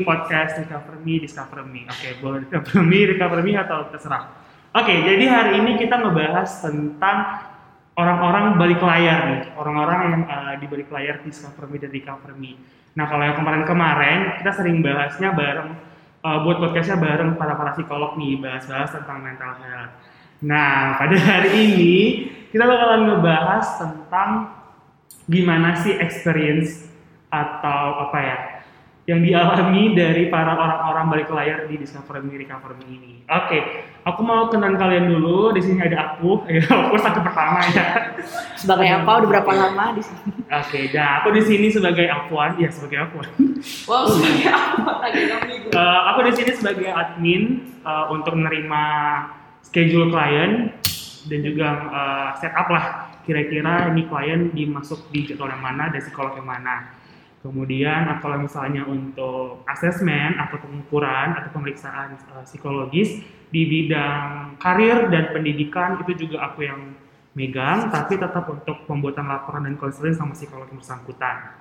podcast 0.00 0.56
Recover 0.56 0.96
Me, 1.04 1.20
Discover 1.20 1.60
Me. 1.68 1.84
Oke, 1.84 2.16
boleh 2.24 2.48
Recover 2.48 2.80
Me, 2.80 2.98
Recover 3.04 3.40
Me 3.44 3.52
atau 3.60 3.92
terserah. 3.92 4.32
Oke, 4.72 5.04
jadi 5.04 5.24
hari 5.28 5.60
ini 5.60 5.76
kita 5.76 6.00
ngebahas 6.00 6.48
tentang 6.64 7.44
orang-orang 7.92 8.56
balik 8.56 8.80
layar 8.80 9.20
nih, 9.28 9.42
orang-orang 9.60 9.98
yang 10.08 10.14
uh, 10.24 10.54
di 10.56 10.64
balik 10.64 10.88
layar 10.88 11.20
Discover 11.20 11.68
Me 11.68 11.76
dan 11.76 11.92
Recover 11.92 12.32
Me. 12.32 12.56
Nah, 12.96 13.04
kalau 13.04 13.24
yang 13.28 13.36
kemarin-kemarin 13.36 14.40
kita 14.40 14.50
sering 14.56 14.80
bahasnya 14.80 15.36
bareng 15.36 15.76
uh, 16.24 16.38
buat 16.40 16.56
podcastnya 16.56 16.96
bareng 16.96 17.36
para 17.36 17.52
para 17.52 17.76
psikolog 17.76 18.16
nih, 18.16 18.40
bahas-bahas 18.40 18.96
tentang 18.96 19.20
mental 19.20 19.52
health. 19.60 19.92
Nah, 20.42 20.96
pada 20.96 21.16
hari 21.20 21.50
ini 21.52 21.96
kita 22.48 22.64
bakalan 22.64 23.12
ngebahas 23.12 23.66
tentang 23.76 24.56
gimana 25.28 25.78
sih 25.78 25.94
experience 26.00 26.88
atau 27.32 28.08
apa 28.08 28.18
ya 28.20 28.36
yang 29.12 29.20
dialami 29.20 29.92
dari 29.92 30.32
para 30.32 30.56
orang-orang 30.56 31.04
balik 31.12 31.28
layar 31.28 31.68
di 31.68 31.76
Discover 31.76 32.24
Me 32.24 32.40
Recover 32.40 32.72
Me 32.80 32.84
ini. 32.88 33.12
Oke, 33.28 33.44
okay. 33.44 33.60
aku 34.08 34.24
mau 34.24 34.48
kenal 34.48 34.72
kalian 34.80 35.12
dulu. 35.12 35.52
Di 35.52 35.60
sini 35.60 35.84
ada 35.84 36.16
aku, 36.16 36.40
ya 36.48 36.64
aku 36.64 36.96
satu 36.96 37.20
pertama 37.20 37.60
ya. 37.76 38.16
Sebagai 38.60 38.88
apa? 38.88 39.10
Udah 39.20 39.28
berapa 39.28 39.52
lama 39.52 39.92
di 39.92 40.02
sini? 40.02 40.32
Oke, 40.32 40.48
okay, 40.48 40.82
nah 40.96 41.20
aku 41.20 41.28
di 41.36 41.42
sini 41.44 41.68
sebagai 41.68 42.08
akuan, 42.08 42.56
ya 42.56 42.72
sebagai 42.72 43.04
akuan. 43.04 43.28
Wow, 43.86 44.10
sebagai 44.10 44.50
apa 44.50 45.06
lagi 45.06 45.22
uh, 45.70 46.00
Aku 46.10 46.26
di 46.26 46.34
sini 46.34 46.50
sebagai 46.50 46.90
admin 46.90 47.62
uh, 47.86 48.10
untuk 48.10 48.34
menerima 48.34 48.82
schedule 49.62 50.10
klien 50.10 50.74
dan 51.30 51.38
juga 51.46 51.68
uh, 51.94 52.28
setup 52.42 52.66
lah 52.74 53.14
kira-kira 53.22 53.86
ini 53.94 54.02
klien 54.10 54.50
dimasuk 54.50 54.98
di 55.14 55.30
jadwal 55.30 55.46
yang 55.46 55.62
mana 55.62 55.94
dan 55.94 56.02
psikolog 56.02 56.34
yang 56.34 56.50
mana 56.50 56.90
Kemudian 57.42 58.06
kalau 58.22 58.38
misalnya 58.38 58.86
untuk 58.86 59.66
asesmen 59.66 60.38
atau 60.38 60.62
pengukuran 60.62 61.34
atau 61.34 61.50
pemeriksaan 61.50 62.14
uh, 62.30 62.46
psikologis 62.46 63.18
di 63.50 63.62
bidang 63.66 64.54
karir 64.62 65.10
dan 65.10 65.34
pendidikan 65.34 65.98
itu 66.06 66.26
juga 66.26 66.46
aku 66.46 66.62
yang 66.62 66.94
megang, 67.34 67.90
tapi 67.90 68.14
tetap 68.14 68.46
untuk 68.46 68.86
pembuatan 68.86 69.26
laporan 69.26 69.66
dan 69.66 69.74
konseling 69.74 70.14
sama 70.14 70.38
psikolog 70.38 70.70
yang 70.70 70.78
bersangkutan. 70.78 71.58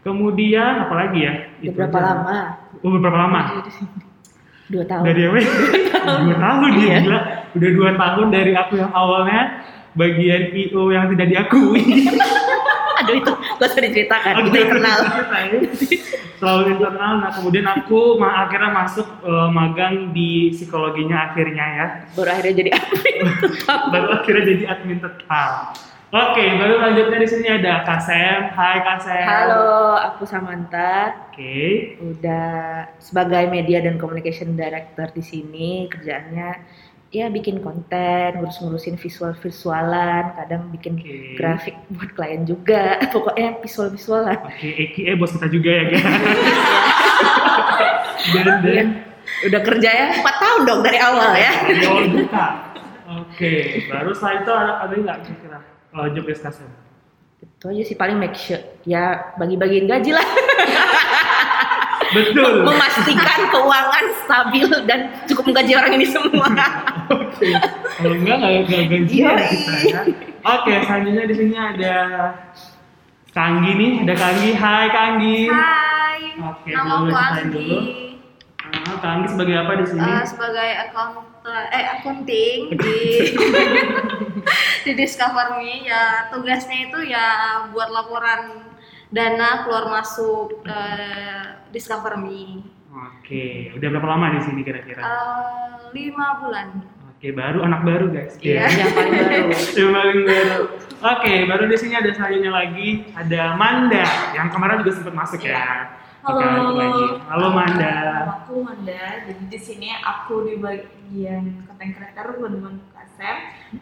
Kemudian 0.00 0.88
apalagi 0.88 1.18
ya? 1.20 1.32
Itu 1.60 1.76
berapa 1.76 1.98
lama? 2.00 2.36
Oh, 2.80 2.96
berapa 2.96 3.18
lama? 3.18 3.40
Dua 4.72 4.84
tahun. 4.84 5.04
Dari 5.08 5.22
apa? 5.24 5.38
dua 6.28 6.36
tahun 6.36 6.68
dia 6.76 6.84
iya. 6.84 6.98
gila. 7.00 7.20
Udah 7.56 7.70
dua 7.72 7.90
tahun 7.96 8.26
dari 8.28 8.52
aku 8.52 8.74
yang 8.76 8.92
awalnya 8.92 9.40
bagian 9.96 10.52
IO 10.52 10.92
yang 10.92 11.08
tidak 11.16 11.26
diakui. 11.32 11.84
aduh 12.98 13.14
itu 13.14 13.32
gak 13.32 13.68
usah 13.70 13.82
diceritakan 13.82 14.32
okay, 14.34 14.44
kita 14.50 14.58
internal 14.66 14.98
selalu 16.38 16.62
internal 16.74 17.12
nah 17.22 17.30
kemudian 17.34 17.66
aku 17.66 18.18
akhirnya 18.22 18.70
masuk 18.74 19.06
uh, 19.22 19.50
magang 19.50 20.10
di 20.14 20.54
psikologinya 20.54 21.30
akhirnya 21.30 21.64
ya 21.64 21.86
baru 22.14 22.28
akhirnya 22.34 22.54
jadi 22.54 22.70
admin 22.74 23.16
baru 23.94 24.06
akhirnya 24.22 24.44
jadi 24.46 24.64
admin 24.70 24.98
tetap 24.98 25.78
Oke, 26.08 26.40
okay, 26.40 26.56
baru 26.56 26.80
lanjutnya 26.80 27.20
di 27.20 27.28
sini 27.28 27.46
ada 27.52 27.84
Kasem. 27.84 28.48
Hai 28.56 28.80
Kasem. 28.80 29.28
Halo, 29.28 29.92
aku 29.92 30.24
Samantha. 30.24 31.12
Oke. 31.28 31.36
Okay. 31.36 31.68
Udah 32.00 32.88
sebagai 32.96 33.44
media 33.52 33.84
dan 33.84 34.00
communication 34.00 34.56
director 34.56 35.12
di 35.12 35.20
sini 35.20 35.84
kerjaannya 35.92 36.64
ya 37.08 37.32
bikin 37.32 37.64
konten, 37.64 38.36
ngurus-ngurusin 38.36 39.00
visual-visualan, 39.00 40.36
kadang 40.36 40.68
bikin 40.68 41.00
okay. 41.00 41.40
grafik 41.40 41.76
buat 41.88 42.12
klien 42.12 42.44
juga, 42.44 43.00
pokoknya 43.14 43.56
visual-visualan. 43.64 44.38
Oke, 44.44 44.92
okay, 44.92 45.16
bos 45.16 45.32
kita 45.32 45.48
juga 45.48 45.70
ya, 45.72 45.84
kan? 45.88 46.02
dan, 48.34 48.44
dan 48.60 48.76
ya, 48.76 48.84
udah 49.48 49.60
kerja 49.64 49.90
ya 49.90 50.08
4 50.20 50.44
tahun 50.44 50.60
dong 50.68 50.80
dari 50.84 50.98
awal 51.00 51.32
ya. 51.32 51.52
buka. 52.12 52.46
Oke, 53.08 53.52
baru 53.88 54.12
setelah 54.12 54.34
itu 54.44 54.52
ada, 54.52 54.72
ada 54.84 54.94
nggak 54.94 55.18
kira-kira 55.24 55.58
uh, 55.96 56.06
job 56.12 56.28
discussion? 56.28 56.68
Itu 57.40 57.72
aja 57.72 57.82
sih 57.88 57.96
paling 57.96 58.20
make 58.20 58.36
sure 58.36 58.60
ya 58.84 59.32
bagi-bagiin 59.40 59.88
gaji 59.88 60.12
lah. 60.12 60.26
Betul. 62.08 62.64
Memastikan 62.64 63.40
keuangan 63.52 64.04
stabil 64.24 64.68
dan 64.88 65.00
cukup 65.28 65.52
menggaji 65.52 65.72
orang 65.76 65.92
ini 65.96 66.06
semua. 66.08 66.48
Oke. 67.14 67.52
Kalau 68.00 68.16
enggak 68.16 68.36
nggak 68.40 68.52
nggak 68.68 68.82
gajian 68.88 69.36
kita 69.48 69.74
ya. 69.88 70.00
Oke, 70.46 70.72
selanjutnya 70.86 71.24
di 71.28 71.34
sini 71.34 71.56
ada 71.58 71.96
Kanggi 73.36 73.72
nih, 73.76 73.92
ada 74.08 74.14
Kanggi. 74.16 74.50
Hai 74.56 74.86
Kanggi. 74.88 75.38
Hai. 75.52 76.20
Oke, 76.38 76.70
Nama 76.72 76.94
dulu 76.96 77.12
dulu. 77.52 77.78
Ah, 78.68 78.96
Kanggi 79.00 79.26
sebagai 79.32 79.54
apa 79.60 79.72
di 79.80 79.84
sini? 79.88 80.00
Uh, 80.00 80.24
sebagai 80.24 80.70
account 80.88 81.14
eh 81.48 81.84
accounting 81.96 82.76
di 82.76 82.96
di 84.84 84.92
Discover 84.92 85.56
Me 85.56 85.88
ya 85.88 86.28
tugasnya 86.28 86.92
itu 86.92 86.98
ya 87.08 87.24
buat 87.72 87.88
laporan 87.88 88.67
dana 89.08 89.64
keluar 89.64 89.88
masuk 89.88 90.60
uh, 90.68 91.64
Discover 91.72 92.20
Me. 92.20 92.64
Oke, 92.88 93.72
udah 93.76 93.88
berapa 93.94 94.08
lama 94.08 94.36
di 94.36 94.40
sini 94.44 94.60
kira-kira? 94.64 95.00
Uh, 95.00 95.92
lima 95.92 96.40
bulan. 96.40 96.68
Oke, 97.14 97.34
baru 97.34 97.66
anak 97.66 97.82
baru 97.82 98.06
guys. 98.14 98.38
Iya, 98.38 98.66
yeah. 98.66 98.70
yang 98.70 98.92
paling 98.94 99.14
baru. 99.18 99.50
yang 99.78 99.90
paling 99.90 100.20
baru. 100.22 100.58
Oke, 100.98 101.34
baru 101.46 101.64
di 101.66 101.76
sini 101.78 101.94
ada 101.98 102.10
selanjutnya 102.14 102.52
lagi 102.52 102.88
ada 103.14 103.42
Manda 103.58 104.06
yang 104.34 104.48
kemarin 104.50 104.82
juga 104.82 104.92
sempat 104.98 105.14
masuk 105.14 105.40
yeah. 105.42 105.58
ya. 105.58 105.98
Halo. 106.26 106.74
lagi. 106.74 107.06
Halo 107.30 107.48
Manda. 107.54 107.94
Aku 108.42 108.54
Manda. 108.60 109.04
Jadi 109.24 109.44
di 109.48 109.58
sini 109.58 109.88
aku 110.02 110.44
di 110.44 110.54
bagian 110.58 111.64
konten 111.64 111.88
kreator 111.94 112.36
buat 112.36 112.52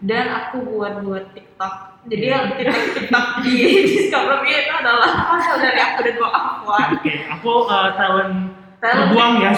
Dan 0.02 0.24
aku 0.32 0.66
buat 0.66 0.98
buat 1.06 1.30
TikTok. 1.30 1.74
Jadi 2.10 2.26
yang 2.26 2.58
TikTok 2.58 2.82
TikTok 2.98 3.26
di 3.47 3.54
Discover 3.86 4.42
itu 4.42 4.72
adalah 4.72 5.10
asal 5.38 5.56
dari 5.62 5.78
aku 5.78 5.98
dan 6.02 6.14
Bang 6.19 6.34
Afwan. 6.34 6.86
Oke, 6.97 7.02
okay. 7.02 7.16
aku 7.30 7.50
uh, 7.70 7.88
talent 7.94 8.34
terbuang 8.82 9.34
ya. 9.41 9.50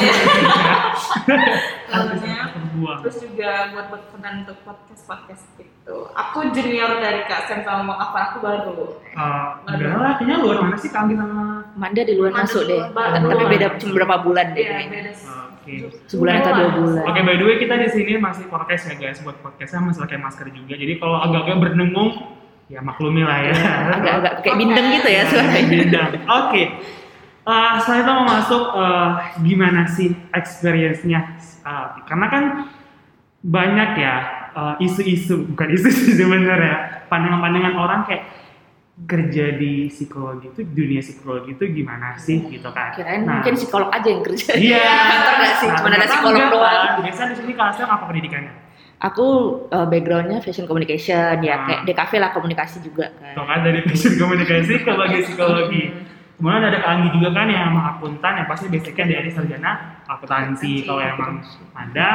Talentnya 1.91 2.37
terus 2.79 3.17
juga 3.25 3.75
buat 3.75 3.87
buat 3.91 4.03
konten 4.15 4.33
untuk 4.47 4.59
podcast 4.63 5.03
podcast 5.09 5.45
gitu. 5.59 5.97
Aku 6.15 6.53
junior 6.53 7.01
dari 7.03 7.25
kak 7.27 7.49
Sam 7.49 7.65
sama 7.65 7.97
Afwan 7.97 8.23
aku 8.31 8.39
baru 8.45 8.77
uh, 9.17 9.49
baru 9.65 9.99
lah 9.99 10.13
kayaknya 10.21 10.37
luar 10.45 10.57
mana 10.63 10.77
sih 10.79 10.93
kami 10.93 11.17
sama 11.17 11.65
Manda 11.79 12.03
di 12.03 12.15
luar 12.19 12.35
masuk 12.35 12.67
deh. 12.67 12.83
tapi 12.91 13.45
beda 13.47 13.79
cuma 13.79 13.93
berapa 14.03 14.17
bulan 14.27 14.47
deh 14.55 14.67
iya, 14.67 14.87
beda 14.91 15.13
Okay. 15.69 15.93
Sebulan 16.09 16.41
atau 16.41 16.53
dua 16.57 16.69
bulan. 16.73 17.03
Oke, 17.05 17.13
okay, 17.13 17.23
by 17.29 17.35
the 17.37 17.45
way 17.45 17.57
kita 17.61 17.75
di 17.77 17.89
sini 17.93 18.17
masih 18.17 18.49
podcast 18.49 18.89
ya 18.89 18.95
guys, 18.97 19.21
buat 19.21 19.37
podcastnya 19.45 19.85
masih 19.85 20.01
pakai 20.09 20.17
masker 20.17 20.49
juga. 20.49 20.75
Jadi 20.81 20.97
kalau 20.97 21.21
agak-agak 21.21 21.57
berdengung, 21.61 22.11
ya 22.73 22.81
maklumi 22.81 23.21
lah 23.21 23.39
ya. 23.45 23.53
Agak-agak 24.01 24.33
kayak 24.41 24.57
bindeng 24.57 24.89
gitu 24.97 25.09
ya 25.13 25.23
suaranya. 25.29 25.69
Bindeng. 25.69 26.09
Oke. 26.09 26.25
Okay. 26.25 26.67
Uh, 27.45 27.53
eh, 27.53 27.73
setelah 27.85 28.01
itu 28.01 28.13
mau 28.13 28.27
masuk 28.29 28.65
uh, 28.77 29.11
gimana 29.45 29.83
sih 29.93 30.09
experience-nya? 30.33 31.37
Uh, 31.65 32.01
karena 32.09 32.27
kan 32.33 32.45
banyak 33.45 33.91
ya 34.01 34.15
isu-isu, 34.83 35.37
uh, 35.37 35.41
bukan 35.53 35.69
isu 35.77 35.89
sih 35.93 36.15
sebenarnya, 36.17 37.07
pandangan-pandangan 37.13 37.75
orang 37.77 38.01
kayak 38.09 38.25
kerja 39.07 39.55
di 39.55 39.87
psikologi 39.87 40.51
itu 40.51 40.61
dunia 40.67 40.99
psikologi 40.99 41.55
itu 41.55 41.65
gimana 41.71 42.19
sih 42.19 42.43
gitu 42.51 42.67
kan? 42.75 42.99
Kirain 42.99 43.23
nah, 43.23 43.39
mungkin 43.39 43.55
psikolog 43.55 43.89
aja 43.95 44.09
yang 44.11 44.23
kerja. 44.27 44.51
Iya. 44.59 44.91
Kantor 45.13 45.35
nggak 45.39 45.55
sih? 45.55 45.69
Cuma 45.71 45.89
ada 45.95 46.07
psikolog 46.09 46.45
doang. 46.51 46.91
Biasa 47.07 47.21
di 47.31 47.35
sini 47.39 47.53
kelasnya 47.55 47.85
apa 47.87 48.05
pendidikannya? 48.11 48.53
Aku 48.99 49.27
uh, 49.71 49.87
backgroundnya 49.87 50.43
fashion 50.43 50.67
communication 50.67 51.39
ya, 51.39 51.63
nah. 51.63 51.67
kayak 51.71 51.81
DKV 51.87 52.13
lah 52.19 52.31
komunikasi 52.35 52.83
juga 52.83 53.15
kan. 53.15 53.39
Tuh 53.39 53.47
kan 53.47 53.59
dari 53.63 53.81
fashion 53.87 54.19
komunikasi 54.19 54.73
ke 54.83 54.91
bagian 54.91 55.23
psikologi. 55.23 55.85
Kemudian 56.39 56.71
ada 56.71 56.79
Kak 56.79 56.91
Anggi 56.95 57.09
juga 57.19 57.35
kan 57.35 57.51
yang 57.51 57.75
akuntan 57.75 58.33
yang 58.39 58.47
pasti 58.47 58.71
basicnya 58.71 59.11
dari 59.11 59.27
sarjana 59.35 60.03
akuntansi. 60.07 60.87
Kalau 60.87 61.03
emang 61.03 61.43
ada 61.75 62.09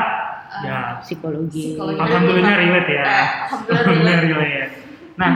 uh, 0.47 0.63
ya 0.63 0.77
psikologi. 1.03 1.75
Alhamdulillah 1.75 2.55
relate 2.55 2.91
ya. 2.91 3.03
Alhamdulillah 3.51 4.17
relate. 4.23 4.71
Nah, 5.19 5.31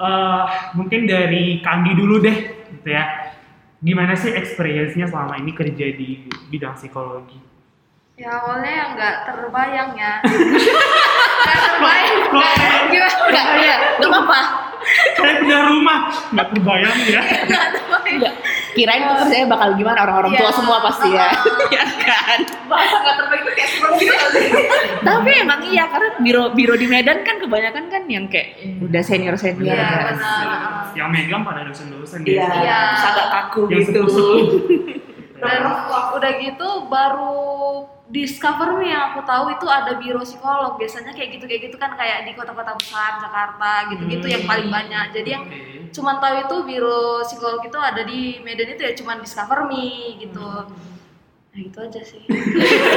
uh, 0.00 0.44
mungkin 0.72 1.04
dari 1.04 1.60
Kandi 1.60 1.92
dulu 1.92 2.24
deh 2.24 2.36
gitu 2.72 2.88
ya. 2.88 3.36
Gimana 3.80 4.12
sih 4.16 4.32
experience-nya 4.32 5.08
selama 5.08 5.40
ini 5.40 5.52
kerja 5.56 5.86
di 5.92 6.24
bidang 6.48 6.76
psikologi? 6.76 7.36
Ya 8.20 8.36
awalnya 8.36 8.72
yang 8.72 8.90
nggak 8.96 9.16
terbayang 9.32 9.90
ya. 9.96 10.14
Nggak 11.40 11.58
terbayang. 11.64 12.16
Gimana? 12.28 12.66
Nggak 12.92 13.46
ya 13.60 13.76
nggak 13.96 14.12
apa 14.26 14.40
kayak 15.18 15.36
punya 15.44 15.58
rumah. 15.66 15.98
Nggak 16.34 16.46
terbayang 16.54 16.98
ya. 17.08 17.22
Nggak 17.48 17.66
terbayang. 17.74 18.36
Kirain 18.70 19.02
tuh 19.02 19.16
kerjanya 19.26 19.46
bakal 19.50 19.68
gimana? 19.74 19.98
Orang-orang 20.06 20.32
tua 20.38 20.50
iya. 20.50 20.54
semua 20.54 20.76
pasti 20.84 21.08
ya. 21.10 21.28
Ya 21.74 21.84
kan? 21.86 22.38
Bahasa 22.66 22.96
nggak 23.00 23.16
terbayang 23.18 23.42
itu 23.44 23.52
kayak 23.54 23.70
sebelum 23.70 23.92
gitu. 23.98 24.14
Tapi 25.00 25.30
emang 25.42 25.60
iya 25.70 25.84
karena 25.90 26.08
biro 26.20 26.44
biro 26.54 26.74
di 26.76 26.86
Medan 26.86 27.18
kan 27.22 27.36
kebanyakan 27.40 27.84
kan 27.88 28.02
yang 28.06 28.24
kayak 28.26 28.58
udah 28.82 29.02
senior 29.02 29.34
senior 29.38 29.74
ya, 29.76 30.14
yang 30.98 31.08
megang 31.08 31.42
pada 31.46 31.62
dosen-dosen 31.64 32.26
iya, 32.26 32.48
iya. 32.60 32.78
agak 32.98 33.28
kaku 33.30 33.70
yang 33.70 33.86
gitu 33.86 34.02
dan 35.40 35.60
udah 36.16 36.32
gitu 36.38 36.68
baru 36.86 37.36
Discover 38.10 38.82
Me 38.82 38.90
yang 38.90 39.14
aku 39.14 39.22
tahu 39.22 39.54
itu 39.54 39.66
ada 39.70 39.94
biro 39.94 40.18
psikolog. 40.26 40.74
Biasanya 40.74 41.14
kayak 41.14 41.38
gitu 41.38 41.44
kayak 41.46 41.62
gitu 41.70 41.76
kan 41.78 41.94
kayak 41.94 42.26
di 42.26 42.34
kota-kota 42.34 42.74
besar 42.74 43.22
Jakarta 43.22 43.86
gitu-gitu 43.94 44.26
yang 44.26 44.44
paling 44.50 44.66
banyak. 44.66 45.14
Jadi 45.14 45.28
yang 45.30 45.46
Oke. 45.46 45.94
cuman 45.94 46.18
tahu 46.18 46.34
itu 46.42 46.56
biro 46.66 47.22
psikolog 47.22 47.62
itu 47.62 47.78
ada 47.78 48.02
di 48.02 48.42
Medan 48.42 48.74
itu 48.74 48.82
ya 48.82 48.92
cuman 48.98 49.22
Discover 49.22 49.70
Me 49.70 50.18
gitu. 50.18 50.48
Nah 51.50 51.60
itu 51.62 51.78
aja 51.78 52.02
sih. 52.02 52.22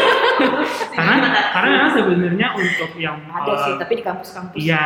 Karena 0.98 1.30
karena 1.54 1.90
sebenarnya 1.94 2.48
untuk 2.58 2.92
yang 2.98 3.18
Ada 3.30 3.54
eh, 3.54 3.58
sih, 3.66 3.74
tapi 3.82 3.94
di 3.98 4.04
kampus-kampus. 4.06 4.58
Iya, 4.62 4.86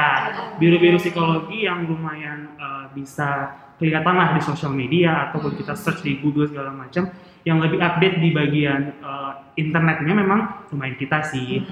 biro-biro 0.56 1.00
psikologi 1.00 1.68
yang 1.68 1.88
lumayan 1.88 2.51
eh, 2.56 2.86
bisa 2.95 3.56
kelihatan 3.77 4.15
lah 4.18 4.33
di 4.33 4.41
sosial 4.41 4.74
media 4.74 5.29
ataupun 5.29 5.53
kita 5.53 5.77
search 5.77 6.01
di 6.01 6.18
Google 6.18 6.50
segala 6.50 6.74
macam 6.74 7.13
yang 7.45 7.63
lebih 7.63 7.79
update 7.79 8.18
di 8.19 8.29
bagian 8.33 8.81
eh, 9.00 9.33
internetnya 9.56 10.13
memang 10.18 10.68
lumayan 10.74 10.97
kita 11.00 11.24
sih. 11.24 11.63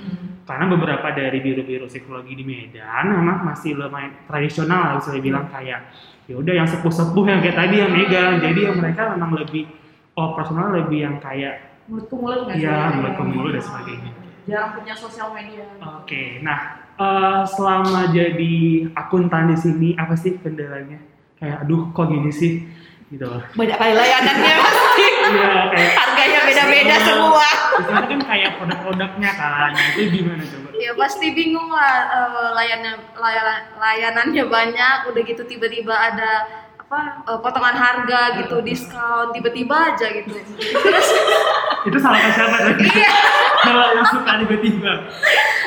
Karena 0.45 0.69
beberapa 0.69 1.09
dari 1.09 1.41
biro-biro 1.41 1.89
psikologi 1.89 2.37
di 2.37 2.45
Medan 2.45 3.09
memang 3.09 3.41
masih 3.41 3.73
lumayan 3.73 4.13
tradisional 4.29 4.79
lah 4.85 4.93
bisa 5.01 5.17
dibilang 5.17 5.49
kayak 5.49 5.89
ya 6.29 6.37
udah 6.37 6.53
yang 6.53 6.69
sepuh-sepuh 6.69 7.25
yang 7.25 7.41
kayak 7.41 7.57
tadi 7.57 7.75
yang 7.81 7.91
megang. 7.91 8.37
Jadi 8.39 8.59
yang 8.61 8.77
mereka 8.77 9.17
memang 9.17 9.33
lebih 9.41 9.65
operasional 10.13 10.69
lebih 10.71 10.99
yang 11.01 11.17
kayak 11.17 11.81
mulut 11.89 12.05
ke 12.09 12.15
mulut 12.17 12.45
ya 12.53 12.93
mulut 12.93 13.13
ke 13.17 13.23
mulut 13.25 13.51
dan 13.57 13.63
sebagainya. 13.65 14.11
Jarang 14.45 14.71
punya 14.77 14.93
sosial 14.93 15.27
media. 15.33 15.65
Oke, 15.81 16.45
nah 16.45 16.59
eh, 16.93 17.43
selama 17.49 18.13
jadi 18.13 18.55
akuntan 18.93 19.49
di 19.49 19.57
sini 19.57 19.89
apa 19.97 20.13
sih 20.13 20.37
kendalanya? 20.37 21.14
Kayak 21.35 21.57
aduh 21.61 21.91
kok 21.91 22.07
gini 22.07 22.31
sih 22.31 22.63
gitu 23.07 23.23
loh. 23.23 23.41
Banyak 23.53 23.75
kali 23.75 23.93
layanannya 23.93 24.53
pasti. 24.57 25.07
Iya 25.25 25.49
kayak 25.67 25.91
Harganya 25.97 26.39
beda-beda 26.43 26.95
semua. 27.01 27.47
misalnya 27.75 28.05
kan 28.05 28.21
kayak 28.23 28.51
produk-produknya 28.55 29.31
kan, 29.33 29.69
nah, 29.73 29.85
itu 29.91 30.01
gimana 30.13 30.43
coba? 30.43 30.67
ya 30.71 30.91
pasti 30.93 31.27
bingung 31.31 31.65
lah 31.67 31.95
eh, 32.07 32.49
layannya 32.53 32.93
layan- 33.15 33.67
layanannya 33.75 34.43
banyak 34.45 34.97
udah 35.07 35.21
gitu 35.23 35.41
tiba-tiba 35.43 35.91
ada 35.91 36.45
apa 36.77 36.99
eh, 37.25 37.39
potongan 37.41 37.73
harga 37.73 38.21
gitu 38.38 38.61
diskon 38.61 39.33
tiba-tiba 39.33 39.75
aja 39.91 40.07
gitu 40.13 40.29
terus 40.77 41.07
Itu 41.88 41.97
salah 41.97 42.17
ke 42.19 42.29
siapa 42.31 42.57
tadi? 42.63 42.85
Iya. 42.88 43.13
Kalau 43.65 43.85
yang 43.91 44.07
suka 44.07 44.31
tiba-tiba. 44.38 44.93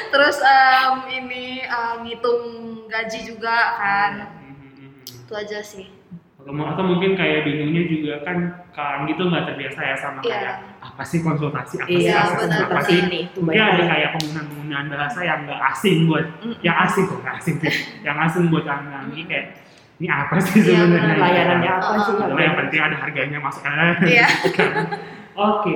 terus 0.08 0.36
em, 0.38 0.94
ini 1.10 1.46
eh, 1.60 1.94
ngitung 2.00 2.42
gaji 2.86 3.20
juga 3.26 3.56
kan 3.74 4.12
itu 5.28 5.34
aja 5.34 5.60
sih 5.60 5.86
Atau, 6.38 6.56
atau 6.56 6.80
mungkin 6.82 7.12
kayak 7.12 7.44
bingungnya 7.44 7.84
juga 7.84 8.14
kan 8.24 8.36
kan 8.72 9.04
gitu 9.04 9.20
nggak 9.22 9.44
terbiasa 9.44 9.80
ya 9.82 9.94
sama 9.94 10.18
Iya. 10.18 10.32
kayak 10.32 10.54
apa 10.80 11.02
sih 11.04 11.20
konsultasi 11.20 11.74
apa 11.76 11.84
sih 11.86 12.00
Iya, 12.00 12.14
asesmen, 12.16 12.40
benar. 12.48 12.60
apa 12.64 12.80
sih 12.80 12.96
ini 12.98 13.18
itu 13.22 13.38
mungkin 13.38 13.60
ada 13.60 13.72
banyak. 13.74 13.86
kayak 13.86 14.08
penggunaan-penggunaan 14.16 14.86
bahasa 14.88 15.18
yang 15.20 15.38
nggak 15.44 15.60
asing 15.68 15.96
buat 16.06 16.26
Mm. 16.40 16.54
yang 16.62 16.76
asing 16.80 17.04
kok 17.04 17.18
nggak 17.20 17.34
asing 17.36 17.56
sih 17.60 17.74
yang 18.00 18.16
asing 18.18 18.44
buat 18.48 18.64
kami 18.64 19.20
kayak 19.22 19.46
ini 19.98 20.06
apa 20.08 20.34
sih 20.40 20.58
Iya, 20.58 20.72
sebenarnya 20.78 21.04
benar. 21.04 21.16
Layanannya 21.20 21.70
apa 21.74 21.88
sih? 21.98 22.12
Padahal 22.16 22.40
yang 22.40 22.56
penting 22.56 22.80
ada 22.80 22.96
harganya 22.96 23.38
masuk 23.38 23.62
aja 23.62 23.84
Iya. 24.00 24.26
oke 25.36 25.74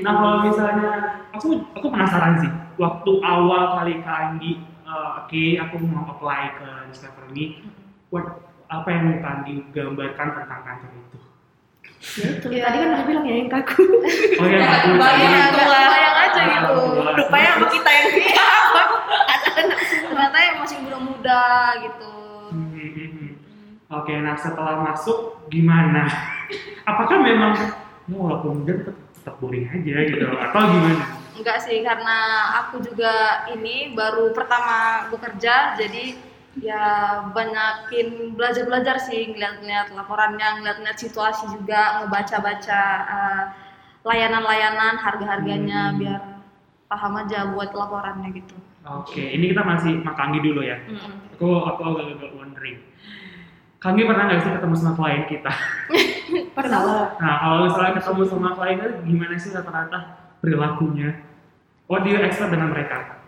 nah 0.00 0.12
kalau 0.14 0.36
misalnya 0.46 0.90
aku 1.32 1.48
aku 1.72 1.86
penasaran 1.88 2.34
sih 2.38 2.50
waktu 2.76 3.12
awal 3.22 3.76
kali 3.76 3.98
Kak 4.00 4.18
Anggi 4.30 4.52
eh, 4.86 5.10
oke 5.18 5.42
aku 5.58 5.74
mau 5.82 6.06
apply 6.06 6.42
ke 6.56 6.68
Discover 6.88 7.26
Me 7.28 7.58
what 8.08 8.51
apa 8.72 8.88
yang 8.88 9.04
Anggi 9.20 9.54
gambarkan 9.70 10.28
tentang 10.34 10.60
kantor 10.62 10.90
itu 10.94 11.18
Ya 12.02 12.26
itu, 12.28 12.46
Iya. 12.50 12.62
tadi 12.64 12.76
kan 12.76 12.88
udah 12.90 13.04
bilang 13.04 13.24
ya 13.24 13.34
yang 13.36 13.46
kaku. 13.48 13.78
oh 13.78 14.46
ya 14.48 14.58
aku 14.66 14.88
Kebayang, 14.90 15.22
ya 15.22 15.38
gitu 15.38 15.54
agak 15.54 15.66
lah. 15.68 15.82
kebayang 15.86 16.16
aja 16.18 16.42
gitu 16.42 16.74
Rupanya 17.14 17.50
sama 17.52 17.66
kita 17.68 17.90
yang 17.92 18.06
anak-anak 19.32 19.78
ternyata 20.02 20.36
yang 20.40 20.56
masih 20.58 20.78
muda-muda 20.80 21.42
gitu 21.80 22.10
Hmm, 22.50 22.68
hmm, 22.68 22.90
hmm. 22.90 23.30
Oke, 23.88 24.12
nah 24.18 24.34
setelah 24.34 24.76
masuk 24.82 25.18
gimana? 25.46 26.04
Apakah 26.82 27.16
memang 27.18 27.52
ya 27.54 27.68
walaupun 28.10 28.60
muda 28.60 28.72
tetap, 28.74 28.96
tetap 29.14 29.34
boring 29.38 29.64
aja 29.64 29.94
gitu 30.02 30.26
atau 30.28 30.62
gimana? 30.66 31.04
Enggak 31.32 31.58
sih, 31.60 31.80
karena 31.80 32.18
aku 32.58 32.80
juga 32.80 33.12
ini 33.48 33.92
baru 33.92 34.32
pertama 34.32 34.76
bekerja, 35.08 35.76
jadi 35.76 36.12
ya 36.60 36.84
banyakin 37.32 38.36
belajar-belajar 38.36 39.00
sih, 39.00 39.32
ngeliat-ngeliat 39.32 39.96
laporannya, 39.96 40.60
ngeliat-ngeliat 40.60 40.98
situasi 41.00 41.48
juga, 41.48 42.04
ngebaca-baca 42.04 42.82
eh, 43.08 43.44
layanan-layanan, 44.02 44.98
harga-harganya, 44.98 45.94
Hmm. 45.94 45.98
biar 46.02 46.20
paham 46.90 47.14
aja 47.24 47.48
buat 47.54 47.72
laporannya 47.72 48.28
gitu. 48.36 48.56
Oke, 48.82 49.22
ini 49.22 49.54
kita 49.54 49.62
masih 49.62 50.02
Makanggi 50.02 50.42
dulu 50.42 50.60
ya. 50.60 50.76
Aku 51.38 51.62
aku 51.62 51.80
agak-agak 51.86 52.34
wondering. 52.34 52.82
Kanggi 53.78 54.06
pernah 54.06 54.26
nggak 54.30 54.42
sih 54.42 54.50
ketemu 54.54 54.74
sama 54.78 54.92
klien 54.94 55.22
kita? 55.26 55.50
Pernah 56.56 56.80
lah. 56.86 57.06
Nah, 57.18 57.34
kalau 57.42 57.56
misalnya 57.66 57.98
ketemu 57.98 58.22
sama 58.30 58.54
klien 58.54 58.78
gimana 59.06 59.34
sih 59.38 59.50
rata-rata 59.50 59.98
perilakunya? 60.38 61.18
What 61.90 62.06
do 62.06 62.10
you 62.14 62.22
expect 62.22 62.50
dengan 62.54 62.70
mereka? 62.74 63.21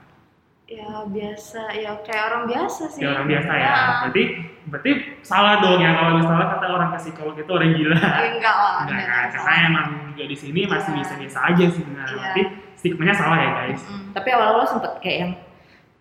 Ya 0.74 0.90
biasa, 1.06 1.60
ya 1.72 1.90
kayak 2.02 2.24
orang 2.28 2.42
biasa 2.44 2.82
sih. 2.90 3.00
Ya 3.00 3.08
orang 3.12 3.26
biasa 3.26 3.50
ya. 3.54 3.70
Nah, 3.70 3.86
Berarti 4.02 4.22
berarti 4.64 4.90
salah 5.20 5.54
dong 5.60 5.78
ya 5.78 5.90
kalau 5.92 6.12
misalnya 6.18 6.46
kata 6.50 6.66
orang 6.68 6.88
ke 6.90 6.98
psikolog 6.98 7.36
itu 7.36 7.46
orang 7.48 7.70
gila. 7.72 7.94
ya 7.94 8.28
enggak 8.32 8.56
lah. 8.56 8.74
Enggak 8.82 8.98
enggak 8.98 9.14
kan? 9.14 9.28
Karena 9.30 9.52
emang 9.64 9.86
juga 10.10 10.24
di 10.24 10.36
sini 10.36 10.60
masih 10.64 10.90
Iya. 10.90 10.96
biasa-biasa 10.98 11.38
aja 11.46 11.64
sih 11.68 11.78
sebenarnya. 11.78 12.10
Iya. 12.10 12.26
Tapi 12.26 12.42
stigmanya 12.74 13.14
salah 13.14 13.38
ya 13.38 13.50
guys. 13.54 13.80
Mm. 13.84 14.04
Tapi 14.12 14.28
awal-awal 14.30 14.66
sempet 14.66 14.92
kayak 14.98 15.16
yang 15.20 15.32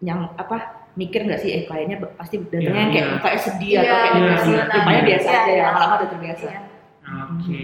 yang 0.04 0.20
apa 0.34 0.58
mikir 0.94 1.24
nggak 1.24 1.40
sih 1.40 1.50
eh 1.52 1.64
kliennya 1.64 1.98
be- 1.98 2.14
pasti 2.14 2.36
datangnya 2.38 2.66
Iya, 2.66 2.74
yang 2.76 2.92
kayak 2.92 3.08
iya. 3.08 3.20
kayak 3.20 3.40
sedih 3.40 3.70
Iya, 3.70 3.80
atau 3.80 3.94
kayak 3.94 4.10
iya, 4.10 4.22
depresi. 4.24 4.50
iya. 4.50 4.64
Rupanya 4.68 5.02
biasa 5.04 5.28
Iya, 5.28 5.36
aja 5.36 5.44
ya, 5.44 5.54
iya. 5.54 5.64
lama-lama 5.66 5.94
udah 5.96 6.10
terbiasa. 6.10 6.46
Iya. 6.46 6.60
Oke. 7.30 7.64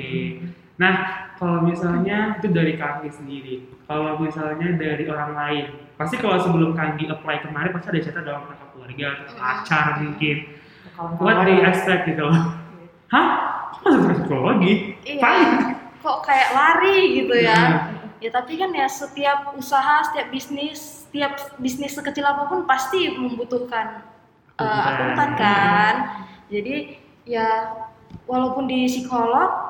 Nah, 0.75 0.93
kalau 1.39 1.63
misalnya 1.63 2.35
itu 2.35 2.51
dari 2.51 2.75
Kanggi 2.75 3.07
sendiri. 3.09 3.55
Kalau 3.87 4.19
misalnya 4.19 4.75
dari 4.75 5.07
orang 5.07 5.31
lain, 5.33 5.65
pasti 5.95 6.19
kalau 6.19 6.35
sebelum 6.35 6.75
Kanggi 6.75 7.07
apply 7.07 7.47
kemarin 7.47 7.71
pasti 7.71 7.87
ada 7.89 7.99
cerita 8.03 8.21
dalam 8.21 8.43
kakak 8.45 8.67
keluarga 8.75 9.05
atau 9.15 9.25
Hmm. 9.31 9.39
pacar 9.39 9.85
mungkin. 10.03 10.37
What 11.23 11.47
they 11.47 11.63
ya. 11.63 11.71
expect 11.71 12.11
gitu 12.11 12.27
loh. 12.27 12.59
Hah? 13.07 13.27
Kok 13.79 13.87
masuk 13.87 14.11
psikologi? 14.19 14.99
Iya. 15.07 15.21
Paling. 15.23 15.51
Kok 16.03 16.17
kayak 16.27 16.49
lari 16.51 16.99
gitu 17.23 17.35
ya. 17.39 17.55
Iya. 17.55 17.79
Ya 18.19 18.29
tapi 18.35 18.59
kan 18.59 18.75
ya 18.75 18.83
setiap 18.91 19.55
usaha, 19.55 20.03
setiap 20.11 20.27
bisnis, 20.27 21.07
setiap 21.07 21.39
bisnis 21.55 21.95
sekecil 21.95 22.27
apa 22.27 22.51
pun 22.51 22.67
pasti 22.67 23.07
membutuhkan 23.15 24.03
uh, 24.59 24.67
Akuntan. 24.67 24.91
akuntan 25.15 25.29
kan. 25.39 25.95
Jadi 26.51 26.99
ya 27.23 27.47
walaupun 28.27 28.67
di 28.67 28.91
psikolog 28.91 29.68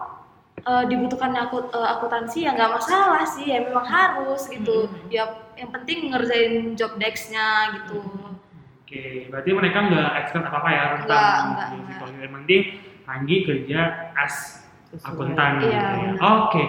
uh, 0.65 0.83
dibutuhkan 0.87 1.35
akut, 1.35 1.71
uh, 1.71 1.99
akuntansi 1.99 2.47
ya 2.47 2.55
nggak 2.55 2.75
masalah 2.75 3.23
sih 3.23 3.51
ya 3.51 3.63
memang 3.63 3.85
harus 3.85 4.47
gitu. 4.47 4.87
Ya 5.11 5.27
yang 5.59 5.69
penting 5.75 6.11
ngerjain 6.11 6.73
job 6.79 6.95
desk-nya 6.97 7.79
gitu. 7.79 7.99
Oke, 8.83 9.29
berarti 9.29 9.49
mereka 9.53 9.77
nggak 9.85 10.09
expert 10.25 10.49
apa-apa 10.49 10.69
ya 10.73 10.83
tentang 10.97 11.43
psikologi. 11.85 12.19
Yang 12.19 12.33
penting 12.41 12.61
Kanggi 13.09 13.37
kerja 13.41 13.81
as 14.13 14.65
akuntan 15.01 15.61
Iya, 15.61 15.65
gitu 15.65 15.69
ya. 15.69 15.85
benar. 15.93 16.29
Oke, 16.45 16.63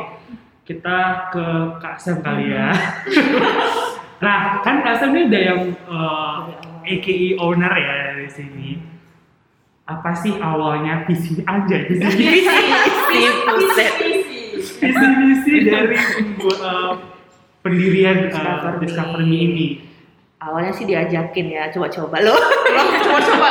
kita 0.68 0.98
ke 1.32 1.44
Kak 1.80 1.96
Sam 2.00 2.20
kali 2.20 2.52
ya. 2.52 2.68
nah, 4.24 4.60
kan 4.60 4.84
Kak 4.84 5.00
Sam 5.00 5.16
ini 5.16 5.28
udah 5.28 5.42
yang 5.42 5.60
uh, 5.88 6.36
AKE 6.84 7.40
owner 7.40 7.72
ya 7.72 7.96
di 8.20 8.28
sini. 8.28 8.68
Apa 9.90 10.14
sih 10.14 10.38
awalnya 10.38 11.02
visi 11.02 11.42
aja 11.42 11.76
visi 11.90 12.06
Visi, 12.06 13.20
buset. 13.42 13.92
visi 14.78 15.06
misi 15.18 15.54
dari 15.66 15.98
uh, 16.62 16.94
pendirian 17.66 18.30
uh, 18.30 18.78
Discover 18.78 19.26
Me. 19.26 19.38
Ini? 19.50 19.66
Awalnya 20.40 20.72
sih 20.72 20.86
diajakin 20.86 21.46
ya, 21.52 21.68
coba-coba 21.74 22.16
lo. 22.22 22.32
coba-coba. 23.04 23.50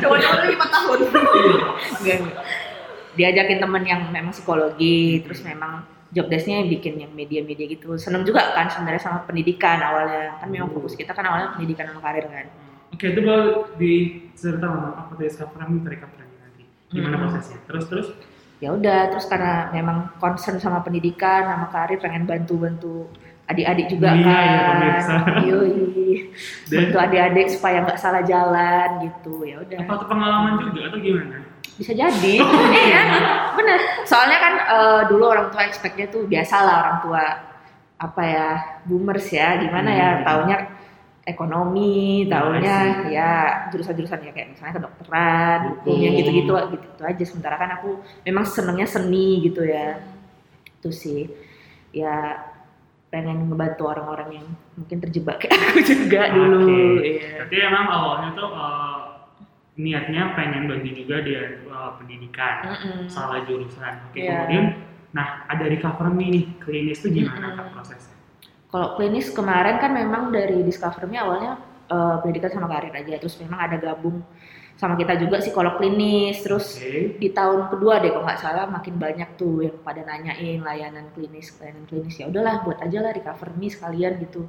Coba-coba 0.00 0.16
dulu 0.18 0.44
lima 0.48 0.66
tahun. 0.66 0.98
Enggak. 2.02 2.18
Diajakin 3.12 3.58
temen 3.60 3.82
yang 3.84 4.08
memang 4.08 4.32
psikologi, 4.32 5.20
terus 5.22 5.44
memang 5.44 5.84
job 6.10 6.26
desk-nya 6.32 6.64
yang 6.64 6.68
bikin 6.72 6.94
yang 7.04 7.12
media-media 7.12 7.68
gitu. 7.68 7.94
Seneng 8.00 8.24
juga 8.24 8.56
kan 8.56 8.66
sebenarnya 8.72 9.02
sama 9.04 9.28
pendidikan 9.28 9.76
awalnya. 9.78 10.40
Kan 10.40 10.48
memang 10.48 10.72
fokus 10.72 10.96
kita 10.96 11.12
kan 11.12 11.28
awalnya 11.28 11.52
pendidikan 11.54 11.92
sama 11.92 12.00
karir 12.00 12.26
kan. 12.26 12.48
Oke, 12.92 13.04
itu 13.08 13.20
baru 13.20 13.48
diceritakan 13.74 14.92
apa 14.94 15.10
tuh 15.10 15.24
Discover 15.24 15.58
Me 15.64 15.80
recap 15.82 16.10
lagi 16.12 16.34
nanti. 16.38 16.62
Gimana 16.90 17.14
Hmm. 17.16 17.22
prosesnya? 17.26 17.58
Terus 17.64 17.84
terus 17.88 18.08
Ya 18.62 18.70
udah, 18.70 19.10
terus 19.10 19.26
karena 19.26 19.74
memang 19.74 20.14
concern 20.22 20.54
sama 20.56 20.78
pendidikan, 20.80 21.42
sama 21.42 21.66
karir, 21.68 21.98
pengen 21.98 22.30
bantu-bantu 22.30 23.10
adik-adik 23.44 23.90
juga 23.90 24.14
Iya, 24.14 24.22
kan. 24.22 24.38
iya, 24.38 24.60
pemirsa. 24.70 25.14
Yoi. 25.42 25.74
Bantu 26.70 26.96
adik-adik 26.96 27.46
supaya 27.50 27.82
nggak 27.82 27.98
salah 27.98 28.22
jalan 28.22 28.88
gitu. 29.02 29.42
Ya 29.42 29.58
udah. 29.58 29.78
apa 29.82 29.94
tuh 29.98 30.06
pengalaman 30.06 30.52
juga 30.62 30.80
atau 30.88 30.98
gimana? 30.98 31.36
bisa 31.72 31.96
jadi 31.96 32.34
iya 32.84 33.02
bener 33.56 33.80
soalnya 34.04 34.38
kan 34.38 34.54
eh, 34.60 35.02
dulu 35.08 35.24
orang 35.24 35.48
tua 35.48 35.64
expectnya 35.64 36.04
tuh 36.04 36.28
biasa 36.28 36.54
lah 36.60 36.76
orang 36.78 36.96
tua 37.00 37.24
apa 37.96 38.22
ya 38.22 38.48
boomers 38.84 39.24
ya 39.26 39.56
gimana 39.56 39.88
ya 39.88 40.08
Hmm. 40.12 40.22
taunya 40.22 40.56
ekonomi 41.22 42.26
Ya, 42.26 42.42
taunya 42.42 42.76
I 42.82 43.14
ya 43.14 43.32
jurusan-jurusan 43.70 44.26
ya 44.26 44.32
kayak 44.34 44.48
misalnya 44.54 44.74
kedokteran 44.82 45.58
hukum 45.78 45.94
yang 46.02 46.14
gitu-gitu 46.18 46.52
gitu, 46.74 47.02
aja 47.02 47.24
sementara 47.24 47.56
kan 47.58 47.70
aku 47.78 48.02
memang 48.26 48.42
senengnya 48.42 48.86
seni 48.90 49.38
gitu 49.40 49.62
ya 49.62 50.02
itu 50.66 50.90
sih 50.90 51.30
ya 51.94 52.42
pengen 53.12 53.46
ngebantu 53.46 53.86
orang-orang 53.86 54.40
yang 54.42 54.46
mungkin 54.74 54.98
terjebak 54.98 55.36
kayak 55.38 55.52
aku 55.70 55.80
juga 55.84 56.32
dulu 56.32 56.64
Oke. 56.98 57.06
iya. 57.06 57.28
Berarti 57.44 57.56
emang 57.60 57.86
awalnya 57.86 58.28
tuh 58.32 58.48
eh, 58.50 58.98
niatnya 59.78 60.22
pengen 60.32 60.64
bagi 60.66 60.90
juga 60.96 61.20
di 61.20 61.32
eh, 61.36 61.90
pendidikan, 62.00 62.54
Mm-mm. 62.66 63.06
salah 63.06 63.44
jurusan. 63.44 64.10
Oke, 64.10 64.24
Iya. 64.24 64.42
kemudian 64.42 64.64
nah 65.12 65.44
ada 65.44 65.64
recover 65.68 66.08
me 66.08 66.24
nih, 66.32 66.44
klinis 66.64 67.04
tuh 67.04 67.12
gimana 67.12 67.52
Mm-mm. 67.52 67.56
Kak 67.60 67.66
prosesnya? 67.76 68.11
Kalau 68.72 68.96
klinis 68.96 69.28
kemarin 69.28 69.76
kan 69.76 69.92
memang 69.92 70.32
dari 70.32 70.64
Discover 70.64 71.04
Me 71.04 71.20
awalnya 71.20 71.60
eh, 71.92 72.16
pendidikan 72.24 72.48
sama 72.56 72.72
karir 72.72 72.96
aja, 72.96 73.20
terus 73.20 73.36
memang 73.36 73.60
ada 73.60 73.76
gabung 73.76 74.24
sama 74.72 74.96
kita 74.96 75.14
juga 75.20 75.38
psikolog 75.38 75.76
klinis, 75.78 76.40
terus 76.42 76.80
Oke. 76.80 77.20
di 77.20 77.28
tahun 77.30 77.68
kedua 77.70 78.00
deh 78.02 78.10
kalau 78.10 78.24
nggak 78.24 78.40
salah 78.40 78.66
makin 78.66 78.96
banyak 78.96 79.28
tuh 79.36 79.68
yang 79.68 79.76
pada 79.84 80.00
nanyain 80.02 80.64
layanan 80.64 81.06
klinis, 81.12 81.54
layanan 81.60 81.84
klinis 81.86 82.16
ya 82.18 82.26
udahlah 82.26 82.64
buat 82.64 82.80
aja 82.80 82.98
lah 83.04 83.12
Recover 83.12 83.52
Me 83.60 83.68
sekalian 83.68 84.18
gitu. 84.24 84.48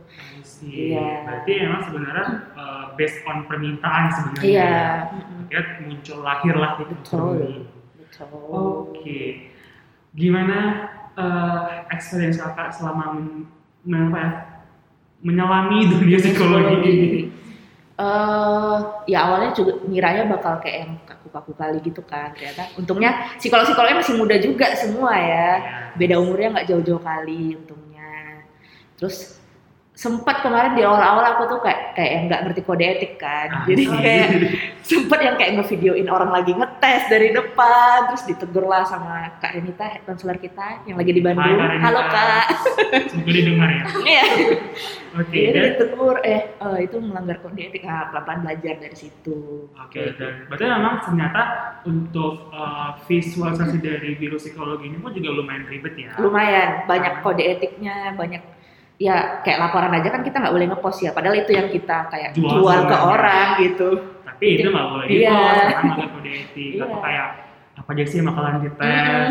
Iya. 0.63 1.27
Berarti 1.27 1.51
emang 1.59 1.81
sebenarnya 1.85 2.27
eh, 2.55 2.85
based 2.95 3.19
on 3.27 3.37
permintaan 3.45 4.03
sebenarnya. 4.15 4.47
Iya, 4.47 4.63
ya. 4.63 4.87
mm-mm. 5.11 5.41
Akhirnya 5.43 5.73
muncul 5.83 6.17
lahir 6.23 6.55
lah 6.55 6.71
itu. 6.79 6.93
Betul. 6.95 7.39
Betul. 7.99 8.55
Oke. 8.89 9.21
Gimana 10.15 10.59
eh, 11.19 11.61
experience 11.91 12.39
kakak 12.39 12.71
selama 12.73 13.21
apa 13.83 14.17
ya, 14.17 14.29
menyelami 15.23 15.77
dunia 15.91 16.17
psikologi 16.19 16.75
ini? 16.87 17.21
eh 17.93 18.77
ya 19.05 19.29
awalnya 19.29 19.53
juga 19.53 19.77
ngiranya 19.85 20.25
bakal 20.25 20.57
kayak 20.57 20.77
yang 20.81 20.93
kaku-kaku 21.05 21.53
kali 21.53 21.77
gitu 21.85 22.01
kan. 22.01 22.33
Ternyata 22.33 22.73
untungnya 22.73 23.11
psikolog-psikolognya 23.37 24.01
masih 24.01 24.15
muda 24.17 24.35
juga 24.41 24.73
semua 24.73 25.13
ya. 25.13 25.49
Ya. 25.61 25.77
beda 25.93 26.15
umurnya 26.17 26.57
nggak 26.57 26.67
jauh-jauh 26.73 27.03
kali 27.05 27.53
untungnya. 27.53 28.41
Terus 28.97 29.37
sempat 29.93 30.41
kemarin 30.41 30.73
di 30.73 30.81
awal-awal 30.81 31.37
aku 31.37 31.43
tuh 31.53 31.59
kayak 31.61 31.82
kayak 31.93 32.11
yang 32.11 32.23
nggak 32.27 32.41
ngerti 32.45 32.61
kode 32.61 32.83
etik 32.83 33.13
kan 33.17 33.47
Ah, 33.53 33.63
jadi 33.65 33.83
iya. 33.83 33.93
kayak 33.93 34.27
sempet 34.89 35.19
yang 35.21 35.35
kayak 35.37 35.51
ngevideoin 35.55 36.09
orang 36.09 36.31
lagi 36.31 36.51
ngetes 36.51 37.03
dari 37.07 37.29
depan 37.31 37.97
terus 38.09 38.23
ditegur 38.25 38.65
lah 38.65 38.83
sama 38.83 39.31
kak 39.37 39.53
Renita 39.53 39.85
head 39.87 40.03
counselor 40.03 40.35
kita 40.35 40.83
yang 40.83 40.97
lagi 40.97 41.11
di 41.11 41.21
Bandung 41.21 41.57
Hai, 41.59 41.79
halo 41.79 42.01
kak 42.07 42.45
Semoga 43.11 43.31
didengar 43.31 43.69
ya. 43.69 43.83
Iya. 44.13 44.25
Oke, 45.13 45.37
Iya, 45.37 45.49
dan 45.53 45.63
ditegur 45.77 46.17
eh 46.25 46.41
eh, 46.51 46.77
itu 46.81 46.97
melanggar 46.97 47.37
kode 47.39 47.61
etik 47.61 47.85
nah, 47.85 48.09
pelan-pelan 48.09 48.39
belajar 48.41 48.75
dari 48.81 48.97
situ 48.97 49.69
Oke, 49.77 50.01
dan 50.17 50.49
berarti 50.49 50.65
memang 50.65 50.95
ternyata 51.05 51.41
untuk 51.85 52.49
uh, 52.49 52.97
visualisasi 53.05 53.77
dari 53.77 54.17
virus 54.17 54.43
psikologi 54.43 54.89
ini 54.89 54.97
pun 54.97 55.13
juga 55.13 55.29
lumayan 55.31 55.69
ribet 55.69 55.93
ya. 55.95 56.11
lumayan 56.17 56.83
banyak 56.85 57.21
kode 57.21 57.43
etiknya 57.45 58.17
banyak 58.17 58.41
ya 59.03 59.15
kayak 59.41 59.59
laporan 59.59 59.91
aja 59.91 60.07
kan 60.07 60.21
kita 60.21 60.37
nggak 60.37 60.53
boleh 60.53 60.67
ngepost 60.69 60.99
ya 61.01 61.11
padahal 61.11 61.35
itu 61.35 61.51
yang 61.51 61.67
kita 61.67 62.07
kayak 62.07 62.29
Jual 62.31 62.55
jual, 62.55 62.79
ke 62.85 62.95
orang 62.95 63.47
gitu 63.59 63.89
Tapi 64.23 64.45
itu 64.55 64.67
nggak 64.69 64.87
boleh 64.87 65.05
di-post 65.05 65.59
karena 65.67 65.91
nggak 65.91 66.09
kode 66.09 66.31
etik 66.31 66.71
atau 66.73 66.87
Iya. 66.87 66.97
kayak 67.01 67.27
apa 67.73 67.89
aja 67.89 68.03
sih 68.05 68.15
yang 68.15 68.27
bakalan 68.29 68.53
dites. 68.61 68.79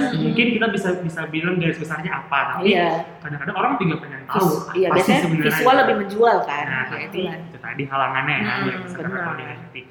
Mm-mm. 0.02 0.18
Mungkin 0.20 0.46
kita 0.52 0.66
bisa 0.68 0.88
bisa 0.98 1.20
bilang 1.26 1.54
garis 1.56 1.78
besarnya 1.78 2.12
apa, 2.18 2.38
tapi 2.52 2.68
iya 2.68 2.90
kadang-kadang 3.16 3.54
orang 3.54 3.72
juga 3.78 3.94
pengen 3.98 4.20
tahu 4.26 4.42
Vis- 4.42 4.66
iya 4.74 4.86
apa 4.88 4.98
sih 5.00 5.14
sebenarnya. 5.16 5.46
visual 5.48 5.76
lebih 5.78 5.94
menjual 5.96 6.36
kan 6.42 6.64
Nah, 6.64 6.84
ya 6.90 6.98
itu 7.02 7.16
lah 7.22 7.34
itu 7.38 7.56
tadi 7.56 7.82
halangannya 7.84 8.36
ya, 8.36 8.52
Hmm, 8.52 8.82
besar 8.82 9.02
benar. 9.04 9.24
kode 9.24 9.44
etik. 9.46 9.84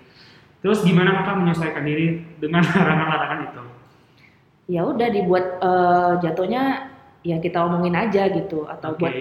Terus 0.61 0.79
gimana 0.83 1.09
kakak 1.15 1.35
menyesuaikan 1.37 1.83
diri 1.83 2.07
dengan 2.37 2.61
larangan-larangan 2.69 3.39
itu? 3.45 3.61
ya 4.69 4.81
udah 4.83 5.07
dibuat 5.09 5.45
eh, 5.57 6.11
jatuhnya 6.21 6.63
ya 7.21 7.37
kita 7.37 7.59
omongin 7.61 7.91
aja 7.93 8.29
gitu 8.29 8.63
atau 8.65 8.93
Oke. 8.93 8.99
buat 8.99 9.13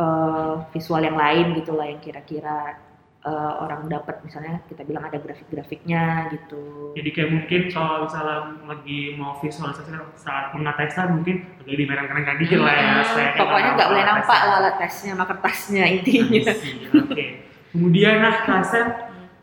eh, 0.00 0.54
visual 0.72 1.02
yang 1.04 1.18
lain 1.20 1.46
gitu 1.60 1.76
lah 1.76 1.86
yang 1.92 2.00
kira-kira 2.00 2.80
eh, 3.20 3.52
orang 3.60 3.84
dapat 3.92 4.24
misalnya 4.24 4.64
kita 4.64 4.82
bilang 4.88 5.04
ada 5.04 5.20
grafik-grafiknya 5.20 6.32
gitu 6.32 6.96
Jadi 6.96 7.10
kayak 7.12 7.30
mungkin 7.30 7.60
kalau 7.68 8.08
misalnya 8.08 8.38
lagi 8.64 9.00
mau 9.20 9.36
visualisasi 9.38 9.90
saat 10.16 10.56
mengatesnya 10.56 11.12
mungkin 11.12 11.36
agak 11.60 11.76
dimerang-merangkan 11.76 12.36
dikit 12.40 12.58
lah 12.64 12.74
ya. 12.74 12.90
Hmm, 13.04 13.30
pokoknya 13.36 13.70
nggak 13.76 13.88
boleh 13.92 14.04
nampak 14.08 14.26
tesnya. 14.26 14.48
lah 14.48 14.58
alat 14.58 14.74
tesnya 14.80 15.10
sama 15.14 15.24
kertasnya 15.28 15.84
intinya 15.86 16.40
see, 16.56 16.74
Oke. 16.96 17.26
Kemudian 17.70 18.18
nah 18.18 18.42
Kasen 18.42 18.86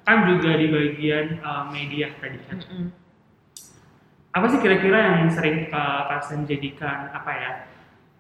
kan 0.03 0.23
juga 0.27 0.55
di 0.59 0.67
bagian 0.67 1.39
uh, 1.39 1.67
media 1.71 2.11
tadi 2.19 2.39
kan. 2.47 2.59
Mm-mm. 2.59 2.91
Apa 4.35 4.45
sih 4.51 4.59
kira-kira 4.59 4.97
yang 4.99 5.31
sering 5.31 5.71
uh, 5.71 6.11
Kasen 6.11 6.43
jadikan 6.43 7.07
apa 7.15 7.31
ya 7.31 7.51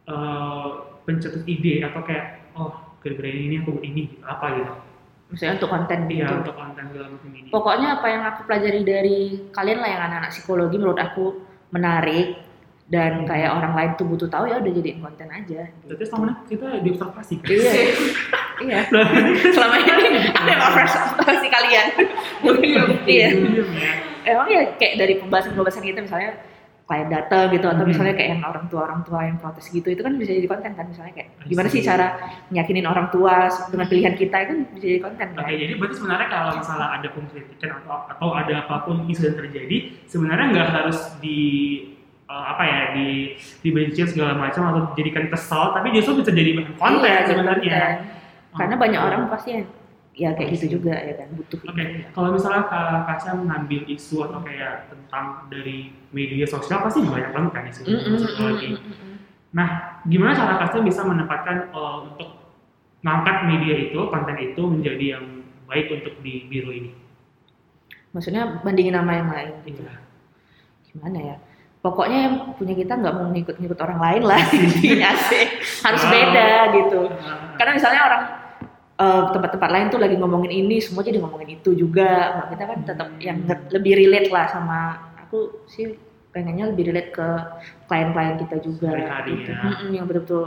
uh, 0.07 0.96
pencetus 1.07 1.43
ide 1.47 1.79
atau 1.81 2.03
kayak 2.03 2.51
oh 2.53 2.75
gara-gara 2.99 3.31
ini 3.31 3.63
aku 3.63 3.79
buat 3.79 3.85
ini 3.85 4.01
gitu 4.11 4.23
apa 4.27 4.45
gitu? 4.53 4.73
misalnya 5.27 5.53
untuk 5.59 5.71
konten 5.71 5.99
Iya 6.07 6.15
gitu 6.23 6.33
untuk 6.39 6.55
konten 6.55 6.83
segala 6.87 7.07
macam 7.11 7.29
ini. 7.31 7.47
pokoknya 7.47 7.87
apa 7.99 8.07
yang 8.07 8.23
aku 8.27 8.39
pelajari 8.43 8.81
dari 8.83 9.17
kalian 9.51 9.79
lah 9.79 9.89
yang 9.89 10.01
anak-anak 10.03 10.31
psikologi 10.31 10.75
menurut 10.75 10.99
aku 10.99 11.25
menarik 11.71 12.27
dan 12.87 13.27
kayak 13.27 13.51
orang 13.51 13.75
lain 13.75 13.91
tuh 13.99 14.07
butuh 14.07 14.31
tahu 14.31 14.47
ya 14.47 14.63
udah 14.63 14.71
jadiin 14.71 15.03
konten 15.03 15.27
aja 15.27 15.67
gitu. 15.67 15.85
Berarti 15.91 16.05
selama 16.07 16.23
ini 16.23 16.35
kita 16.47 16.67
diobservasi 16.79 17.33
kan? 17.35 17.47
iya 17.51 17.71
iya 18.63 18.79
selama 19.55 19.75
ini 19.75 19.91
ada 20.31 20.47
yang 20.47 20.61
observasi 20.63 21.47
kalian 21.51 21.87
iya 22.63 22.81
Diam 23.03 23.27
ya. 23.75 23.91
emang 24.23 24.47
ya 24.47 24.63
kayak 24.79 24.93
dari 24.95 25.13
pembahasan-pembahasan 25.19 25.83
kita 25.83 25.99
misalnya 25.99 26.39
klien 26.87 27.11
datang 27.11 27.51
gitu 27.51 27.67
atau 27.67 27.83
Hmm. 27.83 27.91
misalnya 27.91 28.15
kayak 28.15 28.29
yang 28.31 28.41
orang 28.41 28.65
tua 28.65 28.81
orang 28.87 29.01
tua 29.03 29.19
yang 29.21 29.35
protes 29.35 29.67
gitu 29.67 29.87
itu 29.87 29.99
kan 29.99 30.15
bisa 30.15 30.31
jadi 30.31 30.47
konten 30.47 30.71
kan 30.71 30.87
misalnya 30.87 31.13
kayak 31.13 31.27
gimana 31.43 31.67
sih 31.67 31.83
cara 31.83 32.07
meyakinkan 32.47 32.87
orang 32.87 33.07
tua 33.11 33.35
dengan 33.67 33.85
pilihan 33.85 34.15
kita 34.15 34.35
itu 34.39 34.47
kan 34.47 34.59
bisa 34.71 34.85
jadi 34.87 35.01
konten 35.03 35.27
kan 35.27 35.43
Oke, 35.43 35.53
jadi 35.53 35.73
berarti 35.75 35.95
sebenarnya 35.95 36.27
kalau 36.27 36.51
misalnya 36.55 36.87
ada 36.89 37.07
pengkritikan 37.11 37.69
atau 37.77 37.95
atau 38.07 38.27
ada 38.31 38.53
apa 38.63 38.75
pun 38.81 39.03
isu 39.05 39.21
yang 39.21 39.37
terjadi, 39.37 39.77
sebenarnya 40.05 40.45
nggak 40.49 40.69
harus 40.71 40.99
di 41.19 41.39
eh, 42.23 42.45
apa 42.45 42.63
ya 42.63 42.79
di 42.91 43.07
dibenci 43.61 44.01
segala 44.03 44.31
macam 44.33 44.63
atau 44.65 44.81
dijadikan 44.91 45.27
kesal, 45.27 45.71
tapi 45.71 45.91
justru 45.91 46.23
bisa 46.23 46.31
jadi 46.31 46.55
bahan 46.55 46.73
konten 46.75 47.03
Iya, 47.03 47.19
sebenarnya. 47.25 47.71
konten. 47.71 48.15
karena 48.57 48.73
Oh, 48.73 48.79
banyak 48.79 49.01
orang 49.01 49.21
pasti 49.27 49.49
yang 49.53 49.65
ya 50.17 50.33
kayak 50.33 50.49
gitu 50.51 50.75
juga 50.75 50.97
ya 50.97 51.13
kan 51.15 51.29
butuh 51.31 51.61
Oke, 51.63 51.83
kalau 52.09 52.33
misalnya 52.33 52.65
Kak 52.65 53.05
Kasya 53.05 53.37
mengambil 53.37 53.85
isu 53.85 54.25
atau 54.25 54.41
kayak 54.41 54.89
tentang 54.89 55.45
dari 55.47 55.93
media 56.09 56.41
sosial 56.43 56.81
pasti 56.81 56.99
banyak 56.99 57.29
banget 57.29 57.51
kan 57.53 57.63
isu 57.65 57.81
Mm, 57.85 57.93
mm, 57.93 58.15
psikologi. 58.17 58.67
mm. 58.73 59.15
Nah, 59.53 59.67
gimana 60.03 60.33
cara 60.33 60.57
Kasya 60.57 60.81
bisa 60.81 61.01
menempatkan 61.01 61.69
eh, 61.69 61.95
untuk 62.03 62.29
ngangkat 62.99 63.37
media 63.45 63.75
itu, 63.79 63.99
konten 64.03 64.35
itu 64.35 64.57
menjadi 64.59 65.05
yang 65.15 65.25
baik 65.63 65.93
untuk 65.93 66.17
di 66.19 66.43
biro 66.45 66.71
ini? 66.71 66.91
maksudnya 68.09 68.63
bandingin 68.63 68.95
nama 68.95 69.11
yang 69.13 69.29
lain 69.29 69.51
gitu 69.63 69.83
Iya. 69.83 69.93
gimana 70.89 71.19
ya 71.21 71.35
pokoknya 71.77 72.17
yang 72.19 72.35
punya 72.55 72.73
kita 72.73 72.97
nggak 72.97 73.13
mau 73.13 73.29
ngikut-ngikut 73.29 73.77
orang 73.77 73.99
lain 74.01 74.23
lah 74.25 74.41
intinya 74.57 75.11
sih 75.27 75.45
harus 75.85 76.01
Wow. 76.01 76.09
beda 76.09 76.47
gitu 76.73 76.99
Ah, 77.13 77.53
karena 77.55 77.71
misalnya 77.77 78.01
orang 78.01 78.23
eh, 78.97 79.23
tempat-tempat 79.31 79.69
lain 79.69 79.87
tuh 79.89 79.99
lagi 80.01 80.15
ngomongin 80.17 80.51
ini 80.51 80.77
semua 80.77 81.01
jadi 81.01 81.21
ngomongin 81.21 81.57
itu 81.57 81.69
juga 81.73 82.09
nah, 82.33 82.45
kita 82.49 82.63
kan 82.65 82.77
tetap 82.83 83.07
Hmm. 83.07 83.21
yang 83.21 83.37
lebih 83.71 83.93
relate 83.95 84.29
lah 84.29 84.45
sama 84.47 84.79
aku 85.17 85.63
sih 85.65 85.95
pengennya 86.29 86.69
lebih 86.69 86.91
relate 86.91 87.11
ke 87.11 87.27
klien-klien 87.85 88.37
kita 88.37 88.57
juga 88.59 88.89
Sehari-hari 88.93 89.31
gitu. 89.37 89.49
ya. 89.49 89.61
Mm-mm, 89.63 89.89
yang 89.91 90.05
betul-betul 90.05 90.43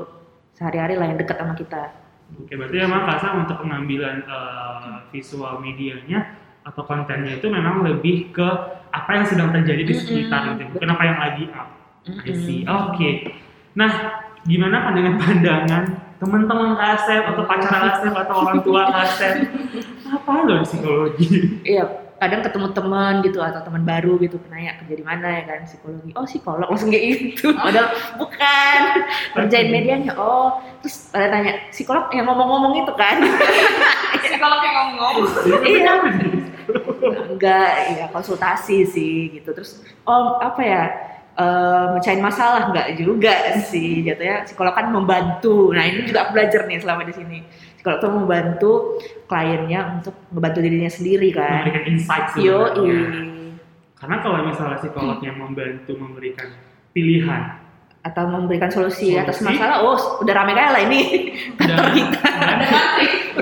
sehari-hari 0.54 0.94
lah 0.94 1.06
yang 1.08 1.18
dekat 1.18 1.36
sama 1.36 1.54
kita 1.54 1.82
Oke, 2.30 2.54
berarti 2.54 2.78
memang 2.78 3.02
Kasa 3.04 3.34
untuk 3.34 3.58
pengambilan 3.58 4.22
eh, 4.22 4.96
visual 5.10 5.58
medianya 5.58 6.38
atau 6.62 6.86
kontennya 6.86 7.40
itu 7.40 7.50
memang 7.50 7.82
lebih 7.82 8.30
ke 8.30 8.48
apa 8.90 9.10
yang 9.10 9.26
sedang 9.26 9.50
terjadi 9.50 9.82
di 9.82 9.94
sekitar 9.96 10.54
gitu, 10.54 10.70
bukan 10.70 10.86
betul. 10.86 10.94
apa 10.94 11.04
yang 11.04 11.18
lagi 11.18 11.44
up. 11.50 11.68
I 12.06 12.10
Mm-mm. 12.30 12.38
see. 12.38 12.60
Oke. 12.62 13.10
Nah, 13.72 13.90
gimana 14.42 14.86
pandangan-pandangan 14.86 15.82
teman-teman 16.20 16.76
Kasep 16.76 17.22
atau 17.32 17.44
pacar 17.48 17.72
Kasep 17.88 18.12
atau 18.12 18.34
orang 18.44 18.60
tua 18.60 18.82
Kasep? 18.92 19.34
Apa 20.10 20.30
lo 20.44 20.60
di 20.60 20.64
psikologi? 20.68 21.26
Iya, 21.64 21.84
kadang 22.20 22.44
ketemu 22.44 22.68
teman 22.76 23.14
gitu 23.24 23.40
atau 23.40 23.64
teman 23.64 23.82
baru 23.82 24.20
gitu 24.20 24.36
nanya 24.52 24.76
kerja 24.84 24.94
di 24.94 25.04
mana 25.06 25.26
ya 25.40 25.42
kan 25.48 25.64
psikologi. 25.64 26.10
Oh 26.12 26.28
psikolog 26.28 26.68
langsung 26.68 26.92
kayak 26.92 27.04
gitu. 27.32 27.50
Padahal 27.64 27.88
bukan 28.20 28.80
kerjain 29.32 29.68
medianya. 29.72 30.12
Oh 30.20 30.60
terus 30.84 31.08
pada 31.08 31.32
tanya 31.32 31.56
psikolog 31.72 32.12
yang 32.12 32.28
ngomong-ngomong 32.28 32.84
itu 32.84 32.92
kan. 32.94 33.16
psikolog 34.24 34.60
yang 34.60 34.74
ngomong-ngomong 34.76 35.26
Iya. 35.64 35.94
enggak 37.34 37.68
ya 37.98 38.06
konsultasi 38.14 38.86
sih 38.86 39.14
gitu 39.34 39.50
terus 39.50 39.82
oh 40.06 40.38
apa 40.38 40.60
ya 40.62 40.82
eh 41.40 41.86
mecahin 41.96 42.20
masalah 42.20 42.68
enggak 42.68 43.00
juga 43.00 43.32
sih. 43.64 44.04
Jatuhnya 44.04 44.44
psikolog 44.44 44.76
kan 44.76 44.92
membantu. 44.92 45.72
Nah 45.72 45.88
ini 45.88 46.04
juga 46.04 46.28
aku 46.28 46.36
belajar 46.36 46.68
nih 46.68 46.78
selama 46.84 47.08
di 47.08 47.14
sini. 47.16 47.38
Psikolog 47.80 47.98
tuh 48.04 48.12
membantu 48.12 48.72
kliennya 49.24 49.80
untuk 49.96 50.14
membantu 50.28 50.58
dirinya 50.60 50.90
sendiri 50.92 51.32
kan. 51.32 51.64
Memberikan 51.64 51.84
insight 51.88 52.28
yo. 52.36 52.60
Karena 53.96 54.16
kalau 54.20 54.44
misalnya 54.44 54.76
psikolognya 54.80 55.32
membantu 55.32 55.92
memberikan 55.96 56.48
pilihan, 56.92 57.60
atau 58.00 58.24
memberikan 58.32 58.72
solusi, 58.72 59.12
Solusi. 59.12 59.20
atas 59.20 59.44
masalah 59.44 59.84
oh 59.84 60.24
udah 60.24 60.32
rame 60.32 60.56
kali 60.56 60.70
lah 60.72 60.82
ini. 60.88 61.00
Kantor 61.60 61.88
kita. 61.92 62.22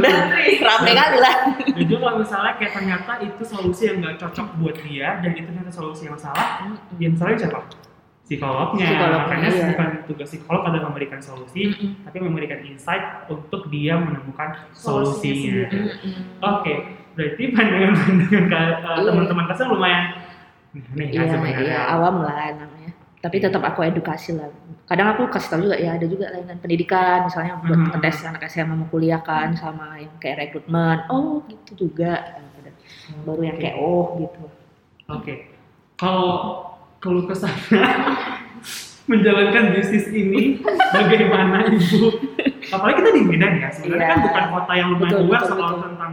udah 0.03 0.15
rame 0.59 0.93
kali 0.99 1.19
lah. 1.23 1.35
Juga 1.79 1.95
kalau 2.03 2.15
misalnya 2.19 2.53
kayak 2.59 2.73
ternyata 2.75 3.13
itu 3.23 3.43
solusi 3.47 3.83
yang 3.87 4.03
nggak 4.03 4.19
cocok 4.19 4.47
buat 4.59 4.77
dia 4.83 5.23
dan 5.23 5.31
itu 5.31 5.47
ternyata 5.47 5.71
solusi 5.71 6.11
yang 6.11 6.19
salah, 6.19 6.67
yang 6.99 7.15
salah 7.15 7.39
siapa? 7.39 7.88
Psikolognya. 8.29 8.85
Psikolognya, 8.85 9.25
Makanya 9.25 9.49
iya. 9.49 9.67
bukan 9.73 9.89
tugas 10.05 10.29
psikolog 10.29 10.63
adalah 10.63 10.85
memberikan 10.87 11.17
solusi, 11.19 11.73
tapi 12.05 12.17
memberikan 12.21 12.61
insight 12.61 13.25
untuk 13.27 13.67
dia 13.69 13.97
menemukan 13.97 14.69
Solusinya 14.71 15.65
solusinya. 15.65 15.89
Oke, 16.45 16.73
berarti 17.17 17.43
pandangan-pandangan 17.51 18.45
uh, 18.79 19.01
Iya. 19.01 19.09
teman-teman 19.09 19.45
kasar 19.49 19.67
lumayan 19.67 20.05
nih 20.93 21.09
iya 21.09 21.25
sebenarnya. 21.27 21.65
iya 21.65 21.81
awam 21.89 22.21
lah 22.21 22.53
namanya 22.53 22.93
tapi 23.19 23.41
tetap 23.41 23.65
aku 23.65 23.83
edukasi 23.83 24.37
lah 24.37 24.47
kadang 24.85 25.11
aku 25.11 25.27
kasih 25.27 25.49
tahu 25.51 25.61
juga 25.65 25.75
ya 25.75 25.97
ada 25.97 26.07
juga 26.07 26.29
layanan 26.29 26.61
pendidikan 26.61 27.25
misalnya 27.25 27.57
buat 27.59 27.73
Mhm. 27.75 27.89
ngetes 27.97 28.23
anak 28.23 28.45
SMA 28.47 28.77
mau 28.77 28.87
kuliah 28.87 29.19
kan 29.19 29.57
sama 29.57 29.97
yang 29.97 30.13
kayak 30.21 30.37
rekrutmen 30.45 31.03
oh 31.09 31.41
gitu 31.49 31.89
juga 31.89 32.37
baru 33.25 33.43
yang 33.43 33.57
kayak 33.59 33.77
oh 33.81 34.21
gitu 34.21 34.41
Oke, 35.09 35.35
kalau 35.97 36.68
kalau 36.99 37.25
ke 37.25 37.35
sana 37.35 37.59
menjalankan 39.11 39.73
bisnis 39.73 40.07
ini 40.09 40.61
bagaimana 40.91 41.65
ibu? 41.67 42.13
Apalagi 42.69 43.01
kita 43.01 43.11
di 43.11 43.23
Medan 43.25 43.53
ya, 43.57 43.69
sebenarnya 43.71 43.97
Iya. 43.99 44.11
kan 44.11 44.19
bukan 44.21 44.45
kota 44.53 44.73
yang 44.75 44.89
lumayan 44.93 45.09
Betul, 45.09 45.25
luas 45.25 45.41
betul, 45.41 45.51
soal 45.51 45.71
betul. 45.71 45.83
tentang 45.87 46.13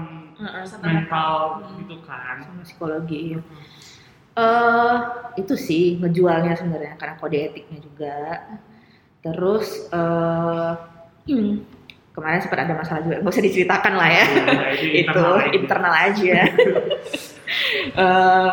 Sama 0.66 0.84
mental 0.86 1.34
Hmm. 1.56 1.76
gitu 1.80 1.96
kan. 2.04 2.36
sama 2.42 2.62
psikologi 2.62 3.20
iya. 3.32 3.40
eh 4.36 4.96
itu 5.38 5.56
sih 5.56 5.96
ngejualnya 5.96 6.52
sebenarnya 6.54 6.96
karena 6.96 7.16
kode 7.16 7.40
etiknya 7.40 7.80
juga 7.80 8.16
terus 9.22 9.68
eh 9.90 10.72
hmm, 11.26 11.54
kemarin 12.16 12.40
sempat 12.40 12.60
ada 12.64 12.74
masalah 12.74 13.04
juga 13.04 13.20
nggak 13.20 13.30
usah 13.30 13.44
diceritakan 13.44 13.94
lah 13.94 14.10
ya. 14.10 14.26
Ya, 14.26 14.70
itu 14.74 15.04
itu 15.12 15.26
internal 15.60 15.94
aja. 15.94 16.38
Eh, 17.96 18.50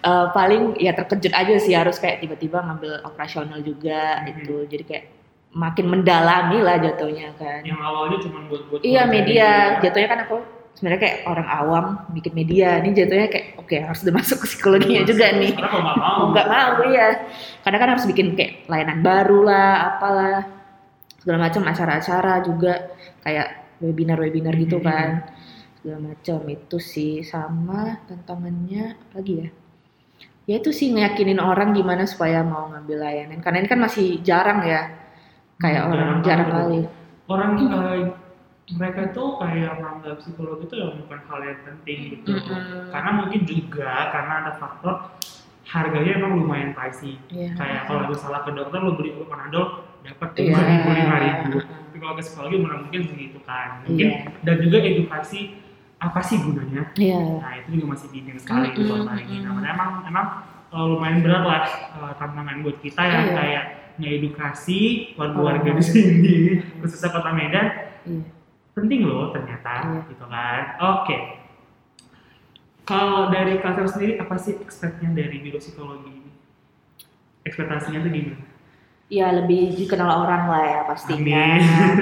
eh, 0.00 0.26
paling 0.30 0.78
ya 0.78 0.94
terkejut 0.94 1.34
aja 1.34 1.54
sih 1.58 1.74
harus 1.74 1.98
kayak 1.98 2.22
tiba-tiba 2.22 2.62
ngambil 2.62 3.02
operasional 3.02 3.58
juga 3.60 4.22
Mhm. 4.22 4.30
itu 4.30 4.54
jadi 4.70 4.84
kayak 4.86 5.04
makin 5.50 5.86
mendalami 5.90 6.62
lah 6.62 6.78
jatuhnya 6.78 7.34
kan. 7.34 7.66
Yang 7.66 7.80
awalnya 7.82 8.18
cuma 8.22 8.38
buat-buat 8.46 8.80
iya 8.80 9.04
konten 9.04 9.14
media. 9.18 9.42
ya. 9.42 9.80
jatuhnya 9.82 10.08
kan 10.08 10.20
aku 10.22 10.36
sebenarnya 10.70 11.00
kayak 11.02 11.18
orang 11.26 11.48
awam 11.50 11.84
bikin 12.14 12.32
media. 12.32 12.78
Ini 12.78 12.88
jatuhnya 12.94 13.26
kayak 13.26 13.46
oke 13.58 13.74
harus 13.74 14.00
udah 14.06 14.14
masuk 14.14 14.36
ke 14.38 14.46
psikologinya 14.46 15.02
juga 15.02 15.26
nih. 15.34 15.52
Karena 15.58 15.78
nggak 15.82 15.96
mau, 15.98 16.20
nggak 16.30 16.46
mau 16.46 16.72
iya. 16.86 17.06
Kadang 17.66 17.80
kan 17.82 17.90
harus 17.90 18.04
bikin 18.06 18.26
kayak 18.38 18.52
layanan 18.70 19.02
baru 19.02 19.38
lah 19.42 19.70
apalah. 19.92 20.38
Segala 21.18 21.50
macam 21.50 21.66
acara-acara 21.66 22.46
juga 22.46 22.94
kayak 23.28 23.48
webinar-webinar 23.78 24.56
gitu 24.56 24.80
Mhm. 24.80 24.86
kan 24.88 25.08
segala 25.78 25.98
macam 26.10 26.38
itu 26.48 26.78
sih 26.80 27.20
sama 27.22 28.00
tantangannya 28.08 28.96
lagi 29.12 29.44
ya 29.44 29.48
ya 30.48 30.54
itu 30.58 30.72
sih 30.72 30.88
ngeyakinin 30.90 31.36
orang 31.38 31.76
gimana 31.76 32.08
supaya 32.08 32.40
mau 32.40 32.72
ngambil 32.72 33.04
layanan 33.04 33.38
karena 33.38 33.60
ini 33.60 33.68
kan 33.68 33.78
masih 33.78 34.24
jarang 34.24 34.64
ya 34.64 34.88
kayak 35.56 35.84
Hmm, 35.84 35.92
orang 35.92 36.10
jarang 36.24 36.48
kali 36.48 36.80
orang 37.28 37.50
eh, 37.60 38.08
mereka 38.74 39.12
tuh 39.12 39.36
kayak 39.36 39.76
menganggap 39.76 40.16
psikologi 40.18 40.64
itu 40.64 40.74
yang 40.76 40.92
bukan 40.98 41.20
hal 41.24 41.40
yang 41.40 41.60
penting 41.64 41.98
gitu. 42.12 42.36
Mm-mm. 42.36 42.92
Karena 42.92 43.10
mungkin 43.16 43.40
juga 43.44 44.12
karena 44.12 44.32
ada 44.44 44.52
faktor 44.56 44.94
harganya 45.64 46.12
emang 46.16 46.32
lumayan 46.36 46.72
pricey. 46.72 47.16
Iya. 47.28 47.52
kayak 47.52 47.80
kalau 47.84 48.08
misalnya 48.08 48.40
ke 48.40 48.50
dokter 48.52 48.80
lo 48.80 48.92
beli 48.96 49.10
panadol 49.24 49.66
dapat 50.00 50.28
Iya. 50.34 50.48
dua 50.48 50.60
ribu 50.64 50.88
lima 50.90 51.16
ribu 51.20 51.56
psikologi 51.98 52.56
mana 52.58 52.76
mungkin 52.82 53.02
segitu 53.06 53.38
kan. 53.42 53.82
Mungkin 53.84 54.06
Iya. 54.08 54.18
dan 54.42 54.56
juga 54.62 54.78
edukasi 54.78 55.58
apa 55.98 56.20
sih 56.22 56.38
gunanya? 56.38 56.82
Iya. 56.94 57.18
Nah 57.42 57.52
itu 57.58 57.68
juga 57.74 57.86
masih 57.92 58.08
bingung 58.14 58.38
sekali 58.38 58.70
di 58.70 58.82
Mm-mm, 58.82 59.02
kota 59.02 59.14
ini. 59.18 59.36
Nah, 59.42 59.58
emang 59.66 59.90
emang 60.06 60.26
uh, 60.70 60.86
lumayan 60.86 61.20
berat 61.20 61.42
lah 61.42 61.64
uh, 61.98 62.12
tantangan 62.16 62.62
buat 62.62 62.78
kita 62.78 63.02
yang 63.02 63.24
Iya. 63.26 63.34
kayak 63.34 63.64
ngedukasi 63.98 64.80
warga-warga 65.18 65.74
di 65.74 65.82
sini 65.82 66.34
khususnya 66.78 67.10
kota 67.10 67.30
Medan. 67.34 67.66
Iya. 68.06 68.22
Penting 68.78 69.00
loh 69.04 69.34
ternyata 69.34 69.72
Iya. 69.84 70.00
gitu 70.06 70.24
kan. 70.24 70.60
Oke. 70.78 71.16
Kalau 72.82 73.28
dari 73.28 73.60
kantor 73.60 73.84
sendiri 73.84 74.16
apa 74.16 74.40
sih 74.40 74.56
expectnya 74.56 75.12
dari 75.12 75.44
biro 75.44 75.60
psikologi 75.60 76.08
ini? 76.08 76.30
Ekspektasinya 77.44 78.00
tuh 78.00 78.08
gimana 78.08 78.44
ya 79.08 79.32
lebih 79.32 79.72
dikenal 79.74 80.22
orang 80.22 80.42
lah 80.46 80.62
ya 80.62 80.78
pastinya 80.84 81.56
Amin. 81.56 81.96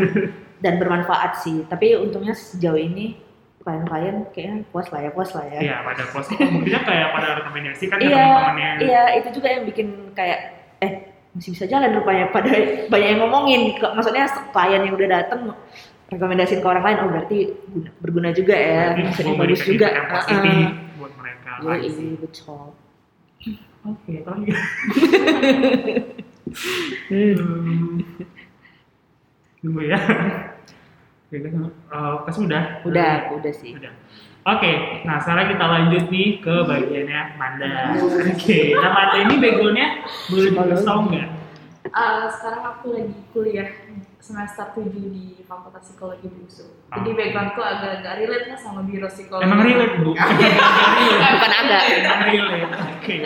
dan 0.59 0.73
bermanfaat 0.77 1.39
sih 1.39 1.63
tapi 1.65 1.95
untungnya 1.95 2.33
sejauh 2.33 2.77
ini 2.77 3.15
klien-klien 3.61 4.25
kayaknya 4.31 4.55
puas 4.69 4.89
lah 4.89 5.01
ya 5.01 5.11
puas 5.11 5.31
lah 5.31 5.45
ya 5.45 5.59
Iya, 5.61 5.77
pada 5.83 6.03
pos 6.07 6.27
buktinya 6.29 6.81
kayak 6.83 7.07
pada 7.13 7.27
rekomendasi 7.37 7.83
kan 7.85 7.97
ke 7.97 8.05
iya 8.05 8.15
teman-temannya. 8.15 8.69
iya 8.81 9.03
itu 9.17 9.29
juga 9.33 9.49
yang 9.49 9.63
bikin 9.65 9.87
kayak 10.13 10.39
eh 10.79 10.93
masih 11.31 11.51
bisa 11.53 11.65
jalan 11.67 11.93
rupanya 11.93 12.25
pada 12.31 12.49
banyak 12.87 13.09
yang 13.09 13.19
ngomongin 13.21 13.61
maksudnya 13.77 14.25
klien 14.51 14.81
yang 14.81 14.95
udah 14.95 15.09
dateng 15.13 15.41
rekomendasiin 16.07 16.59
ke 16.59 16.65
orang 16.65 16.83
lain 16.83 16.97
oh 16.97 17.07
berarti 17.11 17.39
guna- 17.67 17.93
berguna 17.99 18.29
juga 18.31 18.55
ya 18.55 18.83
Berarti 18.89 19.03
maksudnya 19.05 19.33
bagus 19.37 19.61
juga 19.61 19.87
impact 19.89 19.99
yang 19.99 20.09
positif 20.09 20.47
Heeh. 20.47 20.69
buat 20.97 21.13
mereka. 21.15 21.51
Iya, 21.61 22.17
betul 22.17 22.65
Oke, 23.87 24.11
gitu. 24.11 24.27
Hmm. 26.47 28.03
Tunggu 29.59 29.81
ya. 29.83 29.99
Oke, 31.27 31.43
uh, 31.91 32.23
kas 32.23 32.39
udah. 32.39 32.87
udah 32.87 33.35
udah 33.35 33.53
sih 33.53 33.75
Udah. 33.75 33.91
Oke, 34.47 35.03
nah 35.03 35.19
sekarang 35.19 35.51
kita 35.51 35.65
lanjut 35.67 36.07
nih 36.07 36.39
ke 36.39 36.55
bagiannya 36.71 37.35
Manda. 37.35 37.99
Oke, 38.31 38.79
nah 38.79 38.91
Manda 38.95 39.17
ini 39.27 39.35
backgroundnya 39.43 40.07
boleh 40.31 40.55
dikasih 40.55 40.87
tau 40.87 41.01
nggak? 41.11 41.36
Uh, 41.89 42.27
sekarang 42.29 42.63
aku 42.65 42.87
lagi 42.91 43.15
kuliah 43.31 43.69
semester 44.19 44.67
7 44.73 44.91
di 44.91 45.39
Fakultas 45.43 45.83
Psikologi 45.85 46.27
BUSU. 46.27 46.67
Jadi 46.89 47.09
Oke. 47.09 47.17
backgroundku 47.17 47.61
agak-agak 47.61 48.13
relate 48.17 48.47
lah 48.49 48.59
sama 48.59 48.81
biro 48.83 49.07
psikologi. 49.07 49.45
Emang 49.45 49.61
relate 49.61 49.95
bu? 49.97 50.11
Bukan 51.33 51.53
agak 51.53 51.83
Emang 51.97 52.21
relate. 52.25 52.67
Oke. 52.93 53.17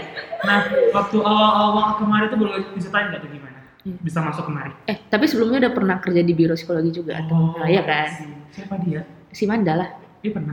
Nah, 0.42 0.58
waktu 0.90 1.16
awal-awal 1.18 1.70
kemarin 1.96 2.26
tuh 2.26 2.38
boleh 2.38 2.52
diceritain 2.70 3.06
nggak 3.08 3.20
tuh 3.20 3.30
gimana? 3.30 3.58
Iya. 3.80 3.96
Bisa 3.98 4.18
masuk 4.20 4.44
kemari? 4.44 4.72
eh 4.84 4.96
tapi 5.06 5.24
sebelumnya 5.24 5.58
udah 5.62 5.72
pernah 5.72 5.96
kerja 5.98 6.20
di 6.20 6.32
biro 6.32 6.52
psikologi 6.52 6.92
juga 6.92 7.16
atau 7.16 7.56
nah, 7.56 7.64
iya 7.64 7.80
kan 7.80 8.12
si- 8.12 8.36
Siapa 8.52 8.76
dia? 8.78 9.00
si 9.30 9.44
Manda 9.46 9.72
lah 9.74 9.88
Dia 10.20 10.30
pernah. 10.30 10.52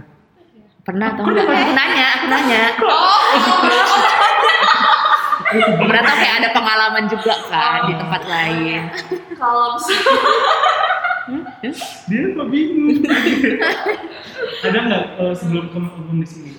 pernah 0.80 1.12
atau 1.12 1.22
Kok 1.22 1.36
enggak 1.36 1.44
aku 1.44 1.74
nanya 1.74 2.06
aku 2.14 2.26
nanya 2.30 2.62
Oh, 2.80 3.20
Berarti 5.80 6.14
kayak 6.14 6.36
ada 6.44 6.50
pengalaman 6.52 7.06
juga 7.08 7.36
kan 7.48 7.88
di 7.88 7.94
tempat 7.96 8.22
lain. 8.28 8.82
Kalau 9.38 9.66
misalnya 9.76 10.14
Dia 12.08 12.24
kok 12.36 12.48
bingung. 12.48 13.04
Ada 14.64 14.78
nggak 14.80 15.04
eh, 15.20 15.34
sebelum 15.36 15.66
kamu 15.72 16.24
di 16.24 16.28
sini? 16.28 16.52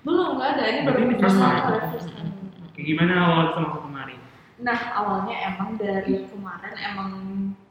belum 0.00 0.40
nggak 0.40 0.50
ada 0.56 0.64
ini 0.64 0.80
baru 0.88 1.12
first 1.12 1.36
pertama 1.36 1.60
time. 1.60 2.32
Oke, 2.72 2.80
gimana 2.80 3.12
awal 3.20 3.42
kita 3.52 3.60
masuk 3.68 3.80
kemari? 3.84 4.16
Nah 4.64 4.78
awalnya 4.96 5.34
emang 5.44 5.76
dari 5.76 6.24
kemarin 6.24 6.74
emang 6.80 7.10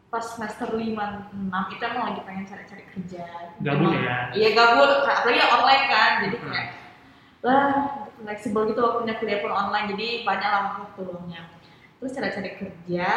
pas 0.09 0.25
semester 0.25 0.69
5 0.73 0.77
6 0.77 1.73
itu 1.73 1.81
emang 1.85 2.03
lagi 2.13 2.21
pengen 2.25 2.45
cari-cari 2.45 2.85
kerja. 2.93 3.25
Gabut 3.65 3.89
Emang- 3.89 4.05
ya? 4.05 4.17
Iya 4.37 4.49
gabut, 4.53 4.91
apalagi 5.05 5.41
online 5.41 5.85
kan, 5.89 6.11
jadi 6.25 6.37
kayak 6.37 6.67
lah 7.39 7.65
fleksibel 8.19 8.67
gitu 8.67 8.79
waktunya 8.79 9.15
kuliah 9.17 9.39
pun 9.39 9.51
online, 9.51 9.91
jadi 9.95 10.07
banyak 10.23 10.49
lah 10.49 10.61
waktu 10.83 10.99
luangnya. 11.01 11.41
Terus 11.99 12.11
cari-cari 12.15 12.51
kerja. 12.55 13.07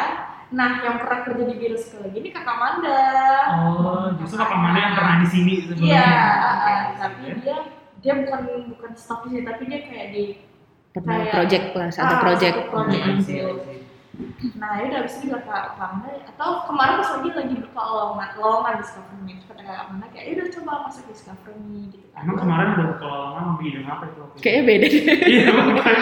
Nah 0.51 0.83
yang 0.83 0.99
pernah 0.99 1.19
kerja 1.23 1.43
di 1.47 1.55
biro 1.55 1.75
psikologi 1.75 2.17
ini 2.19 2.29
kakak 2.29 2.57
Manda. 2.59 3.03
Oh, 3.49 4.11
justru 4.19 4.37
kakak 4.37 4.59
mana 4.59 4.77
yang 4.77 4.93
pernah 4.93 5.15
di 5.23 5.27
sini 5.27 5.53
sebelumnya? 5.63 5.87
Iya, 5.87 6.03
uh, 6.03 6.55
I 6.59 6.73
see, 6.75 6.93
tapi 6.99 7.21
ya. 7.23 7.35
dia 7.39 7.57
dia 8.03 8.13
bukan 8.19 8.39
bukan 8.75 8.91
staff 8.93 9.23
di 9.23 9.27
sini, 9.31 9.41
tapi 9.43 9.61
dia 9.67 9.79
kayak 9.83 10.07
di 10.11 10.23
Pernah 10.93 11.25
Kayak- 11.25 11.33
project 11.33 11.65
lah, 11.73 11.89
satu 11.89 12.13
ah, 12.13 12.21
project. 12.21 12.53
satu 12.53 12.69
project 12.69 13.05
Hmm, 13.09 13.17
Nah 14.53 14.77
ya 14.77 14.85
udah 14.87 14.99
abis 15.01 15.17
itu 15.17 15.25
bilang 15.25 15.41
ke 15.41 15.53
Amanda 15.73 16.09
atau 16.29 16.49
kemarin 16.69 17.01
pas 17.01 17.09
lagi 17.17 17.29
lagi 17.33 17.55
buka 17.57 17.81
lowongan 17.81 18.29
lowongan 18.37 18.73
Discover 18.77 19.15
Me 19.19 19.31
terus 19.33 19.45
kata 19.49 19.61
Amanda 19.65 20.05
kayak 20.13 20.25
"Ya 20.25 20.33
udah 20.37 20.47
coba 20.53 20.71
masuk 20.85 21.03
Discover 21.09 21.53
Me 21.57 21.79
gitu 21.89 22.05
kan 22.13 22.21
Emang 22.21 22.37
kemarin 22.37 22.67
ada 22.71 22.83
buka 22.93 23.05
lowongan 23.05 23.43
mau 23.43 23.57
bidang 23.57 23.85
apa 23.87 24.03
itu? 24.05 24.19
itu? 24.21 24.37
Kayaknya 24.39 24.63
beda 24.63 24.85
deh. 24.85 25.01
Iya, 25.33 25.47
bukan. 25.49 25.93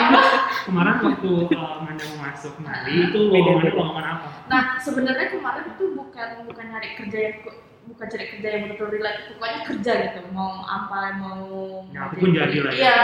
kemarin 0.62 0.94
waktu 1.00 1.30
uh, 1.56 1.76
Manda 1.82 2.04
mau 2.04 2.18
masuk 2.22 2.54
Nali 2.60 2.94
itu 3.00 3.20
lowongannya 3.24 3.72
lowongan 3.72 4.06
apa? 4.06 4.28
Nah, 4.46 4.62
sebenarnya 4.78 5.28
kemarin 5.32 5.64
tuh 5.74 5.90
bukan 5.94 6.28
bukan 6.46 6.66
nyari 6.68 6.90
kerja 7.00 7.18
yang 7.18 7.36
bukan 7.82 8.06
cari 8.08 8.26
kerja 8.28 8.48
yang 8.52 8.64
betul 8.68 8.88
relate, 8.92 9.20
pokoknya 9.32 9.60
kerja 9.66 9.92
gitu. 10.06 10.20
Mau 10.32 10.52
apa, 10.62 11.16
mau 11.16 11.40
Ya, 11.90 12.06
apa 12.06 12.14
pun 12.14 12.30
jadi 12.30 12.58
lah 12.60 12.72
ya. 12.76 12.78
Iya, 12.78 12.98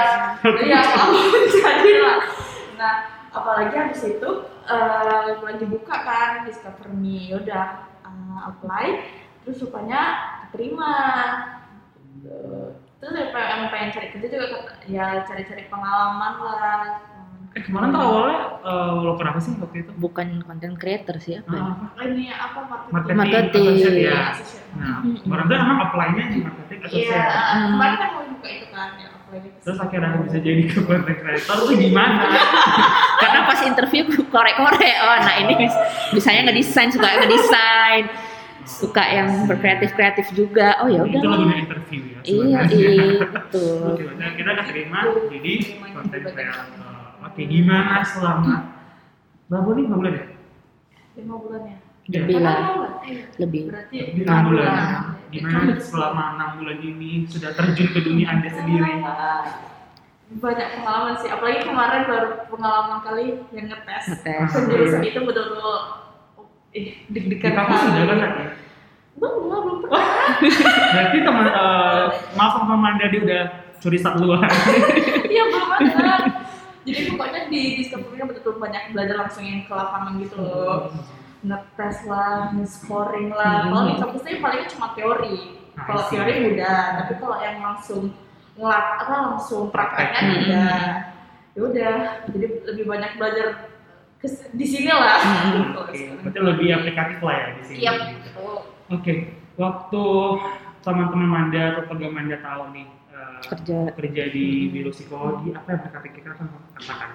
iya 0.61 0.79
apa 0.83 1.03
pun 1.07 1.41
jadi 1.63 1.91
lah. 1.97 2.17
Nah, 2.77 2.93
apalagi 3.37 3.73
habis 3.73 4.01
itu 4.03 4.29
eh, 4.63 5.27
lagi 5.37 5.65
buka 5.65 5.95
kan 5.99 6.29
Discover 6.43 6.89
Me, 6.91 7.31
udah 7.31 7.65
eh, 8.01 8.39
apply, 8.43 8.85
terus 9.41 9.61
rupanya 9.61 10.01
terima. 10.49 10.93
Terus 12.97 13.13
ya, 13.13 13.29
pengen- 13.29 13.51
emang 13.53 13.69
pengen 13.69 13.89
cari 13.91 14.07
kerja 14.09 14.27
juga 14.27 14.45
kata- 14.59 14.85
ya 14.85 15.21
cari-cari 15.23 15.63
pengalaman 15.65 16.33
lah. 16.39 16.81
Eh, 17.53 17.61
kemarin 17.63 17.89
tuh 17.89 18.01
awalnya 18.03 18.39
uh, 18.61 19.01
lo 19.01 19.13
kenapa 19.15 19.39
sih 19.39 19.53
waktu 19.55 19.81
itu? 19.81 19.91
Bukan 19.95 20.43
content 20.43 20.75
creator 20.75 21.17
sih 21.17 21.39
apa? 21.39 21.49
ya? 21.49 21.61
Ah, 21.63 22.05
ini 22.05 22.25
apa 22.29 22.59
marketing? 22.87 23.17
marketing, 23.17 23.65
Marketing. 23.65 23.95
ya. 23.97 24.19
Nah, 24.75 24.95
kemarin 25.15 25.43
tuh 25.43 25.57
emang 25.57 25.79
apply-nya 25.79 26.23
di 26.27 26.37
marketing 26.39 26.79
Iya, 26.79 26.85
associate. 26.85 27.29
kemarin 27.67 27.95
kan 27.95 28.09
mau 28.11 28.23
buka 28.27 28.47
itu 28.51 28.65
kan 28.69 28.89
ya. 28.95 29.09
Terus 29.27 29.77
akhirnya 29.77 30.23
bisa 30.23 30.39
jadi 30.39 30.61
ke 30.63 30.79
content 30.87 31.19
creator 31.19 31.57
tuh 31.67 31.75
gimana? 31.75 32.23
Karena 33.21 33.39
pas 33.43 33.59
interview 33.59 34.07
korek-korek, 34.31 34.95
oh 35.03 35.17
nah 35.19 35.35
ini 35.35 35.53
bis- 35.57 35.81
bisanya 36.15 36.47
ngedesain, 36.47 36.87
suka 36.87 37.07
ngedesain, 37.19 38.03
suka 38.63 39.03
yang 39.03 39.27
berkreatif-kreatif 39.45 40.31
juga. 40.31 40.79
Oh 40.79 40.87
ya 40.87 41.03
itu 41.03 41.19
udah. 41.19 41.29
lagunya 41.35 41.55
interview 41.59 42.01
ya. 42.07 42.19
Iya, 42.23 42.59
sebenarnya. 42.63 42.93
iya, 42.95 43.27
betul. 43.27 43.79
Oke, 43.91 44.03
nah 44.15 44.29
kita 44.37 44.51
keterima 44.63 44.99
jadi 45.27 45.53
content 45.91 46.23
creator. 46.31 46.65
Oke, 47.27 47.41
gimana 47.43 47.95
selama 48.07 48.55
berapa 49.51 49.63
bulan? 49.65 49.83
Berapa 49.83 49.95
bulan 49.99 50.13
ya? 50.15 50.25
lima 51.17 51.35
bulan 51.41 51.61
ya. 51.65 51.77
Iya. 52.07 52.19
Lebih 52.23 52.37
lah. 52.39 52.57
Iya. 53.03 53.23
lebih. 53.41 53.61
Berarti 53.67 53.95
Lebih 53.99 54.21
enam 54.23 54.41
bulan. 54.47 55.16
Iya. 55.27 55.43
Gimana 55.43 55.73
selama 55.77 56.23
enam 56.35 56.49
bulan 56.57 56.79
ini 56.79 57.25
sudah 57.25 57.51
terjun 57.51 57.87
ke 57.89 57.99
dunia 58.01 58.27
anda 58.29 58.47
sendiri? 58.47 59.03
banyak 60.29 60.67
pengalaman 60.75 61.15
sih 61.17 61.31
apalagi 61.31 61.63
kemarin 61.63 62.03
baru 62.03 62.27
pengalaman 62.51 62.99
kali 62.99 63.25
yang 63.49 63.71
ngetes 63.71 64.11
Ngetes. 64.11 64.51
penjurusan 64.51 64.99
itu 65.01 65.19
betul-betul 65.23 65.75
eh 66.73 66.83
Di 67.07 67.15
deg-degan 67.15 67.55
kampus 67.55 67.79
sudah 67.79 67.95
kan 67.95 68.07
kali. 68.07 68.19
tadi? 68.21 68.43
belum 69.15 69.33
belum 69.39 69.61
belum 69.63 69.77
pernah 69.87 70.03
Berarti 70.93 71.17
teman 71.23 71.45
eh, 71.47 72.03
maaf 72.35 72.53
sama 72.59 72.75
Manda 72.75 73.07
dia 73.07 73.21
udah 73.23 73.43
curi 73.79 73.95
start 73.95 74.19
luar. 74.19 74.43
iya 75.31 75.43
belum 75.47 75.69
ada 75.71 76.15
jadi 76.83 77.01
pokoknya 77.07 77.41
di 77.47 77.61
discovery 77.79 78.19
betul-betul 78.19 78.59
banyak 78.59 78.83
belajar 78.91 79.15
langsung 79.17 79.43
yang 79.43 79.63
ke 79.63 79.71
lapangan 79.71 80.19
gitu 80.19 80.35
loh 80.35 80.91
ngetes 81.39 81.97
lah, 82.03 82.49
scoring 82.63 83.29
lah. 83.29 83.65
Kalau 83.65 83.83
di 83.83 83.93
kampusnya 83.95 84.39
palingnya 84.39 84.67
cuma 84.69 84.87
teori. 84.93 85.37
Nah, 85.71 85.83
Kalau 85.85 86.03
teori 86.07 86.33
mudah, 86.43 86.79
tapi 86.97 87.13
kalau 87.15 87.37
yang 87.37 87.57
langsung 87.59 88.01
ngelat 88.53 88.85
apa 88.97 89.13
langsung 89.27 89.69
prakteknya 89.69 90.17
Hmm. 90.17 90.33
tidak. 90.33 90.87
Ya 91.53 91.61
udah, 91.63 91.95
jadi 92.29 92.45
lebih 92.65 92.85
banyak 92.85 93.11
belajar 93.13 93.47
kes- 94.17 94.49
di 94.51 94.65
sini 94.65 94.89
lah. 94.89 95.17
Kalau 95.17 95.83
Oke, 95.83 95.93
sekarang. 95.95 96.21
berarti 96.23 96.39
lebih 96.43 96.67
aplikatif 96.71 97.19
lah 97.19 97.35
ya 97.35 97.47
di 97.51 97.63
sini. 97.63 97.77
Iya, 97.79 97.91
gitu. 97.93 98.13
betul. 98.23 98.55
Oke, 98.89 99.13
waktu 99.55 100.03
teman-teman 100.79 101.27
Manda 101.27 101.61
atau 101.73 101.83
pegang 101.87 102.13
Manda 102.13 102.37
tahu 102.39 102.63
nih 102.71 102.87
eh, 103.09 103.39
Kerja. 103.43 103.77
kerja 103.91 104.23
di 104.29 104.45
biro 104.69 104.89
psikologi, 104.89 105.49
apa 105.51 105.67
yang 105.67 105.81
mereka 105.83 105.99
pikirkan 105.99 106.33
kan 106.35 106.47
katakan? 106.75 107.09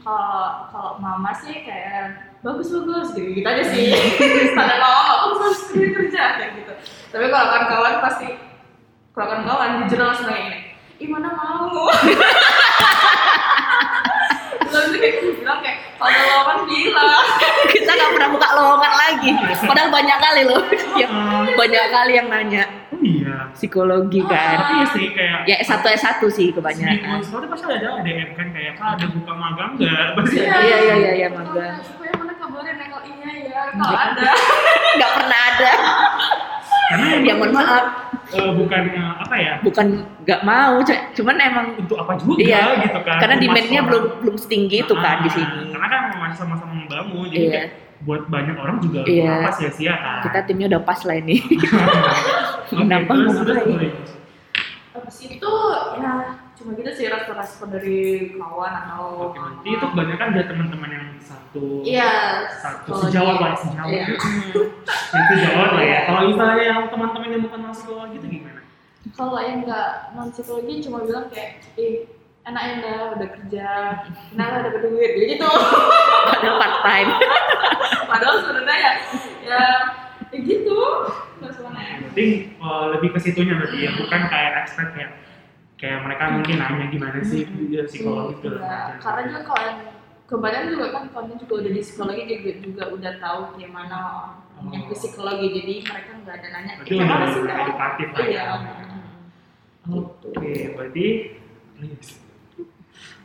Kalau 0.00 0.36
kalau 0.68 0.92
mama 0.98 1.30
sih 1.34 1.60
kayak 1.62 2.31
bagus 2.42 2.68
bagus 2.72 3.08
gitu 3.14 3.28
gitu 3.32 3.46
aja 3.46 3.64
sih. 3.64 3.94
Standar 4.52 4.76
nggak 4.76 4.92
bagus 5.16 5.38
bagus 5.38 5.60
kerja 5.68 5.88
kerja 5.94 6.22
kayak 6.36 6.50
gitu. 6.56 6.72
Tapi 7.08 7.24
kalau 7.28 7.46
kawan-kawan 7.48 7.94
pasti 8.00 8.26
kalau 9.12 9.26
kawan-kawan 9.30 9.68
jujur 9.84 9.98
langsung 10.00 10.26
kayak 10.26 10.42
ini. 10.44 10.58
Ih 10.98 11.08
mana 11.08 11.30
mau? 11.30 11.86
Lalu 14.72 14.96
kayak 14.96 15.14
bilang 15.36 15.58
kayak 15.60 15.78
kalau 15.94 16.10
lowongan 16.18 16.58
bilang. 16.64 17.24
Kita 17.74 17.90
nggak 17.92 18.10
pernah 18.10 18.28
buka 18.30 18.48
lowongan 18.52 18.92
lagi. 18.96 19.30
Padahal 19.60 19.90
banyak 19.90 20.18
kali 20.18 20.42
loh. 20.42 20.62
Yang 20.94 21.10
banyak 21.54 21.84
kali 21.88 22.12
yang 22.14 22.28
nanya 22.28 22.64
Oh 22.88 23.00
iya. 23.00 23.48
psikologi 23.52 24.20
kan. 24.22 24.56
Tapi 24.58 24.74
ya 24.74 24.86
sih 24.88 25.06
kayak 25.12 25.38
Ya 25.44 25.56
S1 25.60 25.82
S1 25.92 26.20
sih 26.28 26.46
di 26.48 26.54
kebanyakan. 26.54 27.18
sekolah 27.20 27.46
pasti 27.48 27.64
ada 27.68 28.00
DM 28.00 28.30
kan 28.32 28.46
kayak 28.48 28.72
kak 28.76 28.88
ada 28.96 29.06
buka 29.10 29.32
magang 29.32 29.70
nggak? 29.74 30.06
Pasti 30.14 30.36
Iya, 30.38 30.48
ada. 30.48 30.60
iya, 30.62 30.76
iya, 30.94 31.12
iya, 31.16 31.28
magang. 31.28 31.74
Kalau 32.52 33.00
iya 33.02 33.30
ya 33.42 33.60
kalau 33.72 33.96
ada. 33.96 34.22
Nggak 34.96 35.10
pernah 35.16 35.40
ada. 35.48 35.72
Karena 36.82 37.06
Ya 37.22 37.34
mohon 37.34 37.52
maaf, 37.52 37.84
eh, 38.28 38.52
bukan 38.52 38.80
eh, 38.86 39.12
apa 39.16 39.34
ya 39.34 39.52
bukan 39.60 39.86
nggak 40.20 40.40
mau, 40.42 40.76
cu- 40.78 41.04
cuman 41.14 41.36
emang 41.40 41.66
untuk 41.74 41.96
apa 41.96 42.12
juga 42.16 42.36
Iya, 42.38 42.62
gitu 42.84 43.00
kan? 43.00 43.16
karena 43.16 43.34
demand-nya 43.38 43.80
belum 43.82 44.04
belum 44.20 44.36
setinggi 44.36 44.76
itu 44.82 44.94
kan 44.94 45.24
di 45.24 45.30
Ah, 45.30 45.32
sini. 45.32 45.72
Karena 45.72 45.86
kan 45.88 46.00
masih 46.20 46.36
sama-sama 46.38 46.72
membangun, 46.74 47.26
jadi 47.26 47.48
Iya. 47.48 47.62
buat 48.02 48.28
banyak 48.28 48.56
orang 48.56 48.76
juga 48.78 49.00
Iya. 49.06 49.32
apa 49.40 49.50
sia-sia 49.54 49.94
kan. 49.94 50.20
Kita 50.20 50.38
timnya 50.44 50.66
udah 50.68 50.82
pas 50.82 51.00
lah 51.00 51.16
ini. 51.16 51.36
Kenapa 52.68 53.12
ngapain? 53.14 53.40
terus. 53.40 53.62
Habis 54.92 55.18
itu 55.22 55.52
ya 55.96 56.12
cuma 56.62 56.78
gitu 56.78 56.90
sih 56.94 57.10
respon-respon 57.10 57.68
dari 57.74 58.00
kawan 58.38 58.72
atau 58.86 59.34
Oke, 59.34 59.38
berarti 59.42 59.68
itu 59.74 59.86
kebanyakan 59.90 60.28
dari 60.30 60.46
teman-teman 60.46 60.90
yang 60.94 61.06
satu 61.18 61.64
Iya, 61.82 62.12
satu 62.62 62.90
sejawat 63.02 63.36
lah 63.42 63.50
ya, 63.50 63.58
sejawat. 63.66 63.90
Iya. 63.90 64.04
Itu 65.10 65.34
jawab 65.42 65.70
lah 65.74 65.84
ya. 65.84 65.98
Kalau 66.06 66.20
misalnya 66.30 66.62
yang 66.62 66.80
teman-teman 66.86 67.28
yang 67.34 67.42
bukan 67.42 67.60
masuk 67.66 67.82
psikologi 67.82 68.16
itu 68.22 68.26
gimana? 68.38 68.60
Kalau 69.18 69.38
yang 69.42 69.66
nggak 69.66 69.90
non 70.14 70.28
psikologi 70.30 70.74
cuma 70.86 71.02
bilang 71.02 71.26
kayak, 71.34 71.66
eh 71.74 72.06
enak 72.42 72.62
ya 72.82 72.94
udah 73.18 73.28
kerja, 73.38 73.68
enak 74.34 74.46
lah 74.46 74.60
dapat 74.62 74.80
duit, 74.86 75.10
jadi 75.18 75.26
gitu. 75.34 75.50
Padahal 76.30 76.56
part 76.58 76.76
time. 76.86 77.10
Padahal 78.10 78.36
sebenarnya 78.42 78.76
ya, 78.78 78.92
ya, 79.46 79.62
ya 80.30 80.38
gitu. 80.38 80.80
Nggak 81.42 81.52
sebenarnya. 81.58 81.94
Berarti 82.06 82.26
eh, 82.54 82.84
lebih 82.94 83.08
ke 83.14 83.18
situnya 83.18 83.54
berarti 83.58 83.78
ya, 83.82 83.90
bukan 83.98 84.20
kayak 84.30 84.52
expert 84.62 84.90
ya. 84.94 85.08
Kayak 85.82 85.98
mereka 86.06 86.24
mungkin 86.30 86.56
nanya 86.62 86.86
gimana 86.94 87.18
sih 87.26 87.42
dia 87.42 87.82
psikologi 87.90 88.38
itu. 88.38 88.54
Iya, 88.54 89.02
karena 89.02 89.20
juga 89.26 89.40
kalau 89.50 89.62
yang 89.66 89.78
kebanyakan 90.30 90.66
juga 90.70 90.86
kan 90.94 91.04
konten 91.10 91.34
juga 91.42 91.54
udah 91.58 91.72
di 91.74 91.80
psikologi 91.82 92.22
juga, 92.30 92.50
juga 92.62 92.84
udah 92.94 93.12
tahu 93.18 93.40
gimana 93.58 93.98
yang 94.70 94.86
ke 94.86 94.94
psikologi 94.94 95.46
jadi 95.50 95.74
mereka 95.82 96.10
nggak 96.22 96.34
ada 96.38 96.48
nanya 96.54 96.72
Berarti 96.78 96.86
"Eh, 96.86 96.94
kayak 96.94 97.02
udah 97.02 97.18
mana 97.18 97.26
sih 97.26 97.40
udah 97.42 97.54
Kak?" 97.58 97.64
edukatif 97.66 98.08
lah 98.14 98.22
iya 98.22 98.42
ya. 98.46 98.54
Oke, 99.90 100.52
berarti 100.78 101.06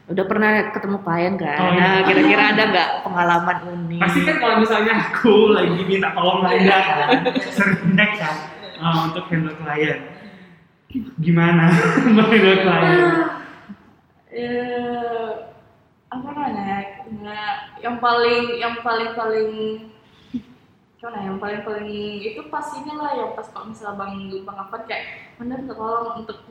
Udah 0.08 0.24
pernah 0.24 0.72
ketemu 0.72 0.98
klien 1.04 1.34
kan? 1.36 1.60
Oh, 1.60 1.72
iya. 1.76 1.84
Nah, 1.84 2.00
kira-kira 2.08 2.43
ada 2.56 2.63
nggak 2.74 2.89
pengalaman 3.04 3.58
unik? 3.70 4.00
pasti 4.02 4.20
kan 4.24 4.36
kalau 4.39 4.56
misalnya 4.63 4.93
aku 4.98 5.52
lagi 5.52 5.82
minta 5.84 6.10
tolong 6.15 6.39
Manda 6.41 6.78
kan, 6.80 7.08
sering 7.54 7.93
kan 8.17 8.36
eh, 8.82 8.98
untuk 9.06 9.24
handle 9.30 9.54
klien. 9.62 10.16
Gimana? 11.19 11.67
Handle 12.32 12.58
klien? 12.63 13.02
eh 14.38 15.30
apa 16.08 16.28
namanya? 16.32 16.80
Nggak 17.08 17.56
yang 17.84 17.97
paling 18.00 18.43
yang 18.60 18.76
paling 18.84 19.12
paling 19.15 19.52
gimana 20.97 21.17
ya, 21.21 21.30
yang 21.30 21.39
paling 21.39 21.62
paling 21.62 21.88
itu 22.26 22.41
pas 22.50 22.67
inilah 22.73 23.12
yang 23.13 23.32
pas 23.38 23.47
kalau 23.54 23.69
misalnya 23.69 24.02
bang 24.02 24.13
bang 24.43 24.58
apa 24.58 24.76
kayak 24.89 25.04
minta 25.38 25.62
tolong 25.69 26.26
untuk 26.26 26.41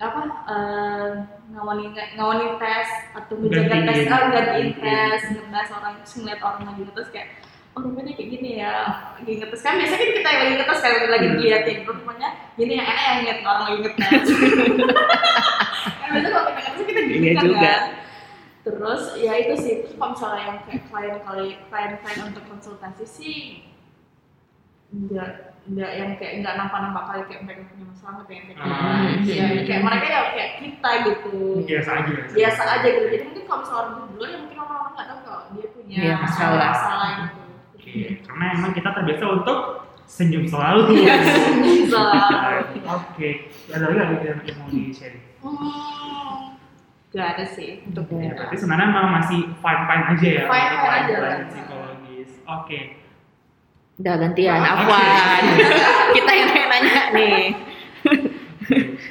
apa 0.00 0.22
eh 0.48 1.10
ngawanin 1.52 1.92
ngawanin 2.16 2.56
tes 2.56 2.88
atau 3.12 3.36
menjaga 3.36 3.76
tes 3.84 4.08
ah 4.08 4.20
gantiin 4.32 4.72
tes 4.80 5.20
orang 5.68 6.00
terus 6.00 6.14
ngeliat 6.16 6.40
orang 6.40 6.62
lagi 6.64 6.80
ngetes 6.88 7.08
kayak 7.12 7.28
oh 7.70 7.80
rupanya 7.80 8.12
kayak 8.12 8.30
gini 8.30 8.50
ya 8.58 8.74
lagi 9.14 9.32
ngetes. 9.36 9.60
Kan 9.60 9.78
biasanya 9.78 9.98
kan 9.98 10.10
kita 10.12 10.28
yang 10.28 10.40
lagi 10.42 10.54
ngetes 10.56 10.80
kayak 10.80 10.98
lagi 11.06 11.26
diliatin 11.32 11.78
rupanya 11.84 12.28
gini 12.54 12.72
yang 12.74 12.86
enak 12.86 13.04
yang 13.04 13.16
ngeliat 13.18 13.38
orang 13.42 13.62
lagi 13.62 13.78
ngetes. 13.80 14.26
Kan 16.00 16.08
biasanya 16.10 16.30
kalau 16.32 16.44
kita 16.48 16.60
ngetes 16.60 16.82
kita 16.82 17.00
gitu 17.00 17.20
Iya 17.20 17.32
kan 17.32 17.44
juga. 17.44 17.60
kan. 17.62 17.82
Terus 18.60 19.02
ya 19.16 19.32
itu 19.34 19.54
sih. 19.56 19.74
Terus 19.80 19.94
kalau 19.94 20.10
misalnya 20.12 20.40
yang 20.42 20.58
kayak 20.62 20.82
klien 20.86 21.18
kali 21.20 21.46
klien 21.66 21.92
klien 21.96 22.20
untuk 22.26 22.44
konsultasi 22.44 23.04
sih 23.06 23.38
enggak 24.90 25.28
enggak 25.64 25.90
yang 25.94 26.10
kayak 26.18 26.32
enggak 26.42 26.54
nampak-nampak 26.58 27.04
kali 27.06 27.22
kayak 27.30 27.42
mereka 27.46 27.62
punya 27.70 27.86
masalah 27.86 28.22
kayak 28.26 28.42
kayak 28.42 28.58
Ah, 28.58 29.06
ya, 29.22 29.44
iya. 29.46 29.62
kayak 29.62 29.82
mereka 29.86 30.06
ya 30.08 30.20
kayak 30.34 30.50
kita 30.58 30.90
gitu. 31.06 31.38
Biasa 31.62 31.90
aja. 31.94 32.12
biasa 32.34 32.62
aja 32.66 32.86
gitu. 32.90 33.06
Jadi 33.06 33.22
mungkin 33.24 33.44
kalau 33.46 33.60
misalnya 33.62 33.78
orang 33.80 33.94
dulu 34.10 34.24
ya 34.26 34.38
mungkin 34.42 34.58
orang-orang 34.58 34.92
nggak 34.92 35.06
tahu 35.06 35.18
kalau 35.22 35.40
dia 35.54 35.66
punya 35.70 35.96
Iya, 35.96 36.14
masalah. 36.18 36.68
masalah 36.74 37.08
itu 37.14 37.39
Oke, 37.90 38.22
karena 38.22 38.44
emang 38.54 38.70
kita 38.70 38.88
terbiasa 38.94 39.24
untuk 39.34 39.58
senyum 40.06 40.46
selalu. 40.46 40.80
Iya, 40.96 41.14
Selalu. 41.84 42.86
Oke, 42.86 43.28
ada 43.66 43.84
lagi 43.88 44.14
yang 44.22 44.38
mau 44.56 44.68
di 44.68 44.90
sharing? 44.90 45.24
Hmm, 45.40 46.54
Gak 47.10 47.26
ada 47.34 47.44
sih 47.44 47.82
untuk 47.82 48.06
Ya, 48.12 48.30
berarti 48.30 48.54
sebenarnya 48.54 48.86
memang 48.86 49.08
masih 49.16 49.40
fine 49.52 49.82
fine 49.84 50.04
aja 50.06 50.28
ya. 50.28 50.42
Fine-fine 50.46 50.70
untuk 50.70 50.86
aja 50.86 51.02
pelajaran 51.10 51.26
lah. 51.26 51.48
psikologis. 51.50 52.30
Oke. 52.44 52.78
Udah 53.98 54.14
gantian, 54.16 54.60
Oke. 54.60 54.70
Afwan. 54.70 55.42
Kita 56.14 56.30
yang 56.32 56.48
nanya 56.70 57.02
nih. 57.10 57.42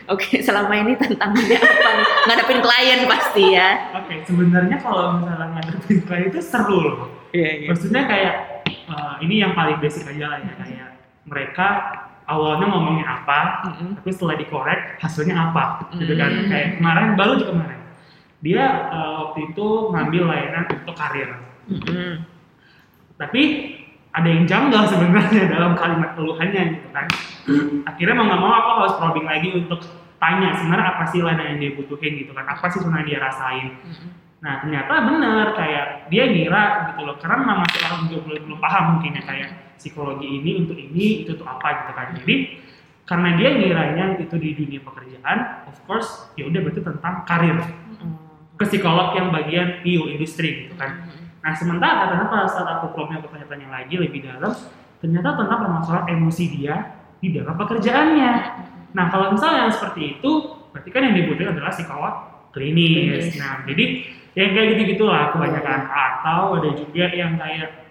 Oke, 0.08 0.40
selama 0.40 0.74
ini 0.74 0.96
tantangannya 0.96 1.60
apa? 1.60 1.92
Ngadepin 2.26 2.60
klien 2.64 3.00
pasti 3.06 3.46
ya. 3.54 3.70
Oke, 3.94 4.24
sebenarnya 4.24 4.80
kalau 4.80 5.20
misalnya 5.20 5.48
ngadepin 5.54 6.00
klien 6.02 6.24
itu 6.28 6.40
seru 6.40 6.78
loh. 6.80 6.98
Iya, 7.30 7.70
Maksudnya 7.70 8.10
kayak 8.10 8.36
eh, 8.90 9.16
ini 9.24 9.46
yang 9.46 9.54
paling 9.54 9.78
basic 9.78 10.10
aja 10.10 10.26
lah 10.34 10.40
ya 10.42 10.54
kayak 10.58 10.90
mereka 11.30 11.68
awalnya 12.30 12.70
ngomongin 12.70 13.06
apa, 13.10 13.66
Mm-mm. 13.66 13.90
tapi 13.98 14.10
setelah 14.14 14.38
dikorek 14.38 15.02
hasilnya 15.02 15.50
apa, 15.50 15.90
gitu 15.98 16.14
kan? 16.14 16.30
Mm. 16.30 16.46
Kayak 16.46 16.68
kemarin 16.78 17.08
baru 17.18 17.34
juga 17.42 17.52
kemarin 17.58 17.82
dia 18.40 18.64
eh, 18.94 19.14
waktu 19.26 19.40
itu 19.52 19.66
ngambil 19.92 20.24
layanan 20.30 20.64
untuk 20.70 20.96
karir, 20.96 21.30
Mm-mm. 21.70 22.24
tapi 23.18 23.42
ada 24.10 24.26
yang 24.26 24.46
janggal 24.50 24.84
sebenarnya 24.90 25.44
dalam 25.54 25.74
kalimat 25.78 26.18
keluhannya 26.18 26.82
gitu 26.82 26.90
kan. 26.94 27.06
Akhirnya 27.90 28.14
mau 28.18 28.26
nggak 28.30 28.42
mau 28.42 28.54
aku 28.54 28.70
harus 28.82 28.96
probing 28.98 29.26
lagi 29.26 29.50
untuk 29.54 29.82
tanya 30.22 30.54
sebenarnya 30.54 30.88
apa 30.98 31.04
sih 31.10 31.20
layanan 31.26 31.56
yang 31.56 31.60
dia 31.62 31.72
butuhin 31.78 32.14
gitu 32.26 32.32
kan, 32.34 32.46
apa 32.46 32.66
sih 32.70 32.82
sebenarnya 32.82 33.06
dia 33.10 33.20
rasain. 33.22 33.68
Mm-mm. 33.86 34.10
Nah 34.40 34.64
ternyata 34.64 34.94
bener 35.04 35.48
kayak 35.52 35.86
dia 36.08 36.24
ngira 36.32 36.64
gitu 36.92 37.02
loh 37.04 37.16
karena 37.20 37.36
memang 37.44 37.58
masih 37.68 37.80
orang 37.84 38.02
juga 38.08 38.20
belum, 38.24 38.42
belum 38.48 38.60
paham 38.64 38.84
mungkin 38.96 39.12
ya 39.20 39.24
kayak 39.28 39.50
psikologi 39.76 40.28
ini 40.28 40.52
untuk 40.64 40.80
ini 40.80 41.24
itu 41.28 41.36
untuk 41.36 41.48
apa 41.48 41.68
gitu 41.84 41.92
kan. 41.96 42.08
Jadi 42.24 42.36
karena 43.04 43.30
dia 43.36 43.50
ngiranya 43.58 44.06
itu 44.22 44.36
di 44.38 44.50
dunia 44.54 44.80
pekerjaan, 44.86 45.38
of 45.66 45.76
course 45.90 46.30
ya 46.38 46.46
udah 46.46 46.60
berarti 46.62 46.82
tentang 46.86 47.26
karir 47.26 47.58
Mm. 48.00 48.16
ke 48.56 48.64
psikolog 48.64 49.12
yang 49.12 49.28
bagian 49.28 49.84
PU 49.84 50.08
industri 50.08 50.68
gitu 50.68 50.80
kan. 50.80 51.04
Nah 51.44 51.52
sementara 51.52 52.16
ternyata 52.16 52.48
saat 52.48 52.68
aku 52.80 52.96
probing 52.96 53.20
aku 53.20 53.28
tanya-tanya 53.32 53.68
lagi 53.68 53.96
lebih 54.00 54.24
dalam, 54.24 54.56
ternyata 55.04 55.36
tentang 55.36 55.60
permasalahan 55.68 56.08
emosi 56.16 56.46
dia 56.56 56.96
di 57.20 57.36
dalam 57.36 57.60
pekerjaannya. 57.60 58.32
Nah 58.96 59.06
kalau 59.12 59.36
misalnya 59.36 59.68
yang 59.68 59.74
seperti 59.76 60.16
itu, 60.16 60.32
berarti 60.72 60.90
kan 60.96 61.02
yang 61.12 61.16
dibutuhkan 61.18 61.60
adalah 61.60 61.72
psikolog 61.76 62.14
klinis. 62.56 63.34
Klinis. 63.34 63.42
Nah 63.42 63.68
jadi 63.68 63.86
yang 64.40 64.56
kayak 64.56 64.68
gitu-gitu 64.72 65.04
lah 65.04 65.36
kebanyakan. 65.36 65.80
Atau 65.92 66.64
ada 66.64 66.70
juga 66.72 67.06
yang 67.12 67.36
kayak 67.36 67.90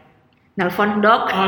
Nelpon 0.59 0.99
dok, 0.99 1.31
oh, 1.31 1.47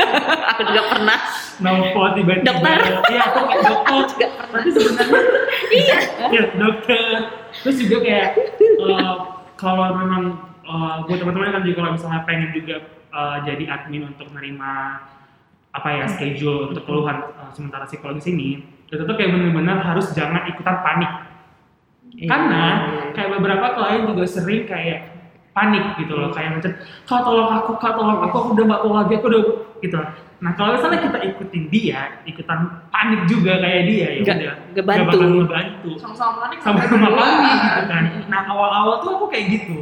aku 0.54 0.60
juga 0.70 0.82
pernah. 0.94 1.18
nelfon 1.58 2.10
tiba-tiba. 2.14 2.46
Dokter. 2.46 2.78
Iya 3.10 3.22
aku 3.26 3.38
kayak 3.50 3.62
dokter. 3.66 4.02
Juga 4.06 4.26
pernah. 4.38 4.60
Tapi 4.62 4.68
sebenarnya 4.70 5.20
iya, 5.74 5.96
iya 6.30 6.42
dokter. 6.54 7.06
Terus 7.66 7.76
juga 7.82 7.96
kayak 8.06 8.28
eh, 8.62 9.14
kalau 9.58 9.86
memang 9.98 10.22
eh, 10.62 10.94
buat 11.10 11.18
teman-teman 11.18 11.58
kan 11.58 11.62
juga 11.66 11.76
kalau 11.82 11.90
misalnya 11.98 12.22
pengen 12.22 12.50
juga 12.54 12.76
eh, 13.10 13.36
jadi 13.50 13.64
admin 13.66 14.14
untuk 14.14 14.30
menerima 14.30 14.70
apa 15.74 15.88
ya 15.98 16.04
schedule 16.06 16.70
untuk 16.70 16.86
keluhan 16.86 17.34
eh, 17.34 17.50
sementara 17.58 17.82
psikologis 17.90 18.30
ini, 18.30 18.62
itu 18.86 19.02
tuh 19.02 19.16
kayak 19.18 19.42
benar-benar 19.42 19.82
harus 19.82 20.14
jangan 20.14 20.46
ikutan 20.46 20.78
panik. 20.86 21.10
Karena 22.14 22.62
kayak 23.10 23.30
beberapa 23.32 23.66
klien 23.72 24.04
juga 24.04 24.24
sering 24.24 24.62
kayak 24.64 25.00
panik 25.52 25.96
gitu 25.96 26.12
loh, 26.12 26.28
kayak 26.28 26.56
macam 26.56 26.72
kak 26.78 27.20
tolong 27.20 27.50
aku, 27.50 27.70
kak 27.76 27.92
tolong 27.92 28.20
aku, 28.20 28.36
aku 28.38 28.48
udah 28.52 28.64
gak 28.66 28.80
tahu 28.80 28.92
lagi, 28.94 29.12
aku 29.14 29.26
udah 29.28 29.42
gitu. 29.78 29.96
Nah 30.38 30.52
kalau 30.52 30.74
misalnya 30.74 31.00
kita 31.02 31.18
ikutin 31.24 31.64
dia, 31.68 32.00
ikutan 32.24 32.58
panik 32.88 33.20
juga 33.26 33.56
kayak 33.58 33.82
dia 33.84 34.08
ya 34.10 34.20
Nggak- 34.22 34.38
udah, 34.38 34.54
nggak 34.72 34.84
bantu. 34.84 35.04
bakal 35.06 35.28
ngebantu 35.30 35.90
sama-sama 35.96 36.34
panik 36.42 36.58
sama-sama 36.60 37.08
panik 37.10 37.48
gitu 37.54 37.82
kan. 37.86 38.04
Nah 38.26 38.40
awal-awal 38.46 38.94
tuh 38.98 39.10
aku 39.14 39.26
kayak 39.28 39.46
gitu, 39.50 39.78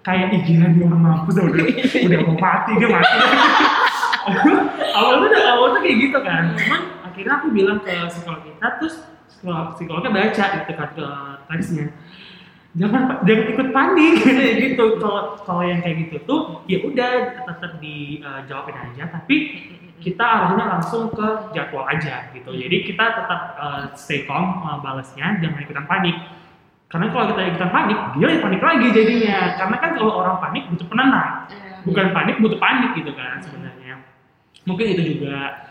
kayak 0.00 0.26
ih 0.32 0.42
gila 0.44 0.66
dia 0.68 0.84
orang 0.84 1.02
mampus 1.04 1.34
dah, 1.34 1.44
udah 1.44 1.64
udah 2.00 2.18
mau 2.24 2.36
mati 2.36 2.70
dia 2.74 2.88
mati. 2.88 3.16
awal 4.98 5.12
tuh 5.16 5.28
udah 5.28 5.42
awal 5.48 5.66
tuh 5.72 5.80
kayak 5.80 5.96
gitu 6.00 6.18
kan. 6.20 6.42
Cuman 6.54 6.80
akhirnya 7.02 7.32
aku 7.36 7.46
bilang 7.50 7.78
ke 7.80 7.92
psikolog 8.08 8.42
kita, 8.44 8.66
terus 8.78 8.94
psikolog, 9.38 9.66
psikolognya 9.78 10.10
baca 10.10 10.44
gitu 10.58 10.72
kan 10.74 10.88
ke 10.98 11.06
teksnya. 11.46 11.86
Jangan 12.78 13.02
jangan 13.24 13.46
ikut 13.54 13.68
panik 13.70 14.14
gitu. 14.66 14.84
Kalau 14.98 15.38
kalau 15.46 15.62
yang 15.62 15.80
kayak 15.80 15.96
gitu 16.10 16.16
tuh 16.26 16.40
ya 16.66 16.82
udah 16.82 17.10
tetap 17.46 17.72
dijawabin 17.78 18.76
aja, 18.76 19.08
tapi 19.14 19.36
kita 19.98 20.22
arahnya 20.22 20.78
langsung 20.78 21.10
ke 21.10 21.26
jadwal 21.54 21.86
aja 21.86 22.30
gitu. 22.34 22.50
Jadi 22.54 22.76
kita 22.86 23.04
tetap 23.18 23.40
uh, 23.58 23.82
stay 23.98 24.26
calm 24.26 24.62
uh, 24.62 24.78
balasnya, 24.82 25.38
jangan 25.42 25.58
ikutan 25.62 25.86
panik. 25.86 26.16
Karena 26.88 27.12
kalau 27.12 27.34
kita 27.34 27.40
ikutan 27.52 27.70
panik, 27.70 27.98
dia 28.16 28.38
panik 28.40 28.62
lagi 28.62 28.86
jadinya. 28.94 29.38
Karena 29.58 29.76
kan 29.76 29.90
kalau 29.98 30.12
orang 30.24 30.36
panik 30.40 30.62
butuh 30.72 30.86
penenang, 30.88 31.30
Iya. 31.50 31.84
bukan 31.84 32.06
panik 32.14 32.36
butuh 32.40 32.58
panik 32.62 32.90
gitu 32.96 33.12
kan 33.12 33.38
sebenarnya. 33.42 33.94
Mungkin 34.64 34.86
itu 34.96 35.02
juga. 35.16 35.68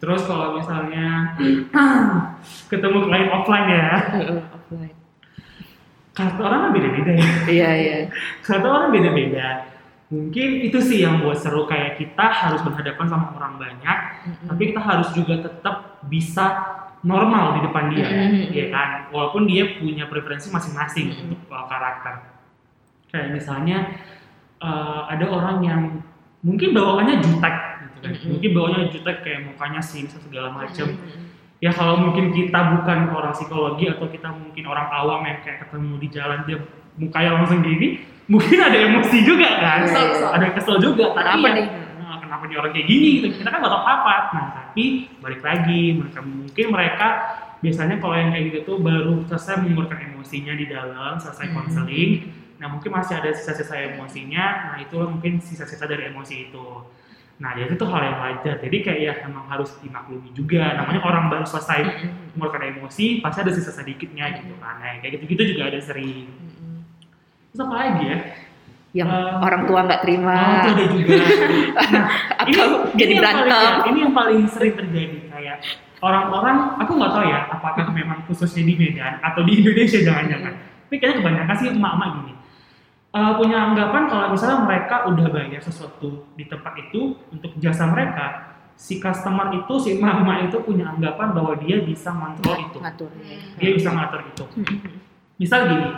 Terus 0.00 0.24
kalau 0.24 0.56
misalnya 0.56 1.36
ketemu 2.72 2.98
klien 3.04 3.28
offline 3.28 3.68
ya, 3.68 3.88
offline. 4.56 4.96
kata 6.16 6.40
orang 6.40 6.60
kan 6.64 6.70
beda-beda 6.72 7.12
ya. 7.20 7.28
Iya 7.60 7.70
iya. 7.76 7.96
Kata 8.40 8.66
orang 8.66 8.90
beda-beda. 8.96 9.68
Mungkin 10.10 10.66
itu 10.66 10.78
sih 10.82 11.06
yang 11.06 11.22
buat 11.22 11.38
seru 11.38 11.70
kayak 11.70 12.00
kita 12.02 12.26
harus 12.34 12.66
berhadapan 12.66 13.06
sama 13.06 13.30
orang 13.38 13.62
banyak, 13.62 13.98
tapi 14.50 14.62
kita 14.74 14.82
harus 14.82 15.06
juga 15.14 15.38
tetap 15.46 16.02
bisa 16.10 16.46
normal 17.06 17.56
di 17.56 17.60
depan 17.64 17.84
dia, 17.94 18.08
Mm-mm. 18.10 18.50
ya 18.50 18.66
kan? 18.74 18.88
Walaupun 19.14 19.46
dia 19.46 19.78
punya 19.78 20.10
preferensi 20.10 20.50
masing-masing 20.50 21.14
Mm-mm. 21.14 21.22
untuk 21.30 21.40
uh, 21.54 21.62
karakter. 21.70 22.26
Kayak 23.14 23.28
misalnya 23.38 23.78
uh, 24.58 25.06
ada 25.06 25.30
orang 25.30 25.56
yang 25.62 25.80
mungkin 26.42 26.74
bawaannya 26.74 27.22
jutek, 27.22 27.54
gitu 28.00 28.08
kan? 28.08 28.12
Mm-mm. 28.16 28.30
Mungkin 28.32 28.50
bawaannya 28.56 28.84
jutek 28.88 29.16
kayak 29.20 29.40
mukanya 29.44 29.80
sinis 29.84 30.16
segala 30.16 30.48
macam. 30.50 30.88
Ya 31.60 31.70
kalau 31.70 32.00
mungkin 32.00 32.32
kita 32.32 32.56
bukan 32.56 32.98
orang 33.12 33.36
psikologi 33.36 33.84
atau 33.84 34.08
kita 34.08 34.32
mungkin 34.32 34.64
orang 34.64 34.88
awam 34.88 35.20
yang 35.28 35.44
kayak 35.44 35.68
ketemu 35.68 35.92
di 36.00 36.08
jalan 36.08 36.40
dia 36.48 36.56
mukanya 36.96 37.30
langsung 37.36 37.60
gini, 37.60 38.00
mungkin 38.26 38.56
ada 38.56 38.78
emosi 38.80 39.18
juga 39.20 39.60
kan? 39.60 39.84
Kesel, 39.84 40.04
kesel. 40.16 40.28
Ada 40.32 40.46
kesel 40.56 40.76
juga. 40.80 41.04
Kenapa 41.12 41.36
Tapi 41.36 41.44
ya, 41.44 41.52
nih? 41.52 41.66
Nah, 42.00 42.16
kenapa 42.18 42.44
dia 42.48 42.58
orang 42.64 42.72
kayak 42.72 42.88
gini 42.88 43.08
gitu 43.20 43.26
kita 43.38 43.48
kan 43.52 43.60
nggak 43.60 43.70
tahu 43.70 43.84
apa 43.86 44.14
nah 44.34 44.46
tapi 44.50 44.84
balik 45.22 45.42
lagi 45.46 45.82
mereka 45.94 46.20
mungkin 46.26 46.66
mereka 46.74 47.08
biasanya 47.60 47.96
kalau 48.02 48.16
yang 48.18 48.30
kayak 48.34 48.44
gitu 48.50 48.58
tuh 48.66 48.76
baru 48.82 49.14
selesai 49.30 49.62
mengeluarkan 49.62 49.98
emosinya 50.10 50.58
di 50.58 50.66
dalam 50.66 51.22
selesai 51.22 51.46
Hmm. 51.46 51.54
konseling 51.60 52.10
nah 52.58 52.66
mungkin 52.66 52.90
masih 52.90 53.14
ada 53.14 53.30
sisa-sisa 53.30 53.94
emosinya 53.94 54.74
nah 54.74 54.76
itu 54.82 54.96
mungkin 54.98 55.38
sisa-sisa 55.38 55.86
dari 55.86 56.10
emosi 56.10 56.50
itu 56.50 56.66
nah 57.40 57.56
jadi 57.56 57.72
itu 57.72 57.82
hal 57.82 58.00
yang 58.04 58.18
wajar 58.20 58.54
jadi 58.60 58.76
kayak 58.78 59.00
ya 59.00 59.12
emang 59.24 59.48
harus 59.48 59.72
dimaklumi 59.80 60.28
juga 60.30 60.76
namanya 60.76 61.00
orang 61.00 61.24
baru 61.26 61.44
selesai 61.44 61.80
mengeluarkan 62.30 62.76
emosi 62.76 63.18
pasti 63.18 63.38
ada 63.40 63.48
sisa 63.50 63.72
sedikitnya 63.72 64.28
gitu 64.36 64.52
kan 64.56 64.76
nah, 64.76 65.00
kayak 65.00 65.16
gitu-gitu 65.16 65.56
juga 65.56 65.66
ada 65.66 65.80
sering 65.80 66.28
terus 67.48 67.60
apa 67.60 67.74
lagi 67.74 68.04
ya 68.06 68.18
Yang 68.90 69.06
Eh, 69.06 69.34
orang 69.38 69.62
tua 69.64 69.80
nggak 69.86 70.02
terima. 70.02 70.36
Itu 70.66 70.70
ada 70.74 70.86
juga. 70.90 71.14
Nah, 71.94 72.04
Atau 72.36 72.66
jadi 72.92 73.12
yang 73.14 73.22
berantem. 73.22 73.46
paling- 73.46 73.62
ya, 73.62 73.86
ini 73.86 73.98
yang 74.02 74.12
paling 74.12 74.40
sering 74.50 74.74
terjadi 74.74 75.18
kayak 75.30 75.56
orang-orang, 76.00 76.56
aku 76.76 76.98
nggak 76.98 77.12
tahu 77.14 77.24
ya, 77.24 77.40
apakah 77.50 77.86
memang 77.94 78.18
khususnya 78.26 78.66
di 78.66 78.74
Medan 78.74 79.22
atau 79.22 79.46
di 79.46 79.62
Indonesia 79.62 79.94
jangan-jangan. 79.94 80.54
Tapi 80.58 80.94
kayaknya 80.98 81.16
kebanyakan 81.22 81.54
sih 81.54 81.68
emak-emak 81.70 82.08
gini. 82.18 82.32
Eh, 83.10 83.32
punya 83.42 83.58
anggapan 83.58 84.06
kalau 84.06 84.30
misalnya 84.30 84.62
mereka 84.62 85.02
udah 85.10 85.26
bayar 85.34 85.58
sesuatu 85.58 86.30
di 86.38 86.46
tempat 86.46 86.78
itu 86.78 87.18
untuk 87.34 87.50
jasa 87.58 87.90
mereka, 87.90 88.54
si 88.78 89.02
customer 89.02 89.50
itu, 89.50 89.74
si 89.82 89.98
emak-emak 89.98 90.46
itu 90.46 90.62
punya 90.62 90.94
anggapan 90.94 91.34
bahwa 91.34 91.58
dia 91.58 91.82
bisa 91.82 92.14
kontrol 92.14 92.70
itu. 92.70 92.78
Ngatur. 92.78 93.10
ya. 93.26 93.38
Dia 93.58 93.70
bisa 93.74 93.90
ngatur 93.90 94.20
itu. 94.30 94.44
Misal 95.42 95.60
gini, 95.66 95.88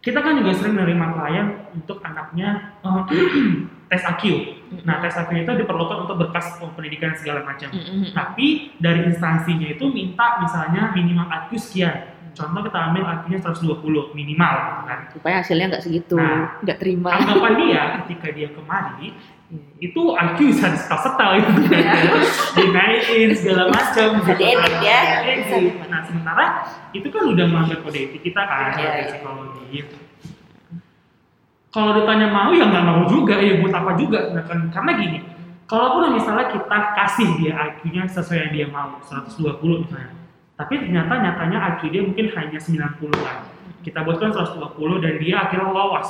kita 0.00 0.24
kan 0.24 0.40
juga 0.40 0.56
sering 0.56 0.72
menerima 0.72 1.06
klien 1.20 1.46
untuk 1.76 2.00
anaknya 2.00 2.80
eh, 2.80 3.02
tes 3.92 4.02
IQ. 4.16 4.22
Nah, 4.88 5.04
tes 5.04 5.12
IQ 5.12 5.30
itu 5.36 5.52
diperlukan 5.52 6.08
untuk 6.08 6.16
berkas 6.16 6.56
pendidikan 6.72 7.12
segala 7.12 7.44
macam. 7.44 7.68
Tapi 8.08 8.72
dari 8.80 9.04
instansinya 9.04 9.68
itu 9.68 9.84
minta 9.92 10.40
misalnya 10.40 10.96
minimal 10.96 11.28
IQ 11.28 11.60
sekian. 11.60 12.11
Contoh 12.32 12.60
kita 12.62 12.78
ambil 12.82 13.02
IQ-nya 13.04 13.38
120 13.40 13.84
minimal 14.12 14.52
gitu 14.56 14.82
kan. 14.84 14.98
Supaya 15.10 15.34
hasilnya 15.38 15.66
nggak 15.68 15.82
segitu, 15.82 16.16
Nah. 16.16 16.56
nggak 16.60 16.78
terima. 16.78 17.08
Anggapan 17.14 17.52
dia 17.58 17.82
ketika 18.00 18.28
dia 18.30 18.48
kemari 18.48 19.12
itu 19.78 20.02
IQ 20.10 20.38
bisa 20.48 20.66
disetel-setel 20.66 21.30
gitu 21.38 21.50
kan. 21.68 21.84
dinaikin 22.56 23.28
segala 23.32 23.62
macam 23.68 24.08
Bisa 24.16 24.32
gitu 24.32 24.42
kan. 24.56 24.72
ya. 24.80 25.00
Bisa 25.20 25.56
diedit. 25.56 25.74
Nah, 25.86 26.00
sementara 26.02 26.44
itu 26.90 27.06
kan 27.06 27.22
udah 27.26 27.44
melanggar 27.44 27.78
kode 27.80 27.98
etik 28.02 28.22
kita 28.22 28.40
kan 28.40 28.58
Iya, 28.58 28.72
sebagai 28.72 28.96
iya. 28.96 29.08
psikologi. 29.08 29.78
kalau 31.68 31.96
ditanya 31.96 32.28
mau 32.28 32.52
ya 32.52 32.64
nggak 32.64 32.84
mau 32.84 33.00
juga 33.06 33.36
ya 33.36 33.56
buat 33.56 33.72
apa 33.72 33.96
juga 33.96 34.28
Nah, 34.30 34.44
kan- 34.44 34.68
karena 34.68 34.90
gini 34.94 35.18
kalaupun 35.64 36.12
misalnya 36.12 36.48
kita 36.48 36.78
kasih 36.94 37.28
dia 37.38 37.52
IQ-nya 37.56 38.04
sesuai 38.06 38.38
yang 38.38 38.52
dia 38.52 38.66
mau 38.68 39.00
120 39.00 39.48
misalnya 39.80 40.12
tapi 40.56 40.74
ternyata 40.82 41.12
nyatanya 41.18 41.58
IQ 41.76 41.80
dia 41.90 42.02
mungkin 42.04 42.26
hanya 42.36 42.58
90-an 42.58 43.36
kita 43.82 43.98
buatkan 44.06 44.30
120 44.30 45.04
dan 45.04 45.14
dia 45.18 45.34
akhirnya 45.48 45.68
lolos 45.70 46.08